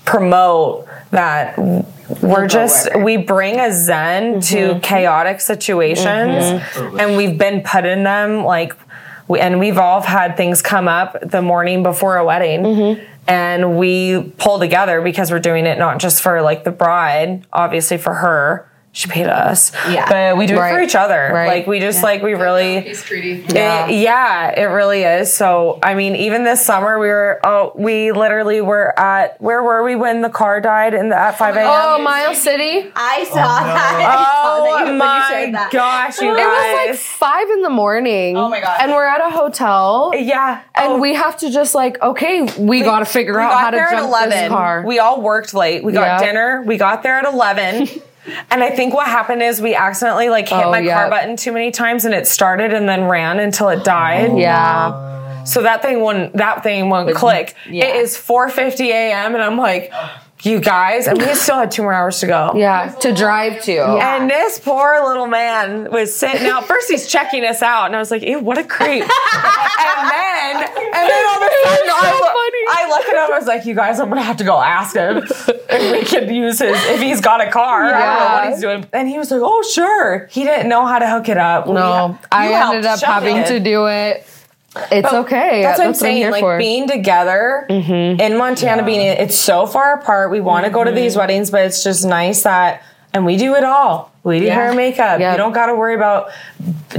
promote 0.03 0.87
that 1.11 1.57
we're 2.25 2.47
just 2.47 2.87
worker. 2.87 3.03
we 3.03 3.17
bring 3.17 3.59
a 3.59 3.71
zen 3.71 4.41
to 4.41 4.55
mm-hmm. 4.55 4.55
Mm-hmm. 4.71 4.79
chaotic 4.79 5.41
situations 5.41 6.05
mm-hmm. 6.05 6.99
and 6.99 7.17
we've 7.17 7.37
been 7.37 7.61
put 7.61 7.85
in 7.85 8.03
them 8.03 8.43
like 8.43 8.73
we, 9.27 9.39
and 9.39 9.59
we've 9.59 9.77
all 9.77 10.01
had 10.01 10.37
things 10.37 10.61
come 10.61 10.87
up 10.87 11.17
the 11.21 11.41
morning 11.41 11.83
before 11.83 12.17
a 12.17 12.25
wedding. 12.25 12.61
Mm-hmm. 12.61 13.05
And 13.27 13.79
we 13.79 14.33
pull 14.37 14.59
together 14.59 15.01
because 15.01 15.31
we're 15.31 15.39
doing 15.39 15.65
it 15.65 15.79
not 15.79 15.97
just 15.97 16.21
for 16.21 16.43
like 16.43 16.63
the 16.63 16.71
bride, 16.71 17.45
obviously 17.51 17.97
for 17.97 18.13
her. 18.13 18.69
She 18.95 19.09
paid 19.09 19.27
us. 19.27 19.73
Yeah. 19.89 20.07
But 20.09 20.37
we 20.37 20.47
do 20.47 20.55
it 20.55 20.57
for 20.69 20.79
each 20.81 20.95
other. 20.95 21.29
Right. 21.33 21.47
Like 21.47 21.67
we 21.67 21.81
just 21.81 22.01
like 22.01 22.21
we 22.23 22.33
really 22.33 22.81
Peace 22.81 23.03
treaty. 23.03 23.43
yeah. 23.53 23.87
It, 23.87 23.95
yeah, 23.99 24.57
it 24.57 24.63
really 24.67 25.03
is. 25.03 25.33
So, 25.33 25.79
I 25.83 25.95
mean, 25.95 26.15
even 26.15 26.45
this 26.45 26.65
summer, 26.65 26.97
we 26.97 27.09
were, 27.09 27.41
oh, 27.43 27.73
we 27.75 28.13
literally 28.13 28.61
were 28.61 28.97
at, 28.97 29.41
where 29.41 29.61
were 29.61 29.83
we 29.83 29.97
when 29.97 30.21
the 30.21 30.29
car 30.29 30.61
died 30.61 30.93
in 30.93 31.09
the, 31.09 31.17
at 31.19 31.37
5 31.37 31.57
a.m.? 31.57 31.67
Oh, 31.69 32.01
Miles 32.01 32.41
City. 32.41 32.89
I 32.95 33.25
saw 33.25 33.33
oh, 33.33 33.65
that. 33.65 33.97
I 34.17 34.23
saw 34.23 34.63
that 34.63 34.71
Oh 34.75 34.85
you- 34.85 34.93
you 34.93 34.97
my 34.97 35.49
that. 35.51 35.71
gosh, 35.73 36.21
you 36.21 36.29
It 36.31 36.37
was 36.37 36.87
like 36.87 36.95
five 36.97 37.49
in 37.49 37.63
the 37.63 37.69
morning. 37.69 38.37
Oh 38.37 38.47
my 38.47 38.61
God. 38.61 38.77
And 38.79 38.93
we're 38.93 39.05
at 39.07 39.19
a 39.19 39.29
hotel. 39.29 40.13
yeah. 40.15 40.61
And 40.73 40.93
Oh, 40.93 40.99
we 41.01 41.15
have 41.15 41.35
to 41.39 41.51
just 41.51 41.75
like, 41.75 42.01
okay, 42.01 42.43
we, 42.57 42.81
got 42.81 42.99
to 42.99 43.05
figure 43.05 43.33
we 43.33 43.39
out 43.41 43.49
got 43.49 43.59
how 43.59 43.69
to 43.71 43.75
there 43.75 43.87
at 43.87 44.09
jump 44.09 44.29
this 44.31 44.47
car. 44.47 44.83
We 44.87 44.99
all 44.99 45.21
worked 45.21 45.53
late. 45.53 45.83
We 45.83 45.91
got 45.91 46.21
Yeah. 46.21 46.25
dinner. 46.27 46.63
We 46.65 46.77
got 46.77 47.03
there 47.03 47.17
at 47.17 47.25
11. 47.25 47.89
and 48.49 48.63
I 48.63 48.71
think 48.71 48.93
what 48.93 49.07
happened 49.07 49.41
is 49.43 49.61
we 49.61 49.75
accidentally 49.75 50.29
like 50.29 50.49
hit 50.49 50.65
Oh, 50.65 50.71
my 50.71 50.79
yeah. 50.79 50.95
car 51.01 51.09
button 51.09 51.35
too 51.35 51.51
many 51.51 51.71
times 51.71 52.05
and 52.05 52.13
it 52.13 52.27
started 52.27 52.73
and 52.73 52.87
then 52.89 53.05
ran 53.05 53.39
until 53.39 53.69
it 53.69 53.83
died. 53.83 54.31
Oh. 54.31 54.37
yeah. 54.37 55.43
So 55.43 55.61
that 55.61 55.81
thing 55.83 56.01
wouldn't 56.01 56.33
that 56.37 56.63
thing 56.63 56.89
won't 56.89 57.15
click. 57.15 57.55
yeah. 57.69 57.85
It 57.85 57.95
is 57.97 58.17
4:50 58.17 58.87
a.m. 58.87 59.35
and 59.35 59.43
I'm 59.43 59.57
like, 59.57 59.91
you 60.41 60.59
guys, 60.59 61.07
and 61.07 61.17
we 61.17 61.33
still 61.35 61.55
had 61.57 61.71
two 61.71 61.81
more 61.83 61.93
hours 61.93 62.19
to 62.19 62.27
go. 62.27 62.51
Yeah. 62.55 62.89
To 63.01 63.13
drive 63.13 63.61
to. 63.63 63.77
And 63.79 64.29
this 64.29 64.59
poor 64.59 65.01
little 65.05 65.27
man 65.27 65.89
was 65.91 66.15
sitting 66.15 66.45
out. 66.47 66.65
First, 66.65 66.89
he's 66.89 67.07
checking 67.07 67.43
us 67.45 67.61
out, 67.63 67.85
and 67.87 67.95
I 67.95 67.99
was 67.99 68.11
like, 68.11 68.21
"Ew, 68.21 68.39
what 68.39 68.57
a 68.57 68.63
creep!" 68.63 69.01
and 69.35 70.09
then, 70.09 70.55
and 70.65 71.09
then 71.09 71.25
all 71.25 71.37
of 71.37 71.43
a 71.43 71.51
sudden, 71.63 71.89
I, 71.89 72.44
so 72.95 72.99
look- 72.99 73.05
funny. 73.07 73.17
I 73.17 73.21
at 73.23 73.29
him. 73.29 73.33
I 73.33 73.39
was 73.39 73.47
like, 73.47 73.65
"You 73.65 73.75
guys, 73.75 73.99
I'm 73.99 74.09
gonna 74.09 74.21
have 74.21 74.37
to 74.37 74.43
go 74.43 74.61
ask 74.61 74.95
him 74.95 75.17
if 75.17 75.91
we 75.91 76.03
can 76.03 76.33
use 76.33 76.59
his 76.59 76.77
if 76.85 77.01
he's 77.01 77.21
got 77.21 77.41
a 77.41 77.51
car. 77.51 77.85
I 77.85 77.91
don't 77.91 78.19
know 78.19 78.35
what 78.35 78.49
he's 78.49 78.61
doing." 78.61 78.85
And 78.93 79.07
he 79.07 79.17
was 79.17 79.31
like, 79.31 79.41
"Oh, 79.43 79.61
sure." 79.63 80.27
He 80.31 80.43
didn't 80.43 80.69
know 80.69 80.85
how 80.85 80.99
to 80.99 81.09
hook 81.09 81.29
it 81.29 81.37
up. 81.37 81.67
No, 81.67 82.17
We- 82.21 82.27
I 82.31 82.69
ended 82.69 82.85
up 82.85 83.01
having 83.01 83.37
it. 83.37 83.47
to 83.47 83.59
do 83.59 83.87
it. 83.87 84.27
It's 84.91 85.11
okay. 85.11 85.61
That's, 85.61 85.77
what 85.77 85.85
I'm 85.85 85.89
I'm 85.89 85.95
saying. 85.95 86.31
like 86.31 86.41
for. 86.41 86.57
being 86.57 86.87
together 86.87 87.65
mm-hmm. 87.69 88.19
in 88.19 88.37
Montana, 88.37 88.83
being 88.83 89.01
it's 89.01 89.37
so 89.37 89.65
far 89.65 89.95
apart. 89.99 90.31
We 90.31 90.41
want 90.41 90.65
to 90.65 90.71
go 90.71 90.83
to 90.83 90.91
these 90.91 91.13
mm-hmm. 91.13 91.19
weddings, 91.19 91.49
but 91.49 91.65
it's 91.65 91.83
just 91.83 92.05
nice 92.05 92.43
that, 92.43 92.83
and 93.13 93.25
we 93.25 93.37
do 93.37 93.55
it 93.55 93.63
all. 93.63 94.11
Do 94.25 94.45
Yeah. 94.45 94.53
hair 94.55 94.73
makeup. 94.73 95.19
Yeah. 95.19 95.31
You 95.31 95.37
don't 95.37 95.53
got 95.53 95.67
to 95.67 95.75
worry 95.75 95.93
about 95.95 96.29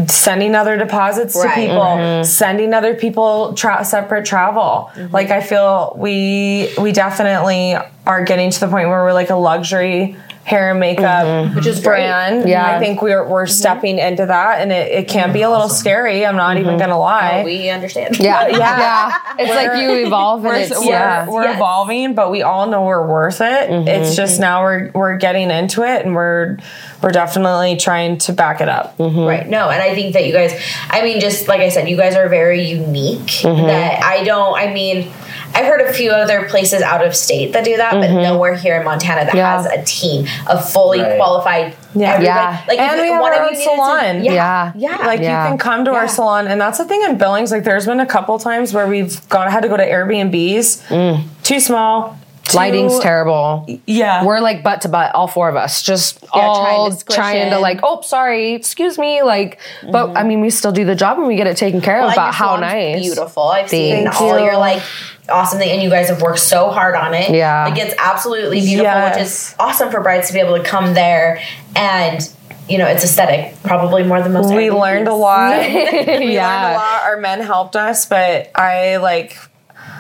sending 0.09 0.55
other 0.55 0.77
deposits 0.77 1.35
to 1.35 1.41
Right. 1.49 1.55
people, 1.55 1.81
mm-hmm. 1.81 2.25
sending 2.25 2.73
other 2.73 2.95
people 2.95 3.55
tra- 3.55 3.85
separate 3.85 4.25
travel. 4.25 4.91
Mm-hmm. 4.95 5.13
Like 5.13 5.31
I 5.31 5.41
feel 5.41 5.95
we 5.99 6.73
we 6.79 6.93
definitely 6.93 7.77
are 8.07 8.23
getting 8.23 8.51
to 8.51 8.61
the 8.61 8.69
point 8.69 8.89
where 8.89 9.03
we're 9.03 9.13
like 9.13 9.31
a 9.31 9.35
luxury 9.37 10.17
hair 10.47 10.71
and 10.71 10.79
makeup 10.79 11.27
mm-hmm. 11.27 11.57
Which 11.57 11.67
is 11.67 11.81
great. 11.81 12.07
brand. 12.07 12.49
Yeah. 12.49 12.65
I 12.65 12.79
think 12.79 13.03
we're 13.03 13.29
we're 13.29 13.47
mm-hmm. 13.47 13.51
stepping 13.51 13.99
into 13.99 14.27
that, 14.27 14.61
and 14.61 14.71
it, 14.71 14.93
it 14.93 15.09
can 15.09 15.33
be 15.33 15.43
a 15.43 15.51
little 15.51 15.69
scary. 15.69 16.25
I'm 16.25 16.37
not 16.37 16.57
even 16.57 16.71
mm-hmm. 16.71 16.79
gonna 16.79 16.99
lie. 16.99 17.41
Oh, 17.41 17.45
we 17.45 17.69
understand. 17.69 18.19
yeah, 18.21 18.47
Yeah. 18.47 18.59
yeah, 18.59 19.19
It's 19.41 19.51
like 19.51 19.83
you 19.83 20.07
evolve 20.07 20.45
and 20.45 20.55
we're, 20.55 20.61
it's 20.61 20.71
we're, 20.79 20.85
yeah. 20.85 21.29
we're 21.29 21.43
Yes. 21.43 21.57
evolving, 21.57 22.15
but 22.15 22.31
we 22.31 22.43
all 22.43 22.69
know 22.69 22.85
we're 22.85 23.07
worth 23.07 23.41
it. 23.41 23.71
It's 23.89 24.15
just 24.15 24.39
now 24.39 24.63
we're 24.63 24.93
we're 24.95 25.17
getting 25.17 25.51
into 25.51 25.83
it, 25.83 26.07
and 26.07 26.15
we're 26.15 26.59
we're 27.03 27.11
definitely 27.11 27.77
trying 27.77 28.19
to 28.19 28.33
back 28.33 28.61
it 28.61 28.69
up. 28.69 28.95
Right. 28.99 29.49
No, 29.49 29.69
and 29.69 29.83
I 29.83 29.95
think 29.97 30.15
that 30.15 30.27
you 30.27 30.33
guys, 30.33 30.53
I 30.89 31.03
mean, 31.03 31.21
just 31.21 31.49
like 31.49 31.61
I 31.61 31.71
said, 31.71 31.89
you 31.89 31.97
guys 31.97 32.15
are 32.15 32.29
very 32.29 32.63
unique. 32.63 33.43
That 33.43 34.03
I 34.05 34.23
don't, 34.23 34.57
I 34.57 34.73
mean, 34.73 35.11
I've 35.57 35.65
heard 35.65 35.81
a 35.81 35.93
few 35.93 36.11
other 36.11 36.47
places 36.51 36.83
out 36.83 37.03
of 37.03 37.17
state 37.17 37.55
that 37.55 37.65
do 37.65 37.79
that, 37.79 37.93
but 37.93 38.11
mm-hmm. 38.11 38.23
nowhere 38.23 38.55
here 38.55 38.77
in 38.79 38.85
Montana 38.85 39.25
that 39.25 39.35
Yeah. 39.35 39.57
has 39.57 39.65
a 39.67 39.83
team 39.85 40.27
of 40.47 40.69
fully 40.71 41.01
Right. 41.01 41.17
qualified. 41.17 41.75
Yeah. 41.95 42.09
everybody- 42.13 42.27
Yeah. 42.27 42.59
Like 42.69 42.79
And 42.79 43.01
we 43.01 43.09
have 43.09 43.23
one 43.23 43.33
our 43.33 43.39
of 43.39 43.47
own 43.47 43.53
you 43.55 43.59
to- 43.59 43.65
salon. 43.65 44.25
yeah. 44.25 44.33
Yeah. 44.33 44.73
Yeah. 44.77 45.07
Like 45.07 45.21
Yeah. 45.21 45.45
you 45.45 45.49
can 45.49 45.59
come 45.59 45.87
to 45.87 45.93
Yeah. 45.93 45.97
our 45.97 46.09
salon, 46.09 46.47
and 46.47 46.61
that's 46.61 46.77
the 46.77 46.85
thing 46.85 47.03
in 47.09 47.17
Billings. 47.17 47.51
Like 47.51 47.65
there's 47.65 47.87
been 47.87 48.01
a 48.01 48.07
couple 48.07 48.39
times 48.39 48.75
where 48.75 48.87
we've 48.87 49.27
gone 49.31 49.51
had 49.51 49.63
to 49.63 49.69
go 49.69 49.79
to 49.79 49.91
Airbnbs, 49.91 50.83
mm. 50.89 51.21
too 51.43 51.59
small. 51.59 52.19
Too- 52.49 52.57
Lighting's 52.57 52.99
terrible. 53.01 53.67
Yeah, 53.87 54.25
We're 54.25 54.41
like 54.41 54.63
butt 54.63 54.83
to 54.83 54.89
butt, 54.89 55.15
all 55.15 55.27
four 55.29 55.49
of 55.49 55.57
us, 55.57 55.83
just 55.83 56.23
trying 56.25 56.45
all 56.45 56.91
to 56.91 57.05
trying 57.07 57.51
to 57.51 57.59
like, 57.59 57.81
oh, 57.83 58.01
sorry, 58.03 58.53
excuse 58.55 58.99
me, 58.99 59.23
like. 59.23 59.59
But 59.83 60.09
mm-hmm. 60.09 60.17
I 60.17 60.23
mean, 60.25 60.41
we 60.41 60.51
still 60.51 60.73
do 60.73 60.85
the 60.85 60.95
job 60.95 61.19
and 61.19 61.27
we 61.27 61.37
get 61.37 61.47
it 61.47 61.57
taken 61.57 61.81
care 61.81 61.97
of. 61.99 62.03
Well, 62.03 62.09
and 62.11 62.17
but 62.17 62.33
how 62.33 62.57
nice, 62.57 63.03
Beautiful. 63.03 63.45
I've 63.45 63.69
seen 63.69 64.05
Thank 64.05 64.21
all 64.21 64.39
you. 64.39 64.45
your 64.45 64.57
like 64.59 64.83
awesome 65.29 65.59
thing, 65.59 65.71
and 65.71 65.83
you 65.83 65.91
guys 65.91 66.09
have 66.09 66.23
worked 66.23 66.39
so 66.39 66.71
hard 66.71 66.95
on 66.95 67.15
it. 67.15 67.31
Yeah. 67.31 67.69
It 67.69 67.75
gets 67.75 67.95
absolutely 67.99 68.61
beautiful, 68.61 69.03
which 69.05 69.19
is 69.19 69.55
awesome 69.59 69.91
for 69.91 70.01
brides 70.01 70.29
to 70.29 70.33
be 70.35 70.41
able 70.41 70.57
to 70.57 70.65
come 70.65 70.95
there 70.95 71.41
and. 71.75 72.33
You 72.69 72.79
know, 72.79 72.89
it's 72.89 73.05
aesthetic, 73.05 73.55
probably 73.63 74.03
more 74.03 74.21
than 74.21 74.33
most. 74.33 74.53
we 74.53 74.73
learned 74.73 75.07
a 75.07 75.15
lot. 75.15 75.61
we 75.73 75.85
learned 75.85 76.09
a 76.09 76.33
Yeah. 76.33 76.77
lot. 76.77 77.03
Our 77.05 77.17
men 77.17 77.41
helped 77.41 77.77
us, 77.77 78.07
but 78.07 78.51
I 78.57 78.97
like. 78.97 79.39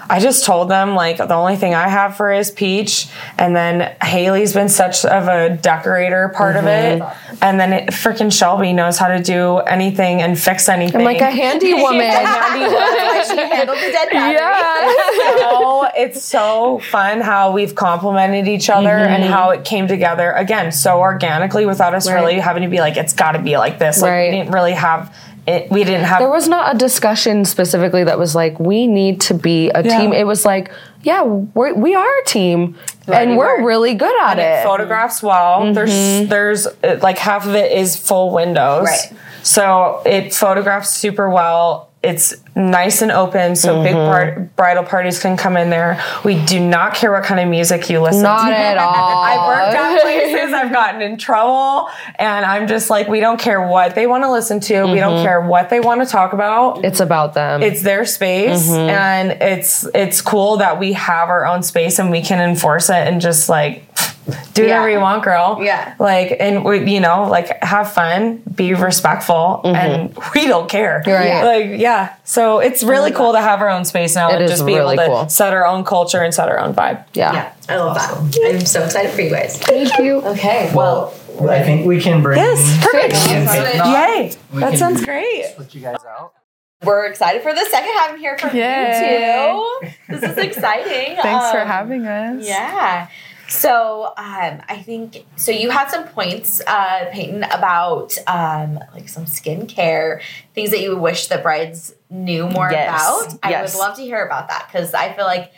I 0.08 0.20
just 0.20 0.44
told 0.44 0.68
them 0.68 0.94
like 0.94 1.18
the 1.18 1.34
only 1.34 1.56
thing 1.56 1.74
I 1.74 1.88
have 1.88 2.16
for 2.16 2.32
is 2.32 2.50
peach, 2.50 3.08
and 3.38 3.54
then 3.54 3.94
Hailey's 4.02 4.52
been 4.52 4.68
such 4.68 5.04
of 5.04 5.28
a 5.28 5.56
decorator 5.56 6.28
part 6.34 6.56
of 6.56 6.64
it, 6.66 7.00
mm-hmm. 7.00 7.36
and 7.42 7.58
then 7.60 7.72
it, 7.72 7.88
freaking 7.90 8.32
Shelby 8.32 8.72
knows 8.72 8.98
how 8.98 9.08
to 9.08 9.22
do 9.22 9.58
anything 9.58 10.22
and 10.22 10.38
fix 10.38 10.68
anything. 10.68 11.00
I'm 11.00 11.04
like 11.04 11.20
a 11.20 11.30
handy 11.30 11.74
woman. 11.82 12.00
handy 12.00 12.64
woman. 12.66 13.24
She 13.26 13.36
handled 13.56 13.78
the 13.78 13.92
dead 13.92 14.08
battery. 14.12 14.36
yeah. 14.36 15.38
so 15.50 15.88
it's 15.96 16.22
so 16.22 16.78
fun 16.90 17.20
how 17.20 17.52
we've 17.52 17.74
complemented 17.74 18.48
each 18.48 18.70
other 18.70 18.88
and 18.88 19.22
mm-hmm. 19.22 19.32
how 19.32 19.50
it 19.50 19.64
came 19.64 19.88
together 19.88 20.32
again 20.32 20.70
so 20.72 20.98
organically 21.00 21.66
without 21.66 21.94
us 21.94 22.10
really 22.10 22.38
having 22.38 22.62
to 22.62 22.68
be 22.68 22.78
like 22.80 22.96
it's 22.96 23.12
got 23.12 23.32
to 23.32 23.38
be 23.40 23.56
like 23.56 23.78
this 23.78 24.00
like 24.02 24.10
Right. 24.10 24.30
we 24.30 24.36
didn't 24.36 24.52
really 24.52 24.72
have 24.72 25.14
it 25.46 25.70
we 25.70 25.84
didn't 25.84 26.04
have 26.04 26.18
There 26.18 26.28
was 26.28 26.48
not 26.48 26.74
a 26.74 26.78
discussion 26.78 27.44
specifically 27.44 28.04
that 28.04 28.18
was 28.18 28.34
like, 28.34 28.58
we 28.58 28.86
need 28.86 29.20
to 29.22 29.34
be 29.34 29.70
a 29.70 29.82
Yeah. 29.84 29.98
team. 30.00 30.12
It 30.12 30.26
was 30.26 30.44
like, 30.44 30.72
yeah, 31.02 31.22
we're, 31.22 31.72
we 31.74 31.94
are 31.94 32.18
a 32.18 32.24
team 32.24 32.76
and 33.06 33.30
we 33.32 33.36
we're 33.36 33.60
were. 33.62 33.66
really 33.66 33.94
good 33.94 34.14
at 34.22 34.32
and 34.32 34.40
it 34.40 34.60
it. 34.60 34.64
photographs 34.64 35.22
well 35.22 35.72
there's 35.72 35.92
there's 36.28 36.66
uh, 36.66 36.98
like 37.02 37.18
half 37.18 37.46
of 37.46 37.54
it 37.54 37.70
is 37.70 37.94
full 37.96 38.32
windows 38.34 38.84
Right. 38.86 39.12
so 39.44 40.02
it 40.04 40.34
photographs 40.34 40.90
super 40.90 41.30
well 41.30 41.85
it's 42.06 42.34
nice 42.54 43.02
and 43.02 43.12
open 43.12 43.56
so 43.56 43.82
big 43.82 43.94
mm-hmm. 43.94 44.10
part, 44.10 44.56
bridal 44.56 44.84
parties 44.84 45.20
can 45.20 45.36
come 45.36 45.56
in 45.56 45.68
there 45.68 46.02
we 46.24 46.42
do 46.46 46.60
not 46.60 46.94
care 46.94 47.12
what 47.12 47.24
kind 47.24 47.40
of 47.40 47.48
music 47.48 47.88
you 47.90 48.00
listen 48.00 48.22
Not 48.22 48.48
to 48.48 48.56
at 48.56 48.78
all. 48.78 49.22
I've 49.22 49.46
worked 49.46 49.76
at 49.76 50.00
places, 50.02 50.52
I've 50.52 50.72
gotten 50.72 51.02
in 51.02 51.18
trouble, 51.18 51.88
and 52.18 52.44
I'm 52.44 52.66
just 52.66 52.90
like, 52.90 53.08
we 53.08 53.20
don't 53.20 53.40
care 53.40 53.66
what 53.66 53.94
they 53.94 54.06
want 54.06 54.24
to 54.24 54.30
listen 54.30 54.60
to. 54.60 54.86
We 54.86 54.98
don't 54.98 55.14
mm-hmm. 55.14 55.24
care 55.24 55.40
what 55.40 55.70
they 55.70 55.80
want 55.80 56.02
to 56.02 56.06
talk 56.06 56.32
about. 56.32 56.84
It's 56.84 57.00
about 57.00 57.34
them. 57.34 57.62
It's 57.62 57.82
their 57.82 58.04
space, 58.04 58.68
mm-hmm. 58.68 58.90
and 58.90 59.30
it's 59.42 59.86
it's 59.94 60.20
cool 60.20 60.58
that 60.58 60.78
we 60.78 60.94
have 60.94 61.28
our 61.28 61.46
own 61.46 61.62
space 61.62 61.98
and 61.98 62.10
we 62.10 62.22
can 62.22 62.40
enforce 62.40 62.88
it 62.88 62.94
and 63.06 63.20
just 63.20 63.48
like 63.48 63.85
do 64.54 64.62
Yeah. 64.62 64.68
whatever 64.80 64.90
you 64.90 65.00
want, 65.00 65.22
girl. 65.22 65.58
Yeah. 65.62 65.94
like 65.98 66.36
and 66.40 66.64
we, 66.64 66.90
you 66.92 67.00
know, 67.00 67.28
like 67.28 67.62
have 67.62 67.92
fun, 67.92 68.42
be 68.54 68.74
respectful, 68.74 69.60
and 69.64 70.16
we 70.34 70.46
don't 70.46 70.68
care. 70.68 71.02
Right. 71.06 71.42
Like 71.44 71.80
yeah, 71.80 72.14
so 72.24 72.58
it's 72.58 72.82
really 72.82 73.12
cool 73.12 73.32
to 73.32 73.40
have 73.40 73.60
our 73.60 73.68
own 73.70 73.84
space 73.84 74.14
now 74.14 74.30
It 74.30 74.40
and 74.40 74.48
just 74.48 74.66
be 74.66 74.74
really 74.74 74.94
able 74.94 75.04
to 75.04 75.20
cool. 75.22 75.28
set 75.28 75.52
our 75.52 75.66
own 75.66 75.84
culture 75.84 76.20
and 76.22 76.34
set 76.34 76.48
our 76.48 76.58
own 76.58 76.74
vibe. 76.74 77.04
yeah. 77.14 77.32
Yeah, 77.32 77.52
I 77.68 77.76
love 77.76 77.94
that. 77.96 78.40
I'm 78.50 78.60
so 78.66 78.82
excited 78.84 79.12
for 79.12 79.20
you 79.20 79.30
guys. 79.30 79.58
Thank 79.58 79.96
you. 79.98 80.22
Okay, 80.22 80.72
well, 80.74 81.14
I 81.48 81.62
think 81.62 81.86
we 81.86 82.00
can 82.00 82.22
bring. 82.22 82.38
Yes, 82.38 82.84
perfect. 82.84 83.14
and 83.14 83.92
Yay! 83.92 84.32
We 84.52 84.60
That 84.60 84.76
sounds 84.78 85.04
great. 85.04 85.44
Split 85.52 85.74
you 85.74 85.82
guys 85.82 85.98
out. 86.18 86.32
we're 86.82 87.06
excited 87.06 87.42
for 87.42 87.52
the 87.54 87.64
second 87.66 87.92
half 87.92 88.10
here 88.16 88.36
hear 88.36 88.38
from 88.38 88.56
Yay. 88.56 89.80
you 89.82 89.88
too. 89.88 90.18
This 90.20 90.30
is 90.30 90.36
exciting. 90.38 91.16
Thanks 91.22 91.50
for 91.50 91.60
Um, 91.60 91.66
having 91.68 92.06
us. 92.06 92.46
Yeah. 92.46 93.08
So 93.48 94.06
um, 94.16 94.60
I 94.68 94.82
think 94.84 95.24
so. 95.36 95.52
You 95.52 95.70
had 95.70 95.88
some 95.90 96.04
points, 96.08 96.60
uh, 96.66 97.06
Payton, 97.12 97.44
about 97.44 98.16
um, 98.26 98.80
like 98.92 99.08
some 99.08 99.24
skincare 99.24 100.20
things 100.54 100.70
that 100.70 100.80
you 100.80 100.96
wish 100.96 101.28
the 101.28 101.38
brides 101.38 101.94
knew 102.10 102.48
more 102.48 102.70
Yes. 102.70 102.88
about. 103.28 103.38
I 103.42 103.50
Yes. 103.50 103.74
would 103.74 103.78
love 103.78 103.96
to 103.96 104.02
hear 104.02 104.24
about 104.26 104.48
that 104.48 104.68
because 104.70 104.94
I 104.94 105.12
feel 105.12 105.24
like, 105.26 105.52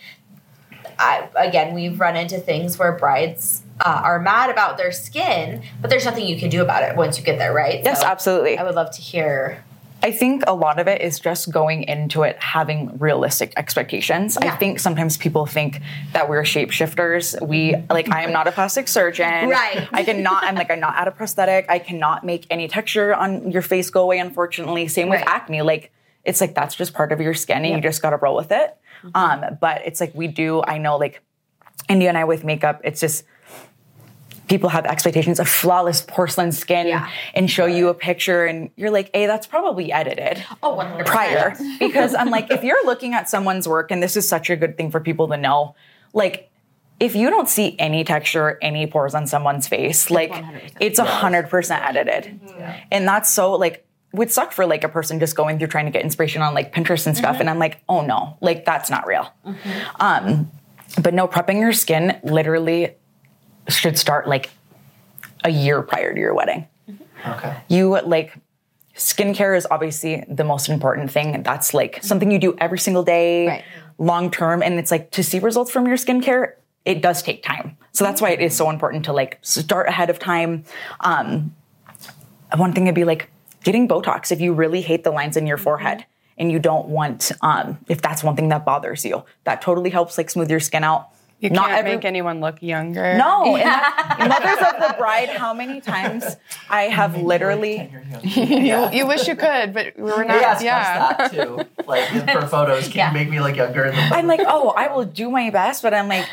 I, 0.98 1.28
again, 1.36 1.74
we've 1.74 1.98
run 1.98 2.16
into 2.16 2.38
things 2.38 2.78
where 2.78 2.92
brides 2.92 3.62
uh, 3.80 4.00
are 4.04 4.18
mad 4.18 4.50
about 4.50 4.76
their 4.76 4.92
skin, 4.92 5.62
but 5.80 5.88
there's 5.90 6.04
nothing 6.04 6.26
you 6.26 6.38
can 6.38 6.50
do 6.50 6.60
about 6.62 6.82
it 6.82 6.96
once 6.96 7.18
you 7.18 7.24
get 7.24 7.38
there, 7.38 7.52
right? 7.54 7.82
Yes, 7.84 8.00
So 8.00 8.06
absolutely. 8.06 8.58
I 8.58 8.64
would 8.64 8.74
love 8.74 8.90
to 8.92 9.00
hear. 9.00 9.64
I 10.02 10.12
think 10.12 10.44
a 10.46 10.54
lot 10.54 10.78
of 10.78 10.86
it 10.86 11.00
is 11.02 11.18
just 11.18 11.50
going 11.50 11.82
into 11.82 12.22
it 12.22 12.40
having 12.40 12.96
realistic 12.98 13.52
expectations. 13.56 14.38
Yeah. 14.40 14.52
I 14.52 14.56
think 14.56 14.78
sometimes 14.78 15.16
people 15.16 15.44
think 15.44 15.80
that 16.12 16.28
we're 16.28 16.42
shapeshifters. 16.42 17.44
We 17.46 17.74
like 17.90 18.08
I 18.10 18.22
am 18.22 18.32
not 18.32 18.46
a 18.46 18.52
plastic 18.52 18.86
surgeon. 18.88 19.48
Right. 19.48 19.88
I 19.92 20.04
cannot 20.04 20.44
I'm 20.44 20.54
like 20.54 20.70
I'm 20.70 20.80
not 20.80 20.96
at 20.96 21.08
a 21.08 21.10
prosthetic. 21.10 21.66
I 21.68 21.78
cannot 21.80 22.24
make 22.24 22.46
any 22.50 22.68
texture 22.68 23.14
on 23.14 23.50
your 23.50 23.62
face 23.62 23.90
go 23.90 24.02
away, 24.02 24.18
unfortunately. 24.18 24.86
Same 24.88 25.08
with 25.08 25.20
Right. 25.20 25.28
acne. 25.28 25.62
Like 25.62 25.92
it's 26.24 26.40
like 26.40 26.54
that's 26.54 26.74
just 26.76 26.94
part 26.94 27.10
of 27.10 27.20
your 27.20 27.34
skin 27.34 27.64
and 27.64 27.74
you 27.74 27.80
just 27.80 28.00
got 28.00 28.10
to 28.10 28.16
roll 28.18 28.36
with 28.36 28.52
it. 28.52 28.76
Um, 29.14 29.58
but 29.60 29.82
it's 29.84 30.00
like 30.00 30.14
we 30.14 30.26
do, 30.28 30.62
I 30.62 30.78
know 30.78 30.96
like 30.96 31.22
India 31.88 32.08
and 32.08 32.18
I 32.18 32.24
with 32.24 32.44
makeup, 32.44 32.80
it's 32.84 33.00
just 33.00 33.24
people 34.48 34.68
have 34.70 34.86
expectations 34.86 35.38
of 35.38 35.48
flawless 35.48 36.00
porcelain 36.00 36.52
skin 36.52 36.86
Yeah. 36.86 37.08
and 37.34 37.50
show 37.50 37.66
you 37.66 37.88
a 37.88 37.94
picture 37.94 38.46
and 38.46 38.70
you're 38.76 38.90
like, 38.90 39.10
hey, 39.14 39.26
that's 39.26 39.46
probably 39.46 39.92
edited 39.92 40.44
Oh, 40.62 40.76
100%. 40.76 41.04
prior. 41.06 41.54
because 41.78 42.14
I'm 42.14 42.30
like, 42.30 42.50
if 42.50 42.64
you're 42.64 42.84
looking 42.86 43.14
at 43.14 43.28
someone's 43.28 43.68
work, 43.68 43.90
and 43.90 44.02
this 44.02 44.16
is 44.16 44.28
such 44.28 44.50
a 44.50 44.56
good 44.56 44.76
thing 44.76 44.90
for 44.90 45.00
people 45.00 45.28
to 45.28 45.36
know, 45.36 45.74
like, 46.12 46.50
if 47.00 47.14
you 47.14 47.30
don't 47.30 47.48
see 47.48 47.76
any 47.78 48.02
texture, 48.02 48.58
any 48.60 48.86
pores 48.88 49.14
on 49.14 49.26
someone's 49.28 49.68
face, 49.68 50.10
like 50.10 50.32
it's 50.80 50.98
a 50.98 51.04
hundred 51.04 51.48
percent 51.48 51.84
edited, 51.84 52.40
and 52.90 53.06
that's 53.06 53.30
so 53.30 53.52
like 53.52 53.86
would 54.12 54.32
suck 54.32 54.50
for 54.50 54.66
like 54.66 54.82
a 54.82 54.88
person 54.88 55.20
just 55.20 55.36
going 55.36 55.58
through 55.58 55.68
trying 55.68 55.84
to 55.84 55.92
get 55.92 56.02
inspiration 56.02 56.42
on 56.42 56.54
like 56.54 56.74
Pinterest 56.74 57.06
and 57.06 57.16
stuff, 57.16 57.38
and 57.38 57.48
I'm 57.48 57.60
like, 57.60 57.82
oh 57.88 58.00
no, 58.00 58.36
like 58.40 58.64
that's 58.64 58.90
not 58.90 59.06
real. 59.06 59.32
Um, 60.00 60.50
but 61.00 61.14
no, 61.14 61.28
prepping 61.28 61.60
your 61.60 61.72
skin 61.72 62.18
literally 62.24 62.94
should 63.68 63.98
start 63.98 64.28
like 64.28 64.50
a 65.44 65.50
year 65.50 65.82
prior 65.82 66.12
to 66.14 66.18
your 66.20 66.34
wedding. 66.34 66.66
Okay. 67.26 67.56
you 67.68 68.00
like 68.00 68.34
skincare 68.96 69.56
is 69.56 69.66
obviously 69.70 70.24
the 70.28 70.44
most 70.44 70.68
important 70.68 71.10
thing. 71.10 71.42
That's 71.42 71.74
like 71.74 72.02
something 72.02 72.30
you 72.30 72.38
do 72.38 72.56
every 72.58 72.78
single 72.78 73.02
day 73.02 73.46
Right. 73.46 73.64
long 73.98 74.30
term. 74.30 74.62
And 74.62 74.78
it's 74.78 74.90
like 74.90 75.10
to 75.12 75.22
see 75.22 75.38
results 75.38 75.70
from 75.70 75.86
your 75.86 75.96
skincare 75.96 76.52
it 76.84 77.02
does 77.02 77.22
take 77.22 77.42
time. 77.42 77.76
So 77.92 78.04
that's 78.04 78.22
why 78.22 78.30
it 78.30 78.40
is 78.40 78.56
so 78.56 78.70
important 78.70 79.04
to 79.06 79.12
like 79.12 79.38
start 79.42 79.88
ahead 79.88 80.08
of 80.10 80.18
time. 80.18 80.64
Um 81.00 81.54
one 82.56 82.72
thing 82.72 82.86
would 82.86 82.94
be 82.94 83.04
like 83.04 83.30
getting 83.64 83.86
botox 83.88 84.32
if 84.32 84.40
you 84.40 84.54
really 84.54 84.80
hate 84.80 85.04
the 85.04 85.10
lines 85.10 85.36
in 85.36 85.46
your 85.46 85.58
forehead 85.58 86.06
and 86.38 86.50
you 86.50 86.58
don't 86.58 86.86
want 86.88 87.30
um 87.42 87.78
if 87.88 88.00
that's 88.00 88.24
one 88.24 88.36
thing 88.36 88.48
that 88.48 88.64
bothers 88.64 89.04
you. 89.04 89.24
That 89.44 89.60
totally 89.60 89.90
helps 89.90 90.16
like 90.16 90.30
smooth 90.30 90.50
your 90.50 90.60
skin 90.60 90.82
out 90.84 91.08
You 91.40 91.50
can't 91.50 91.84
make 91.84 92.04
anyone 92.04 92.40
look 92.40 92.60
younger. 92.62 93.16
no, 93.16 93.56
and 93.56 93.64
that- 93.64 94.28
mothers 94.28 94.74
of 94.74 94.88
the 94.88 94.96
bride. 94.98 95.28
How 95.28 95.54
many 95.54 95.80
times 95.80 96.24
I 96.68 96.82
have 96.84 97.16
literally 97.16 97.92
you, 98.22 98.90
you 98.90 99.06
wish 99.06 99.28
you 99.28 99.36
could, 99.36 99.72
but 99.72 99.96
we're 99.96 100.24
not. 100.24 100.38
They 100.38 100.44
ask 100.44 100.64
yeah. 100.64 101.14
that 101.16 101.32
too. 101.32 101.60
Like 101.86 102.08
for 102.32 102.46
photos, 102.48 102.88
can 102.88 102.96
Yeah. 102.96 103.08
you 103.08 103.14
make 103.14 103.30
me 103.30 103.40
look 103.40 103.56
younger 103.56 103.84
in 103.84 103.94
the? 103.94 104.00
I'm 104.00 104.26
like, 104.26 104.40
oh, 104.46 104.70
I 104.70 104.88
will 104.88 105.04
do 105.04 105.30
my 105.30 105.50
best, 105.50 105.82
but 105.82 105.94
I'm 105.94 106.08
like, 106.08 106.28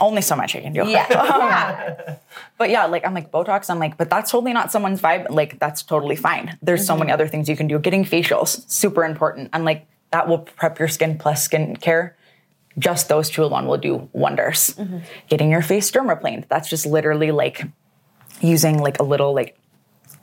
only 0.00 0.22
so 0.22 0.36
much 0.36 0.54
I 0.54 0.60
can 0.60 0.72
do. 0.72 0.86
Yeah. 0.86 1.06
Um, 1.20 1.40
yeah. 1.40 2.16
But 2.56 2.70
yeah, 2.70 2.86
like 2.86 3.04
I'm 3.04 3.14
like 3.14 3.30
Botox. 3.30 3.68
I'm 3.70 3.78
like, 3.78 3.96
but 3.96 4.10
that's 4.10 4.30
totally 4.30 4.52
not 4.52 4.70
someone's 4.70 5.00
vibe. 5.00 5.30
Like 5.30 5.58
that's 5.58 5.82
totally 5.82 6.16
fine. 6.16 6.58
There's 6.62 6.86
so 6.86 6.94
many 6.94 7.06
mm-hmm. 7.06 7.14
other 7.14 7.28
things 7.28 7.48
you 7.48 7.56
can 7.56 7.68
do. 7.68 7.78
Getting 7.78 8.04
facials, 8.04 8.68
super 8.70 9.04
important. 9.04 9.50
I'm 9.52 9.64
like, 9.64 9.86
that 10.10 10.28
will 10.28 10.38
prep 10.38 10.78
your 10.78 10.88
skin 10.88 11.18
plus 11.18 11.46
skincare. 11.46 12.12
Just 12.78 13.08
those 13.08 13.28
two 13.30 13.44
alone 13.44 13.66
will 13.66 13.78
do 13.78 14.08
wonders. 14.12 14.78
Getting 15.28 15.50
your 15.50 15.62
face 15.62 15.90
dermaplaned. 15.90 16.48
That's 16.48 16.68
just 16.68 16.86
literally 16.86 17.32
like 17.32 17.64
using 18.40 18.78
like 18.78 19.00
a 19.00 19.02
little 19.02 19.34
like 19.34 19.58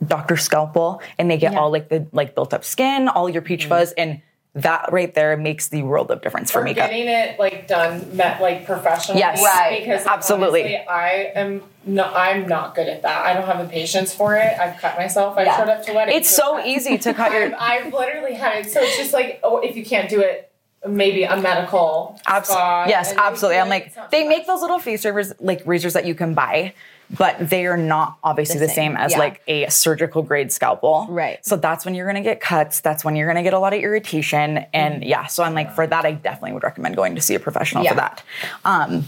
doctor 0.06 0.36
scalpel, 0.36 1.02
and 1.18 1.30
they 1.30 1.36
get 1.36 1.54
all 1.54 1.70
like 1.70 1.88
the 1.88 2.06
like 2.12 2.34
built 2.34 2.54
up 2.54 2.64
skin, 2.64 3.08
all 3.08 3.28
your 3.28 3.42
peach 3.42 3.66
mm. 3.66 3.68
fuzz, 3.68 3.92
and 3.92 4.22
that 4.54 4.90
right 4.92 5.14
there 5.14 5.36
makes 5.36 5.68
the 5.68 5.82
world 5.82 6.10
of 6.10 6.20
difference 6.20 6.50
for 6.50 6.60
or 6.60 6.64
makeup. 6.64 6.90
getting 6.90 7.06
it 7.06 7.38
like 7.38 7.68
done 7.68 8.16
met 8.16 8.40
like 8.40 8.66
professionally. 8.66 9.20
Yes. 9.20 9.42
Right. 9.42 9.80
Because 9.80 10.04
Absolutely. 10.06 10.62
honestly, 10.62 10.86
I 10.88 11.10
am 11.34 11.62
no, 11.84 12.04
I'm 12.04 12.46
not 12.48 12.74
good 12.74 12.88
at 12.88 13.02
that. 13.02 13.24
I 13.24 13.34
don't 13.34 13.46
have 13.46 13.58
the 13.58 13.70
patience 13.70 14.12
for 14.12 14.36
it. 14.36 14.58
I've 14.58 14.78
cut 14.80 14.96
myself. 14.96 15.38
I 15.38 15.44
Yeah. 15.44 15.56
showed 15.56 15.68
up 15.68 15.84
to 15.84 15.92
weddings. 15.92 16.18
It's 16.18 16.30
so 16.30 16.64
easy 16.64 16.98
to 16.98 17.14
cut 17.14 17.32
your 17.32 17.54
I've, 17.58 17.86
I've 17.86 17.92
literally 17.92 18.34
had 18.34 18.66
it. 18.66 18.70
So 18.70 18.80
it's 18.80 18.96
just 18.96 19.12
like, 19.12 19.38
oh, 19.42 19.58
if 19.58 19.76
you 19.76 19.84
can't 19.84 20.08
do 20.08 20.20
it, 20.20 20.47
maybe 20.86 21.24
a 21.24 21.36
medical 21.36 22.20
Abs- 22.26 22.50
yes, 22.50 23.12
absolutely. 23.16 23.58
I'm 23.60 23.68
like, 23.68 23.92
they 24.10 24.26
make 24.26 24.46
those 24.46 24.60
little 24.60 24.78
face 24.78 25.04
razors, 25.04 25.32
like 25.40 25.62
razors 25.66 25.92
that 25.94 26.04
you 26.06 26.14
can 26.14 26.34
buy, 26.34 26.74
but 27.16 27.36
they 27.50 27.66
are 27.66 27.76
not 27.76 28.18
obviously 28.22 28.58
The 28.58 28.66
the 28.66 28.72
same, 28.72 28.92
same, 28.92 28.96
as 28.96 29.12
yeah. 29.12 29.18
like 29.18 29.42
a 29.48 29.68
surgical 29.70 30.22
grade 30.22 30.52
scalpel. 30.52 31.06
Right. 31.08 31.44
So 31.44 31.56
that's 31.56 31.84
when 31.84 31.94
you're 31.94 32.06
gonna 32.06 32.22
get 32.22 32.40
cuts. 32.40 32.80
That's 32.80 33.04
when 33.04 33.16
you're 33.16 33.26
gonna 33.26 33.42
get 33.42 33.54
a 33.54 33.58
lot 33.58 33.72
of 33.72 33.80
irritation. 33.80 34.58
And 34.72 35.02
yeah, 35.04 35.26
so 35.26 35.42
I'm 35.42 35.54
like, 35.54 35.74
for 35.74 35.86
that, 35.86 36.04
I 36.04 36.12
definitely 36.12 36.52
would 36.52 36.62
recommend 36.62 36.96
going 36.96 37.14
to 37.14 37.20
see 37.20 37.34
a 37.34 37.40
professional 37.40 37.82
Yeah. 37.84 37.90
for 37.90 37.96
that. 37.96 38.22
Um, 38.64 39.04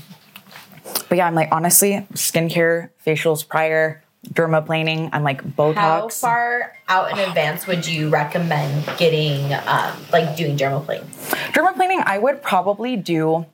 but 1.09 1.19
yeah, 1.19 1.27
I'm 1.27 1.35
like, 1.35 1.49
honestly, 1.53 2.07
skincare, 2.15 2.91
facials 3.07 3.47
prior, 3.47 4.03
dermaplaning, 4.29 5.11
I'm 5.13 5.23
like, 5.23 5.43
Botox. 5.57 5.75
How 5.77 6.09
far 6.09 6.77
out 6.89 7.11
in 7.13 7.19
advance 7.19 7.67
would 7.67 7.87
you 7.87 8.09
recommend 8.11 8.85
getting, 8.99 9.53
um, 9.67 9.97
like 10.13 10.37
doing 10.37 10.57
dermaplane? 10.57 11.05
dermaplaning 11.53 12.03
i 12.07 12.19
would 12.19 12.43
probably 12.43 12.97
do 12.97 13.45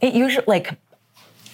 it 0.00 0.14
usually 0.14 0.44
like 0.46 0.68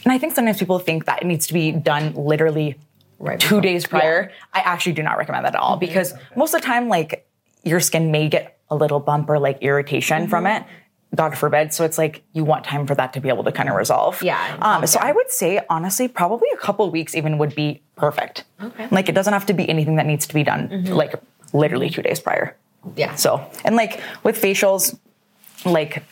and 0.05 0.12
i 0.12 0.18
think 0.18 0.34
sometimes 0.34 0.59
people 0.59 0.78
think 0.78 1.07
that 1.07 1.22
it 1.22 1.26
needs 1.26 1.46
to 1.46 1.55
be 1.55 1.72
done 1.72 2.14
literally 2.14 2.76
Right 3.18 3.38
two 3.38 3.61
days 3.61 3.86
prior. 3.86 4.32
I 4.53 4.61
actually 4.61 4.94
do 4.94 5.03
not 5.05 5.16
recommend 5.16 5.44
that 5.44 5.55
at 5.55 5.61
all 5.61 5.76
because 5.76 6.12
most 6.34 6.55
of 6.55 6.61
the 6.61 6.66
time 6.66 6.88
like 6.88 7.24
your 7.62 7.78
skin 7.78 8.11
may 8.11 8.28
get 8.28 8.59
a 8.68 8.74
little 8.74 8.98
bump 8.98 9.30
or 9.30 9.38
like 9.38 9.59
irritation 9.62 10.26
from 10.26 10.44
it 10.44 10.64
god 11.14 11.36
forbid 11.36 11.72
so 11.74 11.84
it's 11.84 11.98
like 11.98 12.22
you 12.32 12.42
want 12.44 12.64
time 12.64 12.86
for 12.86 12.94
that 12.94 13.12
to 13.12 13.20
be 13.20 13.28
able 13.28 13.44
to 13.44 13.52
kind 13.52 13.68
of 13.68 13.74
resolve 13.76 14.22
Yeah, 14.22 14.56
um, 14.62 14.86
so 14.86 14.98
i 15.00 15.12
would 15.12 15.30
say 15.30 15.60
honestly 15.68 16.08
probably 16.08 16.48
a 16.54 16.56
couple 16.56 16.90
weeks 16.90 17.14
even 17.14 17.38
would 17.38 17.54
be 17.54 17.82
perfect 17.96 18.44
Okay. 18.62 18.88
like 18.90 19.08
it 19.08 19.12
doesn't 19.14 19.32
have 19.32 19.46
to 19.46 19.52
be 19.52 19.68
anything 19.68 19.96
that 19.96 20.06
needs 20.06 20.26
to 20.26 20.34
be 20.34 20.42
done 20.42 20.84
like 20.86 21.14
literally 21.52 21.90
two 21.90 22.02
days 22.02 22.18
prior 22.20 22.56
Yeah. 22.96 23.14
so, 23.16 23.44
and 23.64 23.76
like 23.76 24.00
with 24.24 24.40
facials, 24.40 24.98
like 25.64 26.02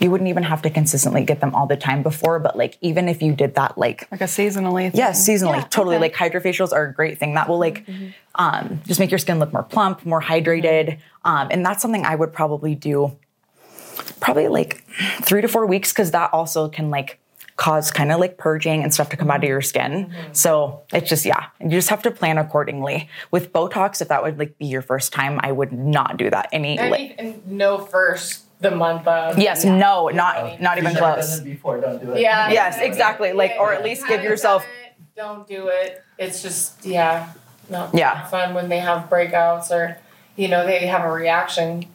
you 0.00 0.10
wouldn't 0.10 0.28
even 0.28 0.42
have 0.42 0.60
to 0.62 0.70
consistently 0.70 1.22
get 1.24 1.40
them 1.40 1.54
all 1.54 1.66
the 1.68 1.76
time 1.76 2.02
before, 2.02 2.40
but 2.40 2.56
like 2.58 2.76
even 2.80 3.08
if 3.08 3.22
you 3.22 3.32
did 3.32 3.54
that, 3.54 3.78
like 3.78 4.08
Like 4.10 4.20
a 4.22 4.24
seasonally. 4.24 4.90
thing. 4.90 4.98
yes, 4.98 5.26
seasonally, 5.28 5.58
Yeah, 5.58 5.68
totally. 5.70 5.96
okay. 5.96 6.02
Like 6.06 6.14
hydrofacials 6.14 6.72
are 6.72 6.86
a 6.86 6.92
great 6.92 7.18
thing 7.18 7.34
that 7.34 7.48
will 7.48 7.58
like 7.60 7.86
um, 8.34 8.80
just 8.86 8.98
make 8.98 9.10
your 9.12 9.18
skin 9.18 9.38
look 9.38 9.52
more 9.52 9.62
plump, 9.62 10.04
more 10.04 10.20
hydrated, 10.20 10.98
um, 11.24 11.46
and 11.52 11.64
that's 11.64 11.80
something 11.80 12.04
I 12.04 12.16
would 12.16 12.32
probably 12.32 12.74
do. 12.74 13.16
Probably 14.20 14.48
like 14.48 14.84
three 15.22 15.42
to 15.42 15.48
four 15.48 15.66
weeks 15.66 15.92
because 15.92 16.10
that 16.12 16.32
also 16.32 16.68
can 16.68 16.90
like 16.90 17.18
cause 17.56 17.90
kind 17.92 18.10
of 18.10 18.18
like 18.18 18.36
purging 18.36 18.82
and 18.82 18.92
stuff 18.92 19.10
to 19.10 19.16
come 19.16 19.30
out 19.30 19.38
of 19.42 19.48
your 19.48 19.60
skin. 19.62 20.06
Mm-hmm. 20.06 20.32
So 20.32 20.82
it's 20.92 21.08
just 21.08 21.24
yeah, 21.24 21.46
you 21.60 21.70
just 21.70 21.88
have 21.90 22.02
to 22.02 22.10
plan 22.10 22.38
accordingly. 22.38 23.08
With 23.30 23.52
Botox, 23.52 24.00
if 24.02 24.08
that 24.08 24.22
would 24.22 24.38
like 24.38 24.58
be 24.58 24.66
your 24.66 24.82
first 24.82 25.12
time, 25.12 25.38
I 25.42 25.52
would 25.52 25.72
not 25.72 26.16
do 26.16 26.30
that 26.30 26.48
any. 26.52 26.78
And, 26.78 26.90
like, 26.90 27.14
and 27.18 27.46
no 27.46 27.78
first 27.78 28.44
the 28.60 28.70
month 28.70 29.06
of. 29.06 29.38
Yes, 29.38 29.64
no, 29.64 30.08
not 30.08 30.60
not 30.60 30.78
even 30.78 30.92
If 30.92 30.98
close. 30.98 31.38
it 31.38 31.44
before, 31.44 31.80
don't 31.80 32.02
do 32.04 32.12
it. 32.12 32.20
Yeah. 32.20 32.50
Yes, 32.50 32.78
exactly. 32.80 33.32
Like, 33.32 33.52
or 33.58 33.72
at 33.72 33.84
least 33.84 34.06
give 34.08 34.22
yourself. 34.22 34.64
it, 34.64 34.94
don't 35.16 35.46
do 35.46 35.68
it. 35.68 36.02
It's 36.18 36.42
just 36.42 36.84
yeah, 36.84 37.32
not 37.68 37.90
Yeah. 37.94 38.26
fun 38.26 38.54
when 38.54 38.68
they 38.68 38.78
have 38.78 39.08
breakouts 39.08 39.70
or 39.70 39.98
you 40.36 40.48
know 40.48 40.66
they 40.66 40.86
have 40.86 41.04
a 41.04 41.10
reaction. 41.12 41.86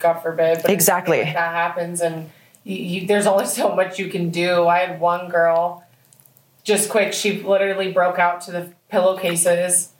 God 0.00 0.14
forbid. 0.14 0.62
But 0.62 0.70
Exactly. 0.70 1.22
Like 1.22 1.34
that 1.34 1.54
happens, 1.54 2.00
and 2.00 2.30
you, 2.64 2.76
you, 2.76 3.06
there's 3.06 3.26
only 3.26 3.46
so 3.60 3.74
much 3.74 3.98
you 3.98 4.08
can 4.08 4.30
do. 4.30 4.66
I 4.66 4.78
had 4.80 5.00
one 5.00 5.28
girl, 5.28 5.84
just 6.64 6.90
quick. 6.90 7.12
She 7.12 7.40
literally 7.40 7.92
broke 7.92 8.18
out 8.18 8.40
to 8.42 8.50
the 8.50 8.72
pillowcases 8.88 9.92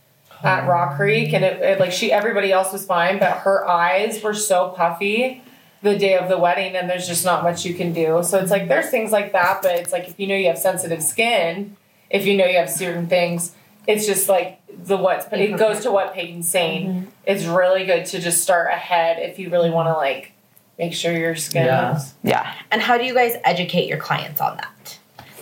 at 0.43 0.65
oh. 0.65 0.69
Rock 0.69 0.97
Creek, 0.97 1.33
and 1.33 1.45
it, 1.45 1.61
it 1.63 1.81
like 1.81 1.93
she 1.93 2.11
everybody 2.11 2.51
else 2.51 2.73
was 2.73 2.85
fine, 2.85 3.19
but 3.19 3.39
her 3.39 3.67
eyes 3.69 4.23
were 4.23 4.35
so 4.35 4.71
puffy 4.71 5.43
the 5.83 5.97
day 5.97 6.17
of 6.17 6.29
the 6.29 6.39
wedding, 6.39 6.77
and 6.77 6.91
there's 6.91 7.07
just 7.07 7.25
not 7.25 7.43
much 7.43 7.65
you 7.65 7.75
can 7.75 7.93
do. 7.93 8.23
So 8.23 8.39
it's 8.39 8.51
like 8.51 8.69
there's 8.69 8.91
things 8.91 9.13
like 9.13 9.33
that, 9.33 9.61
but 9.63 9.77
it's 9.77 9.93
like 9.93 10.09
if 10.09 10.19
you 10.19 10.27
know 10.27 10.35
you 10.35 10.49
have 10.49 10.59
sensitive 10.59 11.03
skin, 11.03 11.77
if 12.11 12.27
you 12.27 12.37
know 12.37 12.47
you 12.47 12.59
have 12.59 12.71
certain 12.71 13.07
things, 13.07 13.55
it's 13.87 14.07
just 14.07 14.29
like 14.29 14.60
the 14.85 14.97
what 14.97 15.29
it 15.33 15.57
goes 15.57 15.81
to 15.81 15.91
what 15.91 16.15
Payton's 16.15 16.49
saying. 16.49 16.89
Mm-hmm. 16.89 17.11
It's 17.27 17.45
really 17.45 17.85
good 17.85 18.07
to 18.07 18.21
just 18.21 18.43
start 18.43 18.69
ahead 18.73 19.19
if 19.19 19.39
you 19.39 19.51
really 19.51 19.71
want 19.71 19.89
to 19.89 19.93
like 19.95 20.33
make 20.79 20.95
sure 20.95 21.13
your 21.13 21.37
skin 21.37 21.67
Yeah. 21.67 21.97
is 21.97 22.15
Yeah, 22.23 22.55
And 22.71 22.81
how 22.81 22.97
do 22.99 23.05
you 23.05 23.15
guys 23.15 23.37
educate 23.45 23.87
your 23.89 23.99
clients 23.99 24.41
on 24.41 24.57
that? 24.57 24.99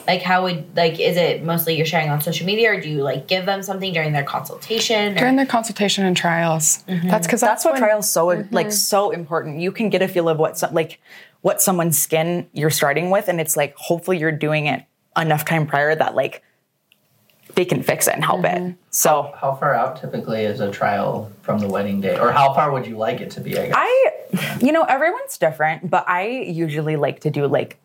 Like, 0.06 0.22
how 0.22 0.44
would 0.44 0.74
like 0.74 0.98
is 0.98 1.16
it 1.18 1.44
mostly 1.44 1.76
you're 1.76 1.84
sharing 1.84 2.08
on 2.08 2.22
social 2.22 2.46
media, 2.46 2.72
or 2.72 2.80
do 2.80 2.88
you 2.88 3.02
like 3.02 3.28
give 3.28 3.44
them 3.44 3.62
something 3.62 3.92
during 3.92 4.12
their 4.12 4.24
consultation? 4.24 5.12
or- 5.12 5.18
During 5.18 5.36
their 5.36 5.46
consultation 5.46 6.06
and 6.06 6.16
trials. 6.16 6.82
Mm-hmm. 6.88 7.08
That's 7.08 7.26
because 7.26 7.42
that's 7.42 7.64
what 7.64 7.74
when- 7.74 7.82
trials 7.82 8.10
so 8.10 8.28
mm-hmm. 8.28 8.54
like 8.54 8.72
so 8.72 9.10
important. 9.10 9.60
You 9.60 9.70
can 9.70 9.90
get 9.90 10.00
a 10.00 10.08
feel 10.08 10.28
of 10.30 10.38
what 10.38 10.56
some, 10.56 10.72
like 10.72 10.98
what 11.42 11.60
someone's 11.60 11.98
skin 11.98 12.48
you're 12.54 12.70
starting 12.70 13.10
with, 13.10 13.28
and 13.28 13.38
it's 13.38 13.54
like 13.56 13.74
hopefully 13.76 14.18
you're 14.18 14.32
doing 14.32 14.66
it 14.66 14.82
enough 15.16 15.44
time 15.44 15.66
prior 15.66 15.94
that 15.94 16.14
like 16.14 16.42
they 17.58 17.64
can 17.64 17.82
fix 17.82 18.06
it 18.06 18.14
and 18.14 18.24
help 18.24 18.44
it. 18.44 18.54
Mm-hmm. 18.62 18.70
So 18.90 19.34
How 19.36 19.52
far 19.56 19.74
out 19.74 20.00
typically 20.00 20.44
is 20.44 20.60
a 20.60 20.70
trial 20.70 21.32
from 21.42 21.58
the 21.58 21.66
wedding 21.66 22.00
day, 22.00 22.16
or 22.16 22.30
how 22.30 22.54
far 22.54 22.70
would 22.70 22.86
you 22.86 22.96
like 22.96 23.20
it 23.20 23.32
to 23.32 23.40
be? 23.40 23.58
I 23.58 23.66
guess. 23.66 23.74
I, 23.76 24.58
you 24.64 24.70
know, 24.70 24.84
everyone's 24.84 25.36
different, 25.36 25.90
but 25.90 26.08
I 26.08 26.28
usually 26.28 26.94
like 26.94 27.18
to 27.22 27.30
do 27.30 27.48
like 27.48 27.76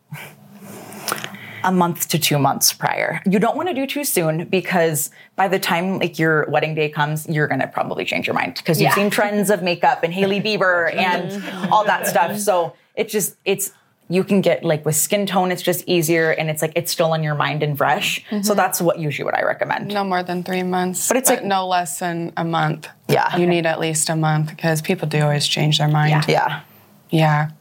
a 1.63 1.71
month 1.71 2.07
to 2.09 2.19
two 2.19 2.37
months 2.37 2.71
prior. 2.71 3.19
You 3.25 3.39
don't 3.39 3.57
want 3.57 3.67
to 3.69 3.73
do 3.73 3.87
too 3.87 4.03
soon 4.03 4.45
because 4.45 5.09
by 5.35 5.47
the 5.47 5.57
time 5.57 5.97
like 5.97 6.19
your 6.19 6.45
wedding 6.49 6.75
day 6.75 6.89
comes, 6.89 7.27
you're 7.27 7.47
gonna 7.47 7.67
probably 7.67 8.05
change 8.05 8.27
your 8.27 8.35
mind 8.35 8.53
because 8.57 8.79
you've 8.79 8.91
Yeah. 8.91 8.95
seen 8.95 9.09
trends 9.09 9.49
of 9.49 9.63
makeup 9.63 10.03
and 10.03 10.13
Hailey 10.13 10.39
Bieber 10.39 10.93
and 11.09 11.43
all 11.71 11.83
that 11.85 12.05
stuff. 12.05 12.37
So 12.37 12.75
it 12.93 13.09
just 13.09 13.37
it's 13.43 13.71
you 14.09 14.23
can 14.23 14.41
get 14.41 14.63
like 14.63 14.85
with 14.85 14.95
skin 14.95 15.25
tone, 15.25 15.51
it's 15.51 15.61
just 15.61 15.83
easier 15.87 16.31
and 16.31 16.49
it's 16.49 16.61
like 16.61 16.73
it's 16.75 16.91
still 16.91 17.13
on 17.13 17.23
your 17.23 17.35
mind 17.35 17.63
and 17.63 17.77
fresh. 17.77 18.23
So 18.29 18.35
mm-hmm. 18.35 18.55
that's 18.55 18.81
what 18.81 18.99
usually 18.99 19.25
what 19.25 19.35
I 19.35 19.43
recommend. 19.43 19.87
No 19.87 20.03
more 20.03 20.23
than 20.23 20.43
three 20.43 20.63
months, 20.63 21.07
But 21.07 21.17
it's 21.17 21.29
like- 21.29 21.43
no 21.43 21.67
less 21.67 21.99
than 21.99 22.33
a 22.37 22.43
month. 22.43 22.87
Yeah. 23.07 23.35
you 23.37 23.45
need 23.45 23.65
at 23.65 23.79
least 23.79 24.09
a 24.09 24.15
month 24.15 24.49
because 24.49 24.81
people 24.81 25.07
do 25.07 25.21
always 25.21 25.47
change 25.47 25.77
their 25.77 25.87
mind. 25.87 26.25
Yeah. 26.27 26.61
Yeah, 27.09 27.51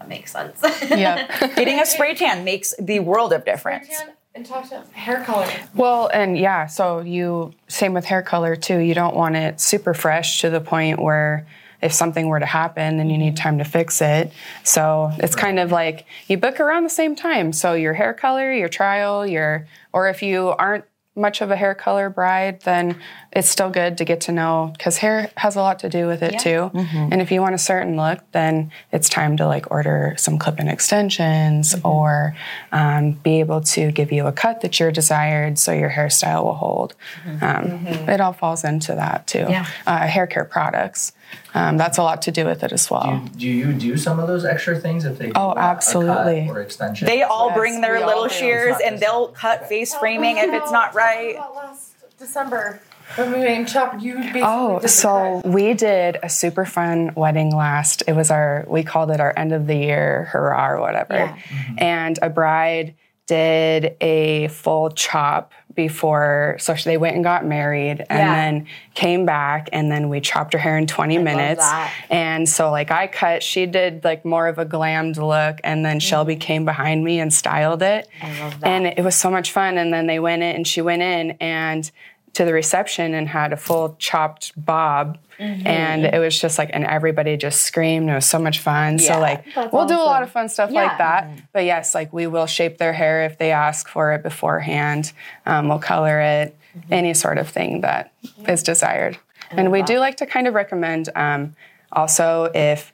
That 0.00 0.08
makes 0.08 0.32
sense. 0.32 0.60
yeah. 0.90 1.28
Getting 1.54 1.78
a 1.78 1.86
spray 1.86 2.16
tan 2.16 2.42
makes 2.44 2.74
the 2.80 2.98
world 2.98 3.32
of 3.32 3.44
difference. 3.44 3.88
And 4.34 4.44
talk 4.46 4.68
to 4.70 4.82
hair 4.92 5.22
color. 5.24 5.48
Well, 5.74 6.08
and 6.12 6.36
yeah, 6.38 6.66
so 6.66 7.00
you 7.00 7.52
same 7.68 7.94
with 7.94 8.04
hair 8.04 8.22
color 8.22 8.56
too. 8.56 8.78
You 8.78 8.94
don't 8.94 9.14
want 9.14 9.36
it 9.36 9.60
super 9.60 9.92
fresh 9.94 10.40
to 10.40 10.50
the 10.50 10.60
point 10.60 11.00
where 11.00 11.46
if 11.82 11.92
something 11.92 12.28
were 12.28 12.40
to 12.40 12.46
happen, 12.46 12.96
then 12.96 13.10
you 13.10 13.18
need 13.18 13.36
time 13.36 13.58
to 13.58 13.64
fix 13.64 14.00
it. 14.00 14.32
So 14.64 15.10
it's 15.18 15.34
kind 15.34 15.58
of 15.58 15.72
like 15.72 16.06
you 16.28 16.36
book 16.36 16.60
around 16.60 16.84
the 16.84 16.90
same 16.90 17.16
time. 17.16 17.52
So 17.52 17.74
your 17.74 17.94
hair 17.94 18.14
color, 18.14 18.52
your 18.52 18.68
trial, 18.68 19.26
your 19.26 19.66
or 19.92 20.08
if 20.08 20.22
you 20.22 20.48
aren't 20.48 20.84
much 21.16 21.40
of 21.40 21.50
a 21.50 21.56
hair 21.56 21.74
color 21.74 22.08
bride, 22.08 22.60
then 22.62 23.00
it's 23.32 23.48
still 23.48 23.70
good 23.70 23.96
to 23.98 24.04
get 24.04 24.22
to 24.22 24.32
know 24.32 24.72
because 24.76 24.96
hair 24.98 25.30
has 25.36 25.54
a 25.54 25.60
lot 25.60 25.78
to 25.80 25.88
do 25.88 26.06
with 26.08 26.20
it 26.22 26.38
too. 26.40 26.70
And 26.74 27.22
if 27.22 27.30
you 27.30 27.40
want 27.40 27.54
a 27.54 27.58
certain 27.58 27.96
look, 27.96 28.18
then 28.32 28.72
it's 28.92 29.08
time 29.08 29.36
to 29.36 29.46
like 29.46 29.70
order 29.70 30.14
some 30.18 30.36
clip-in 30.38 30.66
extensions 30.68 31.76
or 31.84 32.34
um, 32.72 33.12
be 33.12 33.38
able 33.40 33.60
to 33.60 33.92
give 33.92 34.10
you 34.10 34.26
a 34.26 34.32
cut 34.32 34.62
that 34.62 34.80
you're 34.80 34.90
desired 34.90 35.58
so 35.58 35.72
your 35.72 35.90
hairstyle 35.90 36.42
will 36.44 36.54
hold. 36.54 36.94
Um, 37.40 37.86
It 37.86 38.20
all 38.20 38.32
falls 38.32 38.64
into 38.64 38.94
that 38.96 39.26
too. 39.28 39.46
Yeah. 39.48 39.66
Uh, 39.86 40.06
hair 40.08 40.26
care 40.26 40.44
products. 40.44 41.12
Um, 41.54 41.76
that's 41.76 41.98
a 41.98 42.02
lot 42.02 42.22
to 42.22 42.32
do 42.32 42.44
with 42.44 42.64
it 42.64 42.72
as 42.72 42.90
well. 42.90 43.24
Do 43.36 43.46
you 43.46 43.72
do 43.72 43.96
some 43.96 44.18
of 44.18 44.26
those 44.26 44.44
extra 44.44 44.76
things 44.76 45.04
if 45.04 45.18
they 45.18 45.26
do 45.26 45.32
Oh, 45.36 45.46
want 45.48 45.58
a 45.58 45.62
cut 45.62 45.68
absolutely. 45.70 46.48
or 46.48 46.60
extension? 46.60 47.06
They 47.06 47.22
all 47.22 47.48
Yes, 47.50 47.56
bring 47.58 47.80
their 47.80 48.04
little 48.04 48.26
shears 48.26 48.76
and 48.84 48.98
they'll 48.98 49.28
cut 49.28 49.68
face 49.68 49.94
framing 49.94 50.38
if 50.38 50.52
it's 50.52 50.72
not 50.72 50.94
right. 50.96 51.36
last 51.54 51.92
December 52.18 52.80
when 53.16 53.32
we 53.32 53.38
you 53.46 54.14
basically 54.16 54.42
Oh, 54.44 54.78
did 54.80 54.88
so 54.88 55.40
cut. 55.42 55.50
we 55.52 55.74
did 55.74 56.18
a 56.22 56.28
super 56.28 56.64
fun 56.64 57.12
wedding 57.14 57.54
last. 57.54 58.02
It 58.06 58.12
was 58.14 58.30
our, 58.30 58.64
we 58.68 58.82
called 58.82 59.10
it 59.10 59.20
our 59.20 59.32
end 59.36 59.52
of 59.52 59.66
the 59.66 59.76
year 59.76 60.24
hurrah 60.32 60.68
or 60.70 60.80
whatever. 60.80 61.14
Yeah. 61.14 61.36
Mm-hmm. 61.36 61.74
And 61.78 62.18
a 62.22 62.30
bride 62.30 62.94
did 63.26 63.96
a 64.00 64.48
full 64.48 64.90
chop 64.90 65.52
before, 65.76 66.56
so 66.58 66.74
they 66.84 66.96
went 66.96 67.14
and 67.14 67.22
got 67.22 67.46
married 67.46 68.04
and 68.10 68.18
Yeah. 68.18 68.34
then 68.34 68.66
came 68.94 69.24
back 69.24 69.68
and 69.72 69.90
then 69.90 70.08
we 70.08 70.20
chopped 70.20 70.52
her 70.52 70.58
hair 70.58 70.76
in 70.76 70.88
20 70.88 71.18
minutes. 71.18 71.60
that. 71.62 71.92
And 72.10 72.48
so, 72.48 72.72
like, 72.72 72.90
I 72.90 73.06
cut, 73.06 73.44
she 73.44 73.66
did 73.66 74.02
like 74.02 74.24
more 74.24 74.48
of 74.48 74.58
a 74.58 74.66
glammed 74.66 75.16
look, 75.16 75.60
and 75.62 75.84
then 75.84 75.98
mm-hmm. 75.98 76.08
Shelby 76.08 76.34
came 76.36 76.64
behind 76.64 77.04
me 77.04 77.20
and 77.20 77.32
styled 77.32 77.82
it. 77.82 78.08
I 78.20 78.40
love 78.40 78.60
that. 78.60 78.66
And 78.66 78.86
it 78.88 79.04
was 79.04 79.14
so 79.14 79.30
much 79.30 79.52
fun. 79.52 79.78
And 79.78 79.92
then 79.92 80.08
they 80.08 80.18
went 80.18 80.42
in, 80.42 80.56
and 80.56 80.66
she 80.66 80.82
went 80.82 81.02
in 81.02 81.36
and 81.40 81.88
to 82.34 82.44
the 82.44 82.52
reception 82.52 83.14
and 83.14 83.28
had 83.28 83.52
a 83.52 83.56
full 83.56 83.96
chopped 83.98 84.52
bob. 84.56 85.18
Mm-hmm. 85.38 85.66
And 85.66 86.04
it 86.04 86.18
was 86.18 86.38
just 86.38 86.58
like, 86.58 86.70
and 86.72 86.84
everybody 86.84 87.36
just 87.36 87.62
screamed. 87.62 88.10
It 88.10 88.14
was 88.14 88.26
so 88.26 88.38
much 88.38 88.58
fun. 88.58 88.98
So, 88.98 89.18
like, 89.18 89.44
we'll 89.72 89.86
do 89.86 89.94
a 89.94 89.96
lot 89.96 90.22
of 90.22 90.30
fun 90.30 90.48
stuff 90.50 90.70
Yeah. 90.70 90.84
like 90.84 90.98
that. 90.98 91.30
But 91.52 91.64
yes, 91.64 91.94
like, 91.94 92.12
we 92.12 92.26
will 92.26 92.46
shape 92.46 92.76
their 92.78 92.92
hair 92.92 93.24
if 93.24 93.38
they 93.38 93.50
ask 93.50 93.88
for 93.88 94.12
it 94.12 94.22
beforehand. 94.22 95.12
Um, 95.46 95.68
we'll 95.68 95.78
color 95.78 96.20
it, 96.20 96.56
Mm-hmm. 96.78 96.92
any 96.92 97.14
sort 97.14 97.36
of 97.38 97.48
thing 97.48 97.80
that 97.80 98.12
is 98.46 98.62
desired. 98.62 99.18
And 99.50 99.72
we 99.72 99.82
do 99.82 99.98
like 99.98 100.18
to 100.18 100.26
kind 100.26 100.46
of 100.46 100.54
recommend 100.54 101.08
um, 101.16 101.56
also 101.90 102.48
if 102.54 102.92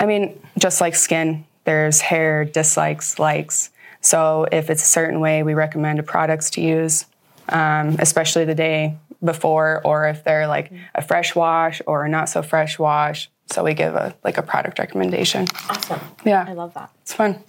I 0.00 0.06
mean, 0.06 0.40
just 0.58 0.80
like 0.80 0.94
skin, 0.94 1.44
there's 1.64 2.00
hair 2.00 2.46
dislikes, 2.46 3.18
likes. 3.18 3.68
So 4.00 4.46
if 4.50 4.70
it's 4.70 4.82
a 4.82 4.86
certain 4.86 5.20
way, 5.20 5.42
we 5.42 5.52
recommend 5.52 6.04
products 6.06 6.48
to 6.52 6.62
use, 6.62 7.04
um, 7.48 7.96
especially 7.98 8.44
the 8.44 8.54
day 8.54 8.96
before, 9.22 9.80
or 9.84 10.08
if 10.08 10.24
they're 10.24 10.46
like 10.46 10.70
a 10.94 11.02
fresh 11.02 11.34
wash 11.34 11.80
or 11.86 12.04
a 12.04 12.08
not 12.08 12.28
so 12.28 12.42
fresh 12.42 12.78
wash. 12.78 13.30
So 13.46 13.62
we 13.62 13.74
give 13.74 13.94
a 13.94 14.14
like 14.24 14.38
a 14.38 14.42
product 14.42 14.78
recommendation. 14.78 15.46
awesome. 15.68 16.00
Yeah, 16.24 16.44
I 16.48 16.52
love 16.54 16.74
that. 16.74 16.90
it's 17.02 17.12
fun. 17.14 17.42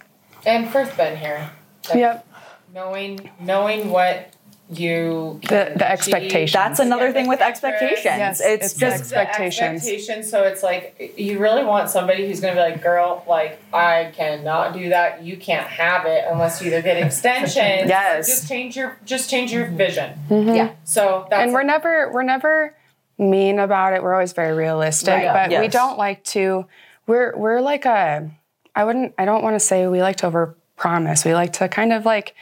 and 0.44 0.68
first 0.70 0.96
been 0.96 1.16
here. 1.16 1.50
Like, 1.88 1.98
Yep. 1.98 2.26
Knowing 2.74 3.30
knowing 3.40 3.90
what 3.90 4.32
you 4.68 5.38
The 5.42 5.48
the 5.48 5.72
achieve. 5.74 5.82
expectations. 5.82 6.52
That's 6.52 6.80
another 6.80 7.12
thing 7.12 7.28
with 7.28 7.40
expectations. 7.40 8.04
Yes, 8.04 8.40
it's, 8.40 8.66
it's 8.66 8.74
just 8.74 9.00
Expectations. 9.00 9.76
Expectations. 9.82 10.28
So 10.30 10.42
it's 10.42 10.62
like 10.62 11.14
you 11.16 11.38
really 11.38 11.64
want 11.64 11.88
somebody 11.88 12.26
who's 12.26 12.40
going 12.40 12.54
to 12.56 12.60
be 12.60 12.70
like, 12.72 12.82
"Girl, 12.82 13.24
like 13.28 13.60
I 13.72 14.12
cannot 14.16 14.72
do 14.74 14.88
that. 14.88 15.22
You 15.22 15.36
can't 15.36 15.66
have 15.68 16.04
it 16.06 16.24
unless 16.30 16.60
you 16.60 16.66
either 16.68 16.82
get 16.82 16.96
extensions. 16.96 17.56
or 17.84 17.88
Yes. 17.88 18.26
Just 18.26 18.48
change 18.48 18.76
your 18.76 18.98
just 19.04 19.30
change 19.30 19.52
your 19.52 19.66
vision. 19.66 20.18
Mm-hmm. 20.28 20.54
Yeah. 20.54 20.72
So 20.84 21.26
that's 21.30 21.44
and 21.44 21.52
we're 21.52 21.62
never 21.62 22.10
we're 22.12 22.22
never 22.24 22.74
mean 23.18 23.58
about 23.60 23.92
it. 23.92 24.02
We're 24.02 24.14
always 24.14 24.32
very 24.32 24.54
realistic, 24.56 25.08
Right. 25.14 25.48
but 25.50 25.60
we 25.60 25.68
don't 25.68 25.96
like 25.96 26.24
to. 26.24 26.66
We're 27.06 27.36
we're 27.36 27.60
like 27.60 27.84
a. 27.84 28.30
I 28.74 28.84
wouldn't. 28.84 29.14
I 29.16 29.24
don't 29.24 29.42
want 29.44 29.54
to 29.54 29.60
say 29.60 29.86
we 29.86 30.02
like 30.02 30.16
to 30.16 30.26
over 30.26 30.56
promise. 30.76 31.24
We 31.24 31.34
like 31.34 31.52
to 31.54 31.68
kind 31.68 31.92
of 31.92 32.04
like 32.04 32.34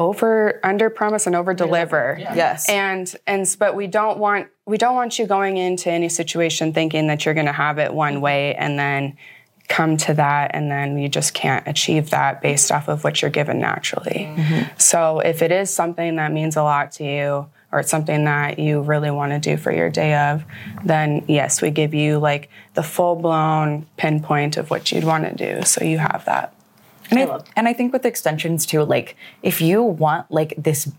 over 0.00 0.58
under 0.64 0.88
promise 0.88 1.26
and 1.26 1.36
over 1.36 1.52
deliver. 1.52 2.16
yes. 2.18 2.68
And 2.68 3.14
and 3.26 3.46
but 3.58 3.76
we 3.76 3.86
don't 3.86 4.18
want 4.18 4.48
we 4.66 4.78
don't 4.78 4.96
want 4.96 5.18
you 5.18 5.26
going 5.26 5.58
into 5.58 5.90
any 5.90 6.08
situation 6.08 6.72
thinking 6.72 7.06
that 7.08 7.24
you're 7.24 7.34
going 7.34 7.46
to 7.46 7.52
have 7.52 7.78
it 7.78 7.92
one 7.92 8.22
way 8.22 8.54
and 8.54 8.78
then 8.78 9.18
come 9.68 9.96
to 9.98 10.14
that 10.14 10.52
and 10.54 10.70
then 10.70 10.98
you 10.98 11.08
just 11.08 11.34
can't 11.34 11.68
achieve 11.68 12.10
that 12.10 12.40
based 12.40 12.72
off 12.72 12.88
of 12.88 13.04
what 13.04 13.20
you're 13.20 13.30
given 13.30 13.60
naturally. 13.60 14.28
Mm-hmm. 14.34 14.78
So 14.78 15.20
if 15.20 15.42
it 15.42 15.52
is 15.52 15.72
something 15.72 16.16
that 16.16 16.32
means 16.32 16.56
a 16.56 16.62
lot 16.62 16.92
to 16.92 17.04
you 17.04 17.46
or 17.70 17.80
it's 17.80 17.90
something 17.90 18.24
that 18.24 18.58
you 18.58 18.80
really 18.80 19.10
want 19.10 19.30
to 19.32 19.38
do 19.38 19.56
for 19.56 19.70
your 19.70 19.90
day 19.90 20.14
of, 20.14 20.44
then 20.82 21.24
yes, 21.28 21.62
we 21.62 21.70
give 21.70 21.94
you 21.94 22.18
like 22.18 22.48
the 22.74 22.82
full 22.82 23.16
blown 23.16 23.86
pinpoint 23.96 24.56
of 24.56 24.70
what 24.70 24.90
you'd 24.90 25.04
want 25.04 25.24
to 25.24 25.34
do 25.34 25.62
so 25.64 25.84
you 25.84 25.98
have 25.98 26.24
that. 26.24 26.54
And 27.10 27.30
I, 27.30 27.40
and 27.56 27.68
I 27.68 27.72
think 27.72 27.92
with 27.92 28.04
extensions 28.04 28.66
too, 28.66 28.82
like 28.82 29.16
if 29.42 29.60
you 29.60 29.82
want 29.82 30.30
like 30.30 30.54
this, 30.56 30.90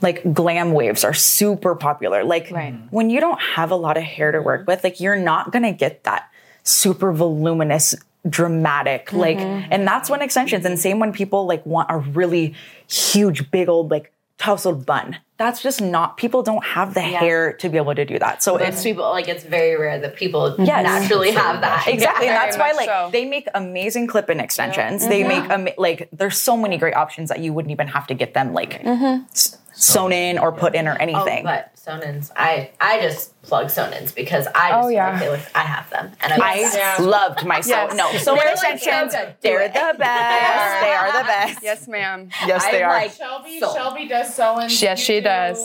like 0.00 0.34
glam 0.34 0.72
waves 0.72 1.04
are 1.04 1.14
super 1.14 1.74
popular. 1.74 2.24
Like 2.24 2.50
when 2.90 3.10
you 3.10 3.20
don't 3.20 3.40
have 3.40 3.70
a 3.70 3.76
lot 3.76 3.96
of 3.96 4.02
hair 4.02 4.32
to 4.32 4.40
work 4.40 4.62
mm-hmm. 4.62 4.70
with, 4.70 4.84
like 4.84 5.00
you're 5.00 5.16
not 5.16 5.52
gonna 5.52 5.72
get 5.72 6.04
that 6.04 6.28
super 6.62 7.12
voluminous, 7.12 7.94
dramatic, 8.28 9.12
like, 9.12 9.38
mm-hmm. 9.38 9.68
and 9.70 9.86
that's 9.86 10.08
when 10.10 10.22
extensions. 10.22 10.64
And 10.64 10.78
same 10.78 10.98
when 10.98 11.12
people 11.12 11.46
like 11.46 11.64
want 11.64 11.90
a 11.90 11.98
really 11.98 12.54
huge, 12.88 13.50
big 13.50 13.68
old 13.68 13.90
like 13.90 14.12
tousled 14.38 14.84
bun. 14.84 15.18
That's 15.36 15.62
just 15.62 15.82
not. 15.82 16.16
People 16.16 16.44
don't 16.44 16.64
have 16.64 16.94
the 16.94 17.00
hair 17.00 17.54
to 17.54 17.68
be 17.68 17.76
able 17.76 17.94
to 17.96 18.04
do 18.04 18.20
that. 18.20 18.42
So 18.42 18.56
it's 18.56 18.84
people 18.84 19.02
like 19.10 19.26
it's 19.26 19.42
very 19.42 19.76
rare 19.76 19.98
that 19.98 20.14
people 20.14 20.54
Yes. 20.58 20.84
naturally 20.84 21.32
have 21.32 21.60
that. 21.60 21.88
Exactly, 21.88 22.28
and 22.28 22.36
that's 22.36 22.56
why 22.56 22.70
like 22.72 22.88
so. 22.88 23.08
they 23.10 23.24
make 23.24 23.48
amazing 23.52 24.06
clip-in 24.06 24.38
extensions. 24.38 25.06
They 25.06 25.22
mm-hmm. 25.22 25.28
make 25.28 25.50
ama- 25.50 25.72
like 25.76 26.08
there's 26.12 26.38
so 26.38 26.56
many 26.56 26.78
great 26.78 26.94
options 26.94 27.30
that 27.30 27.40
you 27.40 27.52
wouldn't 27.52 27.72
even 27.72 27.88
have 27.88 28.06
to 28.08 28.14
get 28.14 28.34
them 28.34 28.52
like 28.52 28.80
mm-hmm. 28.82 29.24
s- 29.32 29.58
sewn 29.74 30.12
in 30.12 30.38
or 30.38 30.52
put 30.52 30.74
in 30.74 30.86
or 30.88 30.92
Oh, 30.92 30.96
anything. 31.00 31.44
but 31.44 31.70
sew-ins, 31.78 32.30
I 32.36 32.70
I 32.80 33.00
just 33.00 33.40
plug 33.42 33.68
sew-ins 33.70 34.12
because 34.12 34.46
I 34.54 34.70
oh, 34.70 34.72
just 34.72 34.78
Oh, 34.78 34.82
feel 34.82 34.90
yeah. 34.92 35.10
like 35.10 35.20
they 35.20 35.28
look. 35.30 35.40
I 35.54 35.60
have 35.60 35.90
them, 35.90 36.12
and 36.22 36.32
I, 36.32 36.36
love 36.36 36.46
I 36.46 36.70
that. 36.72 36.96
loved 37.02 37.46
my 37.46 37.60
sew. 37.60 37.70
Yes. 37.70 37.94
No, 37.94 38.10
sew 38.12 38.34
They're, 38.36 38.44
like, 38.54 38.74
extensions. 38.74 39.12
so 39.12 39.18
good. 39.18 39.34
Do 39.42 39.48
they're 39.50 39.68
the 39.68 39.98
best. 39.98 40.80
they 40.84 40.92
are 40.92 41.12
the 41.12 41.24
best. 41.26 41.62
Yes, 41.62 41.88
ma'am. 41.88 42.30
Yes, 42.46 42.64
they 42.70 42.82
I'm 42.82 42.90
are. 42.90 42.92
like- 42.94 43.12
Shelby. 43.12 43.60
So- 43.60 43.74
Shelby 43.74 44.08
does 44.08 44.34
sewing. 44.34 44.68
Yes, 44.70 44.98
she 44.98 45.20
does. 45.20 45.58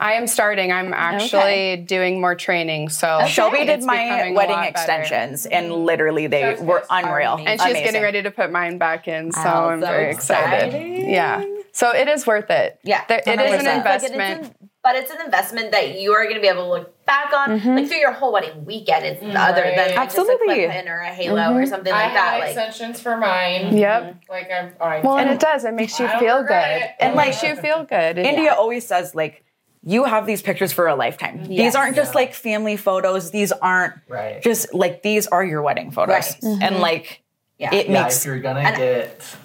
I 0.00 0.12
am 0.12 0.28
starting. 0.28 0.70
I'm 0.70 0.94
actually 0.94 1.78
doing 1.78 2.20
more 2.20 2.36
training. 2.36 2.88
So 2.90 3.26
Shelby 3.26 3.64
did 3.66 3.82
my 3.82 4.30
wedding 4.32 4.34
lot 4.36 4.46
better. 4.46 4.68
extensions, 4.68 5.44
and 5.46 5.72
mm-hmm. 5.72 5.82
literally 5.84 6.28
they 6.28 6.54
Those 6.54 6.60
were 6.60 6.84
unreal. 6.88 7.32
amazing. 7.32 7.48
And 7.48 7.60
she's 7.60 7.70
Amazing. 7.70 7.84
getting 7.84 8.02
ready 8.02 8.22
to 8.22 8.30
put 8.30 8.52
mine 8.52 8.78
back 8.78 9.08
in, 9.08 9.32
so 9.32 9.40
Oh, 9.44 9.68
I'm 9.70 9.80
so 9.80 9.86
very 9.88 10.12
excited. 10.12 10.66
exciting. 10.68 11.10
Yeah. 11.10 11.44
So 11.78 11.94
it 11.94 12.08
is 12.08 12.26
worth 12.26 12.50
it. 12.50 12.80
Yeah, 12.82 13.04
There, 13.08 13.18
it 13.24 13.40
is 13.40 13.64
an 13.64 13.76
investment. 13.78 14.16
Like, 14.18 14.30
it 14.30 14.40
is 14.42 14.48
an- 14.48 14.68
but 14.82 14.96
it's 14.96 15.10
an 15.12 15.20
investment 15.24 15.70
that 15.70 16.00
you 16.00 16.12
are 16.12 16.24
going 16.24 16.34
to 16.34 16.40
be 16.40 16.48
able 16.48 16.64
to 16.64 16.68
look 16.70 17.04
back 17.06 17.32
on, 17.32 17.50
Mm-hmm. 17.60 17.76
like 17.76 17.86
through 17.86 17.98
your 17.98 18.10
whole 18.12 18.32
wedding 18.32 18.64
weekend. 18.64 19.04
It's 19.06 19.22
other 19.22 19.62
than 19.62 19.76
Right. 19.76 19.88
like, 19.90 19.96
Absolutely. 19.96 20.34
just 20.56 20.58
a 20.60 20.66
clip-in 20.70 20.88
or 20.88 20.98
a 20.98 21.06
halo 21.14 21.36
Mm-hmm. 21.40 21.56
or 21.58 21.66
something 21.66 21.92
I 21.92 22.04
like 22.04 22.14
that. 22.14 22.28
had 22.32 22.38
Like, 22.40 22.48
extensions 22.48 23.00
for 23.00 23.16
mine. 23.16 23.76
Yep. 23.76 24.22
Like 24.28 24.50
I'm. 24.50 24.72
I, 24.80 25.00
Well, 25.04 25.18
and 25.18 25.30
it 25.30 25.38
does. 25.38 25.64
It 25.64 25.74
makes 25.74 26.00
you 26.00 26.06
I 26.06 26.18
feel 26.18 26.42
good. 26.42 26.50
it. 26.54 26.82
It 26.82 26.90
And, 26.98 27.14
makes 27.16 27.40
like, 27.44 27.56
you 27.56 27.62
feel 27.62 27.84
good. 27.84 28.18
India 28.18 28.54
always 28.54 28.84
says 28.84 29.14
like 29.14 29.44
you 29.84 30.02
have 30.04 30.26
these 30.26 30.42
pictures 30.42 30.72
for 30.72 30.88
a 30.88 30.96
lifetime. 30.96 31.44
These 31.44 31.76
aren't 31.76 31.94
just 31.94 32.14
like 32.16 32.34
family 32.34 32.76
photos. 32.76 33.30
These 33.30 33.52
aren't 33.52 33.94
Right. 34.08 34.42
just 34.42 34.74
like 34.74 35.02
these 35.02 35.28
are 35.28 35.44
your 35.44 35.62
wedding 35.62 35.92
photos. 35.92 36.36
Right. 36.42 36.62
And 36.62 36.80
like 36.80 37.22
Yeah. 37.58 37.72
it 37.72 37.88
yeah, 37.88 38.02
makes 38.02 38.18
if 38.20 38.24
you're 38.26 38.40
gonna 38.40 38.60
and- 38.60 38.76
get 38.76 39.36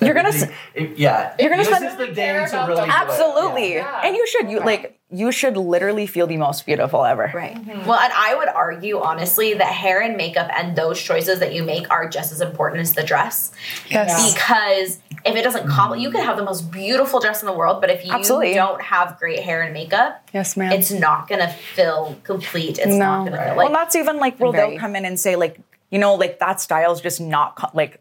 You're 0.06 0.14
gonna 0.14 0.28
Everything- 0.28 0.54
it- 0.74 0.98
yeah. 0.98 1.34
You're 1.38 1.50
gonna 1.50 1.62
this 1.64 1.68
spend- 1.76 1.84
is 1.86 1.96
the 1.96 2.06
day 2.14 2.32
to 2.32 2.38
really 2.38 2.50
them. 2.50 2.66
do 2.68 2.82
it. 2.82 2.88
Absolutely. 2.88 3.74
Yeah. 3.74 4.00
And 4.04 4.16
you 4.16 4.26
should. 4.26 4.50
You 4.50 4.60
like 4.60 4.96
you 5.12 5.32
should 5.32 5.56
literally 5.56 6.06
feel 6.06 6.26
the 6.28 6.36
most 6.36 6.64
beautiful 6.66 7.04
ever. 7.04 7.30
Right. 7.34 7.56
Mm-hmm. 7.56 7.84
Well, 7.84 7.98
and 7.98 8.12
I 8.14 8.34
would 8.36 8.46
argue 8.48 9.00
honestly 9.00 9.54
that 9.54 9.72
hair 9.72 10.00
and 10.00 10.16
makeup 10.16 10.48
and 10.56 10.76
those 10.76 11.00
choices 11.02 11.40
that 11.40 11.52
you 11.52 11.64
make 11.64 11.90
are 11.90 12.08
just 12.08 12.30
as 12.30 12.40
important 12.40 12.80
as 12.82 12.92
the 12.94 13.02
dress. 13.02 13.50
Yes. 13.90 14.32
Because 14.32 14.98
if 15.24 15.34
it 15.34 15.42
doesn't 15.42 15.66
compliment, 15.68 16.02
you 16.02 16.12
can 16.12 16.24
have 16.24 16.36
the 16.36 16.44
most 16.44 16.70
beautiful 16.70 17.18
dress 17.18 17.42
in 17.42 17.46
the 17.46 17.52
world, 17.52 17.80
but 17.80 17.90
if 17.90 18.04
you 18.06 18.12
Absolutely. 18.12 18.54
don't 18.54 18.80
have 18.80 19.18
great 19.18 19.40
hair 19.40 19.62
and 19.62 19.74
makeup, 19.74 20.28
Yes, 20.32 20.56
ma'am. 20.56 20.70
it's 20.72 20.92
not 20.92 21.28
gonna 21.28 21.48
feel 21.74 22.16
complete. 22.22 22.78
It's 22.78 22.86
not 22.94 23.24
gonna 23.24 23.36
feel 23.36 23.46
Right. 23.48 23.56
like 23.56 23.68
well, 23.70 23.72
that's 23.78 23.96
even 23.96 24.18
like 24.18 24.38
where 24.38 24.52
Very. 24.52 24.70
they'll 24.70 24.78
come 24.78 24.94
in 24.94 25.04
and 25.04 25.18
say 25.18 25.34
like, 25.34 25.58
you 25.90 25.98
know, 25.98 26.14
like 26.14 26.38
that 26.38 26.60
style's 26.60 27.00
just 27.00 27.20
not 27.20 27.56
co- 27.56 27.70
like 27.74 28.00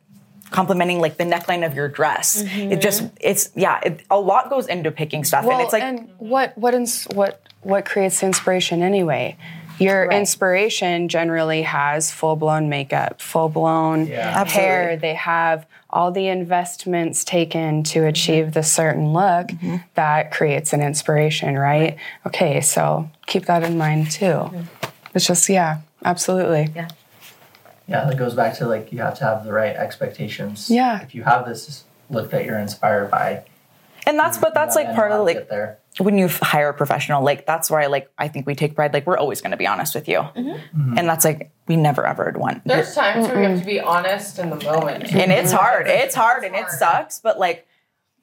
complimenting 0.52 1.00
like 1.00 1.18
the 1.18 1.24
neckline 1.24 1.66
of 1.66 1.76
your 1.76 1.88
dress. 1.88 2.42
It 2.42 2.48
mm-hmm. 2.48 2.80
just 2.80 3.04
it's 3.20 3.52
yeah, 3.56 3.80
it, 3.84 4.02
a 4.10 4.20
lot 4.20 4.50
goes 4.50 4.68
into 4.68 4.92
picking 4.92 5.24
stuff, 5.24 5.46
and 5.46 5.62
it's 5.62 5.74
like 5.74 5.84
and 5.84 6.10
what 6.18 6.58
what 6.58 6.74
ins- 6.74 7.06
what 7.14 7.42
what 7.62 7.86
creates 7.86 8.24
inspiration 8.24 8.82
anyway? 8.82 9.38
Your 9.80 10.12
inspiration 10.12 11.08
generally 11.08 11.62
has 11.62 12.12
full 12.12 12.36
blown 12.36 12.68
makeup, 12.68 13.22
full 13.22 13.48
blown 13.48 14.08
Yeah. 14.08 14.44
hair. 14.46 14.98
They 14.98 15.14
have 15.14 15.66
all 15.90 16.12
the 16.12 16.28
investments 16.28 17.24
taken 17.24 17.84
to 17.84 18.00
mm-hmm. 18.00 18.08
achieve 18.10 18.54
the 18.54 18.64
certain 18.64 19.14
look 19.14 19.48
mm-hmm. 19.48 19.78
that 19.96 20.32
creates 20.32 20.74
an 20.74 20.82
inspiration, 20.82 21.58
right? 21.58 21.98
Okay, 22.28 22.62
so 22.62 23.10
keep 23.26 23.46
that 23.46 23.64
in 23.64 23.78
mind 23.78 24.12
too. 24.12 24.50
It's 25.16 25.26
just 25.26 25.50
yeah, 25.50 25.80
absolutely. 26.04 26.70
yeah. 26.76 26.90
Yeah, 27.90 28.06
that 28.06 28.18
goes 28.18 28.36
back 28.36 28.56
to 28.58 28.68
like 28.68 28.92
you 28.92 29.00
have 29.00 29.18
to 29.18 29.24
have 29.24 29.44
the 29.44 29.52
right 29.52 29.76
expectations. 29.76 30.70
Yeah. 30.70 31.02
If 31.02 31.16
you 31.16 31.24
have 31.24 31.48
this 31.48 31.86
look 32.10 32.30
that 32.32 32.46
you're 32.46 32.60
inspired 32.60 33.10
by, 33.10 33.46
and 34.06 34.18
that's 34.18 34.38
but 34.38 34.54
that's 34.54 34.76
like 34.76 34.94
part 34.94 35.12
of 35.12 35.18
how 35.18 35.18
to 35.18 35.24
like 35.24 35.50
there. 35.50 35.80
when 35.98 36.18
you 36.18 36.28
hire 36.28 36.70
a 36.70 36.74
professional, 36.74 37.24
like 37.24 37.48
that's 37.48 37.72
where 37.72 37.80
I 37.80 37.88
like 37.88 38.12
I 38.18 38.28
think 38.28 38.46
we 38.46 38.54
take 38.54 38.76
pride. 38.76 38.94
Like 38.94 39.08
we're 39.08 39.18
always 39.18 39.42
going 39.42 39.52
to 39.52 39.58
be 39.58 39.66
honest 39.66 39.96
with 39.96 40.08
you, 40.08 40.20
mm-hmm. 40.20 40.50
Mm-hmm. 40.50 40.98
and 40.98 41.10
that's 41.10 41.26
like 41.26 41.52
we 41.68 41.76
never 41.76 42.06
ever 42.06 42.34
want. 42.36 42.64
There's 42.64 42.94
times 42.94 43.28
where 43.28 43.38
we 43.38 43.44
have 43.46 43.60
to 43.60 43.66
be 43.66 43.80
honest 43.80 44.38
in 44.38 44.52
the 44.52 44.58
moment. 44.58 45.12
and 45.14 45.32
it's 45.32 45.50
mm-hmm. 45.50 45.58
hard. 45.58 45.88
It's 45.88 46.16
hard 46.16 46.44
and 46.44 46.56
it 46.56 46.70
sucks, 46.70 47.20
but 47.20 47.40
like 47.40 47.68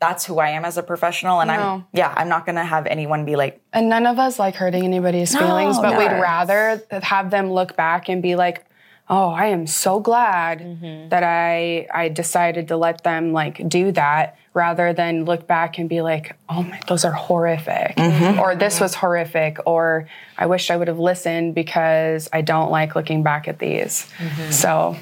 that's 0.01 0.27
who 0.27 0.39
I 0.39 0.51
am 0.51 0.65
as 0.65 0.77
a 0.77 0.83
professional, 0.83 1.41
and 1.41 1.51
I'm 1.51 1.87
yeah, 1.93 2.13
I'm 2.17 2.29
not 2.29 2.47
gonna 2.47 2.65
have 2.65 2.87
anyone 2.87 3.25
be 3.25 3.37
like 3.37 3.61
And 3.73 3.89
none 3.89 4.07
of 4.07 4.19
us 4.19 4.39
like 4.39 4.55
hurting 4.55 4.85
anybody's 4.85 5.37
feelings, 5.37 5.79
but 5.79 5.93
no. 5.93 5.99
we'd 5.99 6.21
rather 6.21 6.83
have 6.91 7.31
them 7.31 7.51
look 7.51 7.77
back 7.77 8.09
and 8.09 8.23
be 8.23 8.37
like, 8.37 8.66
"Oh, 9.09 9.29
I 9.29 9.47
am 9.47 9.67
so 9.67 10.01
glad 10.01 10.61
mm-hmm. 10.61 11.09
that 11.09 11.23
I 11.23 11.87
I 11.93 12.09
decided 12.09 12.69
to 12.69 12.77
let 12.77 13.03
them 13.03 13.33
like 13.33 13.69
do 13.69 13.93
that." 13.93 14.37
Rather 14.55 14.95
than 14.95 15.27
look 15.27 15.47
back 15.47 15.79
and 15.79 15.87
be 15.87 16.01
like, 16.01 16.35
"Oh 16.49 16.63
my, 16.63 16.81
those 16.89 17.05
are 17.05 17.13
horrific," 17.13 17.97
mm-hmm. 17.97 18.41
or 18.41 18.57
"This 18.57 18.77
mm-hmm. 18.77 18.85
was 18.85 18.95
horrific," 18.95 19.59
or 19.67 20.09
"I 20.39 20.47
wish 20.47 20.71
I 20.71 20.77
would 20.79 20.89
have 20.89 20.99
listened 20.99 21.55
because 21.55 22.31
I 22.33 22.41
don't 22.41 22.71
like 22.71 22.97
looking 22.97 23.23
back 23.23 23.49
at 23.49 23.59
these." 23.59 24.09
So, 24.51 24.97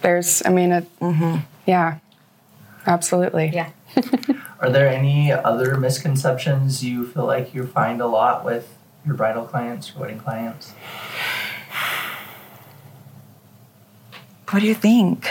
there's, 0.00 0.42
I 0.46 0.48
mean, 0.48 0.72
it, 0.72 0.88
yeah, 1.66 1.98
absolutely. 2.86 3.50
Yeah. 3.52 3.70
Are 4.60 4.70
there 4.70 4.88
any 4.88 5.32
other 5.32 5.76
misconceptions 5.76 6.84
you 6.84 7.06
feel 7.06 7.26
like 7.26 7.54
you 7.54 7.66
find 7.66 8.00
a 8.00 8.06
lot 8.06 8.44
with 8.44 8.76
your 9.04 9.14
bridal 9.14 9.44
clients 9.44 9.90
your 9.90 10.00
wedding 10.00 10.18
clients? 10.18 10.72
What 14.50 14.60
do 14.60 14.66
you 14.66 14.74
think? 14.74 15.28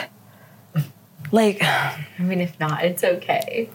Like, 1.32 1.61
I 1.64 2.05
mean, 2.20 2.41
if 2.41 2.59
not, 2.59 2.84
it's 2.84 3.03
okay. 3.03 3.70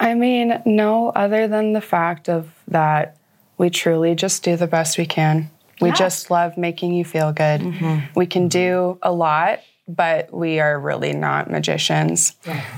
I 0.00 0.14
mean, 0.14 0.60
no, 0.66 1.10
other 1.10 1.46
than 1.48 1.72
the 1.72 1.80
fact 1.80 2.28
of 2.28 2.50
that 2.68 3.16
we 3.58 3.70
truly 3.70 4.14
just 4.14 4.42
do 4.42 4.56
the 4.56 4.66
best 4.66 4.98
we 4.98 5.06
can. 5.06 5.50
We 5.80 5.88
Yeah. 5.88 5.94
just 5.94 6.30
love 6.30 6.56
making 6.56 6.94
you 6.94 7.04
feel 7.04 7.32
good. 7.32 7.74
We 8.14 8.26
can 8.26 8.48
do 8.48 8.98
a 9.02 9.12
lot, 9.12 9.60
but 9.86 10.32
we 10.32 10.58
are 10.60 10.78
really 10.78 11.12
not 11.12 11.50
magicians. 11.50 12.34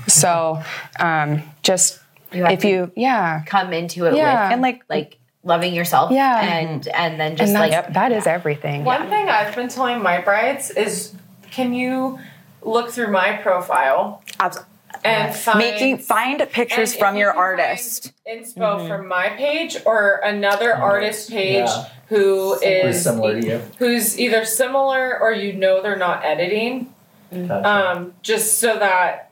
So, 0.07 0.61
um, 0.99 1.41
just 1.63 1.99
You 2.31 2.45
if 2.47 2.59
to 2.61 2.67
you, 2.67 2.91
yeah, 2.95 3.41
come 3.45 3.73
into 3.73 4.05
it 4.05 4.15
Yeah. 4.15 4.43
with 4.45 4.53
and 4.53 4.61
like, 4.61 4.83
like 4.89 5.17
loving 5.43 5.73
yourself. 5.73 6.11
Yeah. 6.11 6.41
And 6.41 6.87
and 6.89 7.19
then 7.19 7.35
just 7.35 7.51
and 7.51 7.59
like 7.59 7.71
that's, 7.71 7.93
that 7.93 8.11
is 8.11 8.27
everything. 8.27 8.83
One 8.83 9.07
thing 9.09 9.29
I've 9.29 9.55
been 9.55 9.69
telling 9.69 10.01
my 10.03 10.19
brides 10.21 10.69
is, 10.71 11.13
can 11.55 11.73
you 11.73 12.19
look 12.61 12.89
through 12.91 13.11
my 13.11 13.33
profile 13.37 14.21
abs- 14.39 14.59
and 15.03 15.33
find 15.35 15.59
making 15.59 15.97
find 15.99 16.39
pictures 16.51 16.91
and 16.91 16.99
from 16.99 17.15
your 17.17 17.29
you 17.29 17.33
can 17.33 17.39
artist. 17.41 18.11
find 18.25 18.45
Inspo 18.45 18.87
from 18.87 19.07
my 19.07 19.29
page 19.29 19.77
or 19.85 20.19
another 20.23 20.73
artist 20.73 21.29
page 21.29 21.67
Yeah. 21.67 21.85
who 22.09 22.53
Who's 22.55 22.61
is 22.63 23.03
similar 23.03 23.39
to 23.41 23.47
you? 23.47 23.61
who's 23.77 24.19
either 24.19 24.43
similar 24.45 25.17
or 25.19 25.31
you 25.31 25.53
know 25.53 25.81
they're 25.81 25.95
not 26.09 26.25
editing. 26.25 26.91
Gotcha. 27.31 27.67
um, 27.67 28.13
just 28.21 28.59
so 28.59 28.77
that 28.79 29.31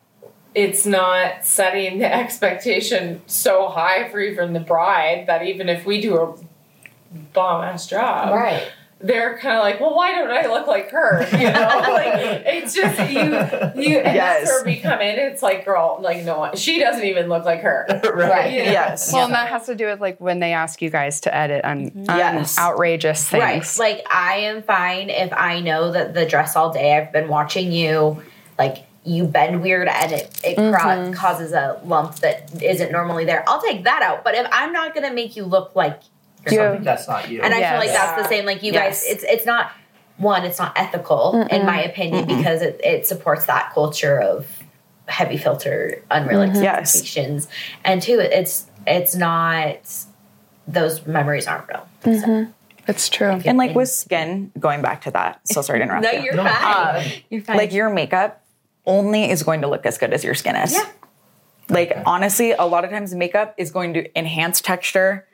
it's 0.56 0.86
not 0.86 1.46
setting 1.46 2.00
the 2.00 2.14
expectation 2.14 3.22
so 3.28 3.68
high 3.70 4.10
for 4.10 4.20
even 4.20 4.54
the 4.54 4.60
bride 4.60 5.26
that 5.28 5.44
even 5.44 5.70
if 5.70 5.86
we 5.86 6.02
do 6.02 6.18
a 6.18 6.36
bomb 7.34 7.64
ass 7.64 7.88
job, 7.88 8.34
right. 8.34 8.64
They're 9.04 9.38
kind 9.38 9.58
of 9.58 9.64
like, 9.64 9.82
well, 9.82 9.94
why 9.94 10.14
don't 10.14 10.32
I 10.32 10.48
look 10.48 10.66
like 10.66 10.90
her? 10.92 11.28
You 11.34 11.52
know, 11.52 11.68
like 11.94 12.44
it's 12.46 12.74
just 12.74 12.98
you, 13.12 13.20
you. 13.84 14.00
And 14.00 14.16
Yes. 14.16 14.48
that's 14.48 14.50
where 14.50 14.64
we 14.64 14.80
come 14.80 15.02
in. 15.02 15.20
It's 15.20 15.44
like, 15.44 15.66
girl, 15.66 16.00
like 16.02 16.24
no 16.24 16.40
one, 16.40 16.56
she 16.56 16.80
doesn't 16.80 17.04
even 17.04 17.28
look 17.28 17.44
like 17.44 17.62
her. 17.62 17.86
right. 18.16 18.52
You 18.54 18.64
know? 18.64 18.72
Yes. 18.72 19.12
Well, 19.12 19.26
and 19.26 19.34
that 19.34 19.50
has 19.50 19.66
to 19.66 19.76
do 19.76 19.88
with 19.88 20.00
like 20.00 20.22
when 20.22 20.40
they 20.40 20.54
ask 20.54 20.82
you 20.82 20.90
guys 20.90 21.20
to 21.22 21.36
edit 21.36 21.66
on, 21.66 21.72
on 21.72 21.90
mm-hmm. 21.92 22.18
Yes. 22.18 22.58
outrageous 22.58 23.28
things. 23.28 23.78
Right. 23.78 23.78
Like 23.78 24.06
I 24.10 24.38
am 24.38 24.64
fine 24.64 25.10
if 25.10 25.34
I 25.34 25.60
know 25.60 25.92
that 25.92 26.14
the 26.14 26.26
dress 26.26 26.56
all 26.56 26.72
day 26.72 26.98
I've 26.98 27.12
been 27.12 27.28
watching 27.28 27.74
you, 27.74 28.24
like 28.58 28.86
you 29.04 29.26
bend 29.26 29.62
weird 29.62 29.90
and 29.90 30.14
it, 30.14 30.40
it 30.46 30.56
cra- 30.56 30.80
mm-hmm. 30.80 31.12
causes 31.12 31.52
a 31.52 31.82
lump 31.84 32.16
that 32.20 32.64
isn't 32.64 32.92
normally 32.94 33.26
there. 33.26 33.44
I'll 33.48 33.62
take 33.62 33.84
that 33.84 34.02
out. 34.02 34.24
But 34.24 34.36
if 34.36 34.48
I'm 34.50 34.72
not 34.72 34.96
gonna 34.96 35.14
make 35.14 35.36
you 35.36 35.44
look 35.44 35.76
like 35.76 36.00
Something 36.48 36.80
You- 36.80 36.84
that's 36.84 37.08
not 37.08 37.30
you. 37.30 37.42
and 37.42 37.54
I 37.54 37.70
feel 37.70 37.80
like 37.80 37.92
that's 37.92 38.22
the 38.22 38.28
same. 38.28 38.46
Like 38.46 38.64
you 38.64 38.74
Yes. 38.74 39.04
guys, 39.04 39.12
it's 39.12 39.24
it's 39.24 39.46
not 39.46 39.72
one, 40.18 40.44
it's 40.46 40.60
not 40.60 40.74
ethical 40.76 41.42
in 41.50 41.66
my 41.66 41.82
opinion 41.84 42.26
because 42.28 42.62
it, 42.62 42.80
it 42.84 43.08
supports 43.08 43.46
that 43.46 43.72
culture 43.74 44.20
of 44.20 44.48
heavy 45.08 45.38
filter, 45.38 46.02
unrealistic 46.12 46.56
mm-hmm. 46.58 46.64
Yes. 46.64 46.96
expectations, 46.96 47.48
and 47.84 48.02
two, 48.02 48.20
it's 48.20 48.66
it's 48.86 49.16
not 49.16 49.78
those 50.68 51.06
memories 51.06 51.48
aren't 51.48 51.68
real. 51.68 51.88
Mm-hmm. 52.04 52.44
So. 52.46 52.54
It's 52.86 53.08
true. 53.08 53.40
And 53.46 53.58
like 53.58 53.76
with 53.76 53.90
skin, 53.90 54.52
going 54.60 54.82
back 54.82 55.02
to 55.04 55.12
that. 55.12 55.40
So 55.48 55.62
sorry 55.62 55.80
to 55.80 55.84
interrupt 55.84 56.04
No, 56.04 56.12
you. 56.12 56.24
you're 56.24 56.36
No. 56.36 56.44
fine. 56.46 56.96
Um, 57.06 57.12
you're 57.30 57.42
fine. 57.42 57.58
like 57.58 57.72
your 57.72 57.90
makeup 57.90 58.44
only 58.86 59.30
is 59.30 59.44
going 59.44 59.62
to 59.62 59.68
look 59.68 59.86
as 59.86 59.98
good 59.98 60.12
as 60.14 60.24
your 60.24 60.36
skin 60.36 60.58
is. 60.58 60.74
Yeah. 60.74 60.86
Like 61.70 61.98
honestly, 62.06 62.52
a 62.52 62.64
lot 62.66 62.84
of 62.84 62.92
times 62.92 63.16
makeup 63.16 63.56
is 63.58 63.72
going 63.72 63.94
to 63.94 64.20
enhance 64.20 64.60
texture. 64.60 65.26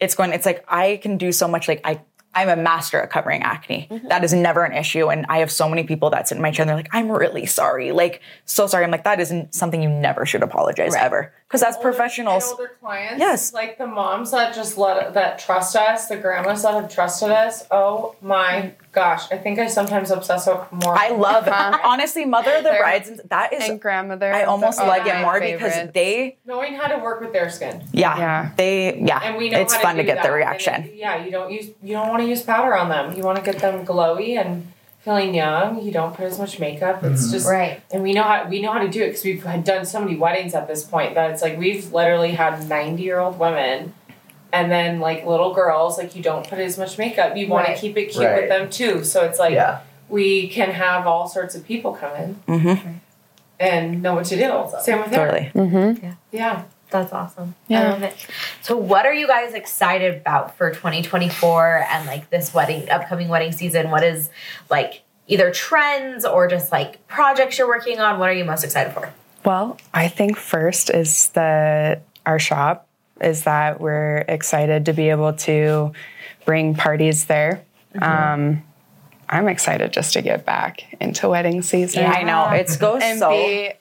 It's 0.00 0.14
going 0.14 0.32
it's 0.32 0.46
like 0.46 0.64
I 0.68 0.98
can 1.02 1.18
do 1.18 1.32
so 1.32 1.48
much 1.48 1.68
like 1.68 1.80
I 1.84 2.00
I'm 2.34 2.48
a 2.48 2.56
master 2.56 3.00
at 3.00 3.10
covering 3.10 3.42
acne. 3.42 3.86
Mm-hmm. 3.90 4.08
That 4.08 4.24
is 4.24 4.32
never 4.32 4.64
an 4.64 4.72
issue. 4.72 5.08
And 5.08 5.24
I 5.28 5.38
have 5.38 5.50
so 5.50 5.68
many 5.68 5.84
people 5.84 6.10
that 6.10 6.28
sit 6.28 6.36
in 6.36 6.42
my 6.42 6.50
chair 6.50 6.64
and 6.64 6.68
they're 6.68 6.76
like, 6.76 6.88
I'm 6.92 7.10
really 7.10 7.46
sorry. 7.46 7.92
Like, 7.92 8.22
so 8.44 8.66
sorry. 8.66 8.84
I'm 8.84 8.90
like, 8.90 9.04
that 9.04 9.20
isn't 9.20 9.54
something 9.54 9.80
you 9.80 9.88
never 9.88 10.26
should 10.26 10.42
apologize 10.42 10.94
ever. 10.96 11.32
Because 11.54 11.76
as 11.76 11.76
professionals, 11.80 12.50
older 12.50 12.72
clients, 12.80 13.20
Yes. 13.20 13.52
like 13.54 13.78
the 13.78 13.86
moms 13.86 14.32
that 14.32 14.56
just 14.56 14.76
let 14.76 15.14
that 15.14 15.38
trust 15.38 15.76
us, 15.76 16.08
the 16.08 16.16
grandmas 16.16 16.64
that 16.64 16.74
have 16.74 16.92
trusted 16.92 17.30
us. 17.30 17.64
Oh 17.70 18.16
my 18.20 18.52
mm. 18.52 18.72
gosh, 18.90 19.30
I 19.30 19.38
think 19.38 19.60
I 19.60 19.68
sometimes 19.68 20.10
obsess 20.10 20.48
over 20.48 20.66
more. 20.72 20.98
I 20.98 21.10
love 21.10 21.46
uh-huh. 21.46 21.78
honestly, 21.84 22.24
mother 22.24 22.50
of 22.56 22.64
the 22.64 22.70
They're- 22.70 22.80
brides. 22.80 23.20
That 23.28 23.52
is, 23.52 23.68
and 23.68 23.80
grandmother. 23.80 24.34
I 24.34 24.42
almost 24.42 24.80
are 24.80 24.88
like 24.88 25.06
it 25.06 25.14
my 25.14 25.22
more 25.22 25.38
because 25.38 25.92
they, 25.92 26.38
knowing 26.44 26.74
how 26.74 26.88
to 26.88 26.98
work 26.98 27.20
with 27.20 27.32
their 27.32 27.48
skin. 27.50 27.84
yeah, 27.92 28.18
Yeah. 28.18 28.50
they, 28.56 28.98
yeah, 29.00 29.20
and 29.22 29.36
we 29.36 29.48
know 29.48 29.60
it's 29.60 29.74
how 29.74 29.82
fun 29.82 29.94
to, 29.94 30.02
do 30.02 30.06
get 30.06 30.16
that. 30.16 30.24
the 30.24 30.32
reaction. 30.32 30.82
it- 30.82 30.94
yeah, 30.96 31.24
you 31.24 31.30
don't 31.30 31.52
use 31.52 31.70
you 31.84 31.92
don't 31.94 32.08
want 32.08 32.20
to 32.20 32.28
use 32.28 32.42
powder 32.42 32.76
on 32.76 32.88
them. 32.88 33.16
You 33.16 33.22
want 33.22 33.38
to 33.38 33.44
get 33.44 33.60
them 33.60 33.86
glowy 33.86 34.40
and 34.44 34.66
feeling 35.04 35.34
young. 35.34 35.82
You 35.84 35.92
don't 35.92 36.14
put 36.14 36.24
as 36.24 36.38
much 36.38 36.58
makeup. 36.58 37.04
It's 37.04 37.30
just 37.30 37.46
Right. 37.48 37.82
And 37.92 38.02
we 38.02 38.12
know 38.14 38.22
how 38.22 38.48
we 38.48 38.60
know 38.62 38.72
how 38.72 38.78
to 38.80 38.88
do 38.88 39.02
it 39.02 39.08
because 39.08 39.24
we've 39.24 39.44
had 39.44 39.62
done 39.64 39.84
so 39.84 40.00
many 40.00 40.16
weddings 40.16 40.54
at 40.54 40.66
this 40.66 40.82
point 40.82 41.14
that 41.14 41.30
it's 41.30 41.42
like 41.42 41.58
we've 41.58 41.92
literally 41.92 42.32
had 42.32 42.68
ninety 42.68 43.02
year 43.02 43.18
old 43.18 43.38
women. 43.38 43.92
And 44.52 44.70
then 44.70 45.00
like 45.00 45.26
little 45.26 45.52
girls, 45.52 45.98
like 45.98 46.14
you 46.14 46.22
don't 46.22 46.48
put 46.48 46.58
as 46.60 46.78
much 46.78 46.96
makeup. 46.96 47.36
You 47.36 47.48
want 47.48 47.66
to 47.66 47.74
keep 47.74 47.96
it 47.96 48.06
cute 48.06 48.24
Right. 48.24 48.40
with 48.42 48.48
them 48.48 48.70
too. 48.70 49.02
So 49.04 49.24
it's 49.24 49.38
like 49.38 49.52
yeah. 49.52 49.80
we 50.08 50.48
can 50.48 50.70
have 50.70 51.06
all 51.08 51.26
sorts 51.28 51.54
of 51.56 51.64
people 51.66 51.92
come 51.92 52.14
in 52.16 52.36
Mm-hmm. 52.46 52.88
and 53.60 54.02
know 54.02 54.14
what 54.14 54.26
to 54.26 54.36
do. 54.36 54.78
Same 54.80 55.00
with 55.00 55.10
hair. 55.10 55.50
Totally. 55.52 56.16
Yeah. 56.30 56.62
That's 56.94 57.12
awesome. 57.12 57.56
I 57.68 57.72
Yeah. 57.72 57.90
love 57.90 58.02
it. 58.04 58.14
So, 58.62 58.76
what 58.76 59.04
are 59.04 59.12
you 59.12 59.26
guys 59.26 59.52
excited 59.52 60.14
about 60.14 60.56
for 60.56 60.70
2024 60.70 61.84
and 61.90 62.06
like 62.06 62.30
this 62.30 62.54
wedding, 62.54 62.88
upcoming 62.88 63.26
wedding 63.26 63.50
season? 63.50 63.90
What 63.90 64.04
is 64.04 64.30
like 64.70 65.02
either 65.26 65.50
trends 65.50 66.24
or 66.24 66.46
just 66.46 66.70
like 66.70 67.04
projects 67.08 67.58
you're 67.58 67.66
working 67.66 67.98
on? 67.98 68.20
What 68.20 68.28
are 68.28 68.32
you 68.32 68.44
most 68.44 68.62
excited 68.62 68.92
for? 68.92 69.12
Well, 69.44 69.76
I 69.92 70.06
think 70.06 70.36
first 70.36 70.88
is 70.88 71.30
that 71.30 72.02
our 72.26 72.38
shop 72.38 72.86
is 73.20 73.42
that 73.42 73.80
we're 73.80 74.18
excited 74.28 74.86
to 74.86 74.92
be 74.92 75.10
able 75.10 75.32
to 75.32 75.92
bring 76.44 76.74
parties 76.76 77.24
there. 77.24 77.64
Um, 78.00 78.62
I'm 79.28 79.48
excited 79.48 79.92
just 79.92 80.12
to 80.12 80.22
get 80.22 80.44
back 80.44 80.84
into 81.00 81.28
wedding 81.28 81.62
season. 81.62 82.06
I 82.06 82.22
know 82.22 82.48
it 82.50 82.76
goes 82.78 83.02
And 83.02 83.18
so 83.18 83.30
be 83.30 83.72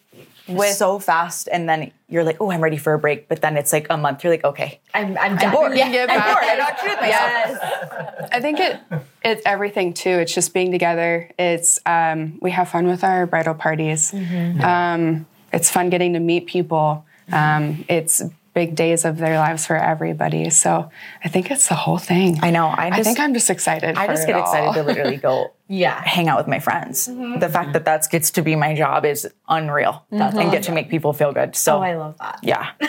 with 0.48 0.76
so 0.76 1.00
fast, 1.00 1.48
and 1.52 1.68
then 1.70 1.92
you're 2.10 2.24
like, 2.24 2.38
oh, 2.42 2.52
I'm 2.52 2.62
ready 2.62 2.78
for 2.78 2.94
a 2.94 3.00
break. 3.00 3.28
But 3.28 3.42
then 3.42 3.58
it's 3.58 3.72
like 3.72 3.88
a 3.90 3.98
month. 3.98 4.24
You're 4.24 4.34
like, 4.34 4.44
okay, 4.44 4.80
I'm, 4.94 5.18
I'm 5.18 5.38
done. 5.38 5.54
bored. 5.54 5.74
can 5.74 5.92
get 5.92 6.10
I'm 6.10 6.18
back. 6.18 6.34
bored. 6.34 6.44
I 6.44 6.56
don't 6.56 6.78
treat 6.78 7.02
myself. 7.02 8.12
Yes. 8.22 8.30
I 8.32 8.42
think 8.42 8.60
it 8.60 8.80
it's 9.24 9.42
everything 9.46 9.94
too. 9.94 10.10
It's 10.10 10.34
just 10.34 10.54
being 10.54 10.72
together. 10.72 11.32
It's 11.40 11.80
um, 11.86 12.40
we 12.42 12.52
have 12.52 12.70
fun 12.70 12.88
with 12.88 13.04
our 13.04 13.26
bridal 13.26 13.54
parties. 13.54 14.14
Um, 14.14 15.26
it's 15.52 15.70
fun 15.70 15.90
getting 15.90 16.14
to 16.14 16.20
meet 16.20 16.48
people. 16.48 17.06
Um, 17.32 17.86
it's 17.88 18.22
big 18.54 18.76
days 18.76 19.04
of 19.06 19.18
their 19.18 19.38
lives 19.40 19.66
for 19.66 19.76
everybody. 19.76 20.50
So 20.50 20.90
I 21.24 21.30
think 21.30 21.50
it's 21.50 21.68
the 21.70 21.76
whole 21.76 21.98
thing. 21.98 22.40
I 22.42 22.52
know. 22.52 22.68
I 22.68 22.88
I, 22.90 23.04
think 23.04 23.20
I'm 23.20 23.34
just 23.34 23.50
excited. 23.50 23.98
I 23.98 24.06
for 24.06 24.14
just 24.14 24.24
it 24.24 24.28
get 24.28 24.36
all. 24.36 24.42
excited 24.44 24.74
to 24.74 24.84
literally 24.84 25.18
go 25.18 25.52
Yeah. 25.68 26.02
hang 26.04 26.28
out 26.28 26.38
with 26.38 26.48
my 26.48 26.60
friends. 26.60 27.08
Mm-hmm. 27.08 27.40
The 27.40 27.50
fact 27.50 27.74
that 27.74 27.86
that 27.86 28.08
gets 28.10 28.32
to 28.32 28.42
be 28.42 28.56
my 28.56 28.76
job 28.76 29.06
is 29.06 29.28
unreal 29.48 30.06
and 30.12 30.20
mm-hmm. 30.20 30.52
get 30.52 30.64
to 30.64 30.72
make 30.72 30.90
people 30.90 31.14
feel 31.14 31.32
good. 31.32 31.56
So 31.56 31.78
Oh, 31.78 31.82
I 31.82 31.96
love 31.96 32.18
that. 32.20 32.40
yeah. 32.44 32.72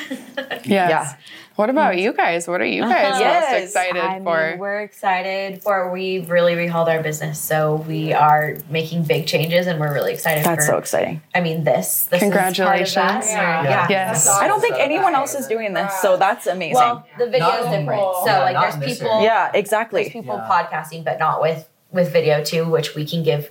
Yes. 0.67 0.91
Yeah. 0.91 1.17
What 1.57 1.71
about 1.71 1.93
mm-hmm. 1.93 2.01
you 2.01 2.13
guys? 2.15 2.49
What 2.49 2.61
are 2.61 2.67
you 2.67 2.83
uh-huh. 2.83 2.93
guys 2.93 3.53
most 3.53 3.65
excited 3.65 4.03
I 4.03 4.15
mean, 4.15 4.25
for? 4.25 4.57
we're 4.59 4.81
excited 4.81 5.63
for. 5.63 5.93
We've 5.93 6.29
really 6.29 6.55
rehauled 6.55 6.89
our 6.89 7.01
business, 7.01 7.39
so 7.41 7.77
we 7.87 8.13
are 8.13 8.57
making 8.71 9.05
big 9.05 9.27
changes, 9.27 9.69
and 9.69 9.79
we're 9.79 9.93
really 9.95 10.13
excited. 10.13 10.45
That's 10.45 10.67
for, 10.67 10.73
so 10.73 10.79
exciting. 10.79 11.23
I 11.33 11.41
mean, 11.41 11.63
this. 11.63 12.05
this 12.05 12.21
Congratulations. 12.21 12.89
Is 12.89 12.97
part. 12.97 13.25
Yeah. 13.27 13.63
yeah. 13.63 13.87
Yes. 13.89 14.29
I 14.29 14.49
don't 14.49 14.61
think 14.61 14.75
anyone 14.79 15.15
else 15.15 15.35
is 15.35 15.47
doing 15.47 15.75
this, 15.75 15.93
so 16.01 16.17
that's 16.17 16.49
amazing. 16.49 16.75
Well, 16.75 17.07
the 17.19 17.27
video 17.27 17.41
Not 17.41 17.59
is 17.61 17.65
different. 17.67 17.89
anymore. 17.89 18.15
So 18.25 18.27
Yeah, 18.27 18.39
like, 18.41 18.81
there's 18.81 18.99
people. 18.99 19.23
yeah, 19.23 19.51
exactly. 19.55 20.03
There's 20.03 20.13
people 20.13 20.37
Yeah. 20.37 20.49
podcasting, 20.51 21.05
but 21.05 21.21
not 21.21 21.41
with 21.41 21.69
with 21.95 22.13
video 22.13 22.43
too, 22.45 22.69
which 22.69 22.95
we 22.95 23.07
can 23.07 23.23
give 23.23 23.51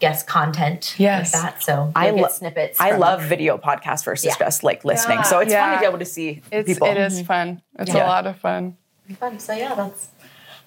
guest 0.00 0.26
content 0.26 0.94
Yes. 0.98 1.32
like 1.32 1.42
that. 1.42 1.62
So 1.62 1.92
I 1.94 2.08
I 2.08 2.10
lo- 2.10 2.16
get 2.18 2.32
snippets. 2.32 2.80
I 2.80 2.90
from 2.90 3.00
love 3.00 3.22
video 3.22 3.56
podcasts 3.56 4.04
versus 4.04 4.26
Yeah. 4.26 4.34
just 4.38 4.62
like 4.64 4.84
listening. 4.84 5.22
So 5.22 5.38
it's 5.38 5.54
fun 5.54 5.72
to 5.74 5.78
be 5.78 5.86
able 5.86 6.00
to 6.00 6.04
see 6.04 6.42
It's 6.50 6.68
people. 6.68 6.88
it 6.88 6.96
is 6.98 7.14
mm-hmm. 7.18 7.26
fun. 7.26 7.62
It's 7.78 7.94
Yeah. 7.94 8.04
a 8.04 8.08
lot 8.08 8.26
of 8.26 8.36
fun. 8.36 8.76
fun. 9.18 9.38
So 9.38 9.52
yeah, 9.54 9.74
that's 9.74 10.08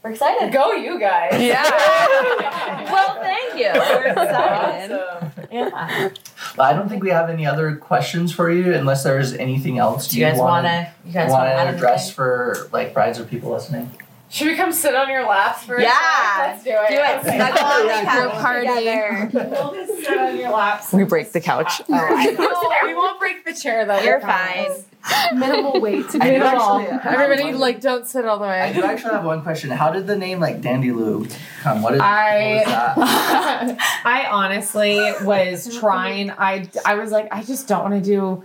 we're 0.03 0.11
excited. 0.11 0.53
Go, 0.53 0.71
you 0.73 0.99
guys. 0.99 1.39
Yeah. 1.41 1.63
Well, 2.91 3.19
thank 3.21 3.59
you. 3.59 3.71
We're 3.73 4.07
excited. 4.07 4.91
Awesome. 4.97 5.31
Yeah. 5.51 6.09
Well, 6.57 6.67
I 6.67 6.73
don't 6.73 6.87
think 6.87 7.03
we 7.03 7.09
have 7.09 7.29
any 7.29 7.45
other 7.45 7.75
questions 7.75 8.31
for 8.33 8.49
you, 8.49 8.73
unless 8.73 9.03
there's 9.03 9.33
anything 9.33 9.77
else 9.77 10.07
Do 10.07 10.19
you 10.19 10.25
guys 10.25 10.37
want 10.37 10.65
wanna? 10.65 10.93
You 11.05 11.11
guys 11.13 11.29
wanna 11.31 11.49
address 11.49 12.01
anything? 12.03 12.15
for 12.15 12.69
like 12.71 12.93
brides 12.93 13.19
or 13.19 13.25
people 13.25 13.51
listening. 13.51 13.91
Should 14.29 14.47
we 14.47 14.55
come 14.55 14.73
sit 14.73 14.93
on 14.93 15.09
your 15.09 15.25
laps 15.27 15.63
for 15.63 15.75
a 15.75 15.81
Yeah. 15.83 15.89
sec? 15.91 16.47
Let's 16.47 16.63
do 16.63 16.69
it. 16.71 16.89
Do 16.89 16.95
it. 16.95 17.17
Okay. 17.27 17.35
Snuggle 17.37 17.63
on 17.65 17.81
the 17.81 17.87
Yeah, 17.87 18.03
couch 18.03 18.41
party. 18.41 18.67
together. 18.67 19.29
We'll 19.33 19.73
just 19.73 20.05
sit 20.05 20.17
on 20.17 20.37
your 20.37 20.49
laps. 20.51 20.91
we 20.93 21.03
break 21.05 21.31
the 21.31 21.39
couch. 21.39 21.81
Oh, 21.89 21.93
I 21.93 22.25
No, 22.31 22.71
we 22.87 22.93
won't 22.93 23.19
break 23.19 23.45
the 23.45 23.53
chair 23.53 23.85
though. 23.85 23.99
You're 23.99 24.19
fine. 24.19 24.67
Minimal 25.33 25.79
weight. 25.79 26.05
I 26.07 26.11
do 26.11 26.17
Minimal. 26.19 26.79
actually 26.81 27.09
Everybody 27.09 27.43
one- 27.51 27.59
like 27.59 27.79
don't 27.79 28.05
sit 28.05 28.25
all 28.25 28.37
the 28.39 28.43
way. 28.47 28.59
I 28.61 28.73
do 28.73 28.83
actually 28.83 29.13
have 29.13 29.23
one 29.23 29.41
question. 29.41 29.69
How 29.69 29.91
did 29.91 30.05
the 30.07 30.17
name 30.17 30.41
like 30.41 30.61
Dandilu 30.61 31.33
come? 31.61 31.81
What 31.81 31.93
is 31.95 32.01
I- 32.01 32.63
what 32.65 32.97
was 32.97 33.15
that? 33.77 34.01
I 34.03 34.25
honestly 34.29 34.97
was 35.23 35.73
trying. 35.79 36.31
I 36.31 36.67
I 36.85 36.95
was 36.95 37.11
like, 37.11 37.29
I 37.31 37.43
just 37.43 37.69
don't 37.69 37.83
want 37.89 37.93
to 38.03 38.09
do 38.09 38.43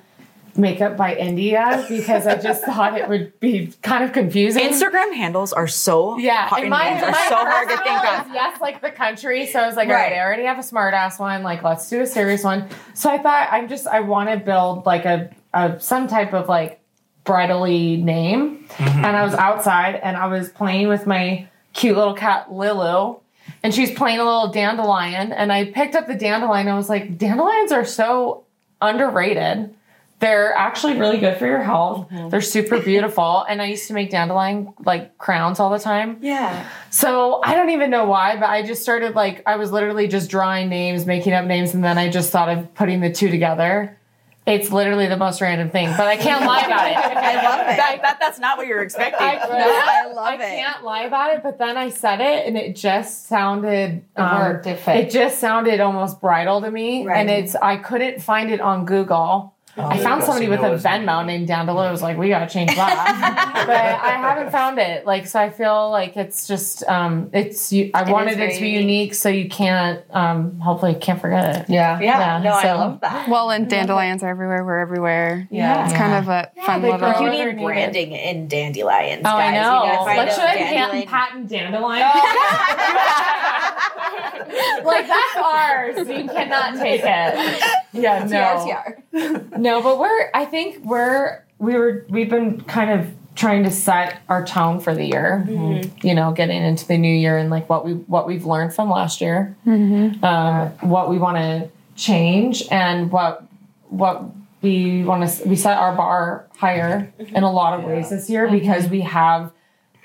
makeup 0.56 0.96
by 0.96 1.14
India 1.14 1.84
because 1.88 2.26
I 2.26 2.36
just 2.36 2.62
thought 2.64 2.98
it 2.98 3.08
would 3.08 3.38
be 3.40 3.72
kind 3.82 4.04
of 4.04 4.12
confusing. 4.12 4.62
Instagram 4.64 5.14
handles 5.14 5.52
are 5.52 5.66
so 5.68 6.18
Yeah, 6.18 6.46
hard, 6.48 6.62
and 6.62 6.70
my, 6.70 6.90
names 6.90 7.02
are 7.02 7.10
my 7.10 7.26
so 7.28 7.36
hard 7.36 7.68
to 7.68 7.76
think 7.78 8.04
of. 8.04 8.34
Yes, 8.34 8.60
like 8.60 8.80
the 8.82 8.90
country. 8.90 9.46
So 9.46 9.60
I 9.60 9.66
was 9.66 9.76
like, 9.76 9.88
all 9.88 9.94
Right. 9.94 10.10
right, 10.12 10.18
I 10.18 10.20
already 10.20 10.44
have 10.44 10.58
a 10.58 10.62
smart 10.62 10.92
ass 10.94 11.18
one. 11.18 11.42
Like, 11.42 11.62
let's 11.62 11.88
do 11.88 12.00
a 12.02 12.06
serious 12.06 12.44
one. 12.44 12.68
So 12.94 13.10
I 13.10 13.18
thought 13.18 13.48
I'm 13.50 13.68
just 13.68 13.86
I 13.86 14.00
want 14.00 14.28
to 14.30 14.36
build 14.36 14.84
like 14.86 15.04
a, 15.06 15.30
a 15.54 15.80
some 15.80 16.06
type 16.08 16.32
of 16.34 16.48
like 16.48 16.80
bridally 17.24 18.02
name. 18.02 18.64
Mm-hmm. 18.68 19.04
And 19.04 19.16
I 19.16 19.24
was 19.24 19.34
outside 19.34 19.94
and 19.96 20.16
I 20.16 20.26
was 20.26 20.48
playing 20.50 20.88
with 20.88 21.06
my 21.06 21.48
cute 21.72 21.96
little 21.96 22.14
cat 22.14 22.52
Lulu. 22.52 23.16
And 23.64 23.72
she's 23.74 23.90
playing 23.92 24.18
a 24.18 24.24
little 24.24 24.48
dandelion. 24.48 25.32
And 25.32 25.52
I 25.52 25.66
picked 25.66 25.94
up 25.94 26.06
the 26.08 26.14
dandelion. 26.14 26.68
I 26.68 26.76
was 26.76 26.88
like, 26.88 27.16
dandelions 27.16 27.70
are 27.72 27.84
so 27.84 28.44
underrated. 28.80 29.74
They're 30.22 30.54
actually 30.54 30.98
really 31.00 31.18
good 31.18 31.36
for 31.36 31.46
your 31.46 31.60
health. 31.64 32.06
They're 32.30 32.40
super 32.40 32.80
beautiful. 32.92 33.44
And 33.48 33.60
I 33.60 33.64
used 33.66 33.88
to 33.88 33.92
make 33.92 34.10
dandelion 34.10 34.72
like 34.84 35.18
crowns 35.18 35.58
all 35.58 35.68
the 35.70 35.80
time. 35.80 36.18
Yeah. 36.20 36.64
So 36.90 37.40
I 37.42 37.56
don't 37.56 37.70
even 37.70 37.90
know 37.90 38.04
why, 38.04 38.36
but 38.36 38.48
I 38.48 38.62
just 38.62 38.82
started 38.82 39.16
like 39.16 39.42
I 39.46 39.56
was 39.56 39.72
literally 39.72 40.06
just 40.06 40.30
drawing 40.30 40.68
names, 40.68 41.06
making 41.06 41.32
up 41.32 41.44
names, 41.44 41.74
and 41.74 41.82
then 41.82 41.98
I 41.98 42.08
just 42.08 42.30
thought 42.30 42.48
of 42.48 42.72
putting 42.74 43.00
the 43.00 43.10
two 43.12 43.30
together. 43.30 43.98
It's 44.46 44.70
literally 44.72 45.06
the 45.08 45.16
most 45.16 45.40
random 45.40 45.70
thing, 45.70 45.88
but 45.96 46.06
I 46.08 46.16
can't 46.16 46.44
lie 46.44 46.62
about 46.62 46.86
it. 46.88 46.96
I 46.96 47.34
love 47.42 47.60
it. 47.60 47.76
That, 47.76 47.98
that, 48.02 48.18
that's 48.20 48.38
not 48.40 48.58
what 48.58 48.66
you're 48.68 48.82
expecting. 48.82 49.20
I, 49.20 49.36
I 49.36 50.06
love 50.12 50.18
I 50.18 50.34
it. 50.34 50.38
can't 50.40 50.82
lie 50.84 51.02
about 51.04 51.34
it, 51.34 51.42
but 51.44 51.58
then 51.58 51.76
I 51.76 51.90
said 51.90 52.20
it, 52.20 52.46
and 52.46 52.56
it 52.56 52.74
just 52.74 53.26
sounded 53.28 54.04
um, 54.16 54.60
it. 54.64 54.80
It 54.88 55.10
just 55.10 55.38
sounded 55.38 55.78
almost 55.80 56.20
bridal 56.20 56.60
to 56.60 56.70
me, 56.70 57.06
Right. 57.06 57.18
and 57.20 57.30
it's 57.30 57.54
I 57.56 57.76
couldn't 57.76 58.20
find 58.22 58.50
it 58.52 58.60
on 58.60 58.84
Google. 58.84 59.51
I 59.74 59.96
found 59.98 60.22
somebody 60.22 60.48
with 60.48 60.60
a 60.60 60.74
it's- 60.74 60.82
Venmo 60.82 61.24
named 61.24 61.48
Dandilu. 61.48 61.86
I 61.86 61.90
was 61.90 62.02
like, 62.02 62.18
we 62.18 62.28
gotta 62.28 62.46
change 62.46 62.74
that, 62.76 63.52
but 63.66 63.74
I 63.74 64.16
haven't 64.20 64.52
found 64.52 64.78
it. 64.78 65.06
Like, 65.06 65.26
so 65.26 65.40
I 65.40 65.48
feel 65.48 65.90
like 65.90 66.14
it's 66.16 66.46
just, 66.46 66.84
um, 66.88 67.30
it's. 67.32 67.72
You, 67.72 67.90
I 67.94 68.02
wanted 68.10 68.36
very 68.36 68.52
it 68.52 68.56
to 68.56 68.60
be 68.60 68.68
unique. 68.68 68.82
unique, 68.82 69.14
so 69.14 69.30
you 69.30 69.48
can't, 69.48 70.02
um, 70.10 70.60
hopefully, 70.60 70.94
can't 70.94 71.18
forget 71.20 71.56
it. 71.62 71.70
Yeah. 71.70 71.98
Yeah, 72.00 72.38
Yeah, 72.38 72.42
no, 72.42 72.50
I 72.50 72.72
love 72.74 73.00
that. 73.00 73.28
Well, 73.30 73.50
and 73.50 73.68
dandelions 73.70 74.22
are 74.22 74.28
everywhere. 74.28 74.62
We're 74.62 74.80
everywhere. 74.80 75.48
Yeah. 75.50 75.86
It's 75.86 75.94
kind 75.96 76.12
of 76.14 76.28
a 76.28 76.50
fun 76.66 76.82
they 76.82 76.92
little. 76.92 77.22
you 77.22 77.30
need 77.30 77.54
name. 77.56 77.64
branding 77.64 78.12
in 78.12 78.48
dandelions, 78.48 79.20
Oh, 79.20 79.30
guys. 79.30 79.40
I 79.40 79.46
You 79.54 79.60
know. 79.62 79.86
gotta 79.86 80.04
find 80.04 80.16
What 80.18 80.28
a 80.28 80.32
should 80.32 80.44
I 80.44 80.54
dandelion- 80.56 81.06
patent, 81.08 81.10
patent 81.48 81.48
dandelion? 81.48 82.02
like 84.84 85.06
that's 85.06 85.36
ours. 85.36 85.96
You 86.08 86.28
cannot 86.28 86.76
take 86.78 87.00
it. 87.04 87.62
Yeah, 87.94 88.24
no. 88.24 88.64
TR, 89.12 89.58
No, 89.62 89.80
but 89.80 89.98
we're. 90.00 90.30
I 90.34 90.44
think 90.44 90.84
we're. 90.84 91.44
We 91.58 91.74
were. 91.74 92.04
We've 92.08 92.28
been 92.28 92.62
kind 92.62 92.90
of 93.00 93.14
trying 93.36 93.62
to 93.62 93.70
set 93.70 94.20
our 94.28 94.44
tone 94.44 94.80
for 94.80 94.92
the 94.92 95.04
year. 95.04 95.44
Mm-hmm. 95.46 96.04
You 96.04 96.14
know, 96.16 96.32
getting 96.32 96.60
into 96.60 96.86
the 96.86 96.98
new 96.98 97.14
year 97.14 97.38
and 97.38 97.48
like 97.48 97.68
what 97.68 97.84
we 97.84 97.92
what 97.92 98.26
we've 98.26 98.44
learned 98.44 98.74
from 98.74 98.90
last 98.90 99.20
year. 99.20 99.56
Mm-hmm. 99.64 100.24
Um, 100.24 100.70
what 100.80 101.08
we 101.08 101.18
want 101.18 101.36
to 101.36 101.70
change 101.94 102.64
and 102.72 103.12
what 103.12 103.44
what 103.88 104.24
we 104.62 105.04
want 105.04 105.30
to. 105.30 105.48
We 105.48 105.54
set 105.54 105.78
our 105.78 105.94
bar 105.94 106.48
higher 106.56 107.12
mm-hmm. 107.16 107.36
in 107.36 107.44
a 107.44 107.52
lot 107.52 107.78
of 107.78 107.84
ways 107.84 108.10
this 108.10 108.28
year 108.28 108.50
because 108.50 108.88
we 108.88 109.02
have. 109.02 109.52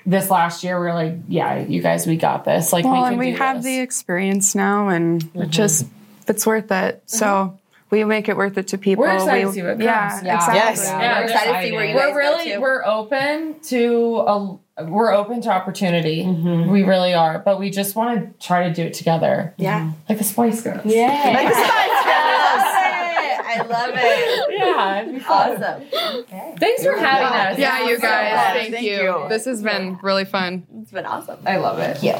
This 0.06 0.30
last 0.30 0.64
year, 0.64 0.80
we 0.80 0.86
are 0.86 0.94
like, 0.94 1.16
yeah, 1.28 1.58
you 1.58 1.82
guys, 1.82 2.06
we 2.06 2.16
got 2.16 2.46
this. 2.46 2.72
Like, 2.72 2.86
well, 2.86 3.02
we 3.02 3.08
and 3.08 3.18
we 3.18 3.30
do 3.32 3.36
have 3.36 3.56
this. 3.56 3.64
the 3.66 3.80
experience 3.80 4.54
now, 4.54 4.88
and 4.88 5.22
it 5.34 5.50
just 5.50 5.86
it's 6.26 6.46
worth 6.46 6.72
it. 6.72 7.02
So 7.04 7.58
we 7.90 8.04
make 8.04 8.28
it 8.28 8.36
worth 8.36 8.58
it 8.58 8.68
to 8.68 8.78
people. 8.78 9.04
We're 9.04 9.14
excited 9.14 9.46
we, 9.46 9.50
to 9.50 9.54
see 9.54 9.62
what 9.62 9.80
yeah, 9.80 10.10
comes. 10.10 10.24
Yeah. 10.24 10.34
exactly. 10.36 10.58
Yes. 10.58 10.84
Yeah, 10.84 11.18
we're 11.18 11.24
excited 11.24 11.52
to 11.52 11.62
see 11.62 11.72
where 11.72 11.84
you 11.84 11.94
we're 11.94 12.08
guys 12.08 12.16
really 12.16 12.48
go 12.48 12.54
to. 12.54 12.60
we're 12.60 12.84
open 12.84 13.60
to 13.60 14.16
a 14.26 14.58
we're 14.84 15.12
open 15.12 15.40
to 15.42 15.50
opportunity. 15.50 16.24
Mm-hmm. 16.24 16.70
We 16.70 16.84
really 16.84 17.14
are, 17.14 17.38
but 17.40 17.58
we 17.58 17.70
just 17.70 17.96
want 17.96 18.20
to 18.40 18.46
try 18.46 18.68
to 18.68 18.74
do 18.74 18.82
it 18.82 18.94
together. 18.94 19.54
Yeah. 19.56 19.80
Mm-hmm. 19.80 19.90
like 20.08 20.18
the 20.18 20.24
Spice 20.24 20.62
Girls. 20.62 20.82
Yeah. 20.84 21.32
Like 21.34 21.48
the 21.48 21.54
Spice 21.54 22.04
Girls. 22.04 22.74
I 23.50 23.62
love 23.62 23.90
it. 23.94 24.58
yeah. 24.58 25.00
it'd 25.00 25.14
be. 25.14 25.24
Awesome. 25.24 25.82
Thanks 26.58 26.84
for 26.84 26.96
having 26.96 27.56
us. 27.56 27.58
Yeah, 27.58 27.88
you 27.88 27.98
guys. 27.98 28.32
much. 28.32 28.56
Thank, 28.56 28.74
Thank 28.74 28.86
you. 28.86 29.22
you. 29.22 29.26
This 29.28 29.46
has 29.46 29.62
been 29.62 29.98
really 30.02 30.24
fun. 30.24 30.66
It's 30.82 30.92
been 30.92 31.06
awesome. 31.06 31.38
I 31.46 31.56
love 31.56 31.78
it. 31.78 31.98
Cute. 31.98 32.14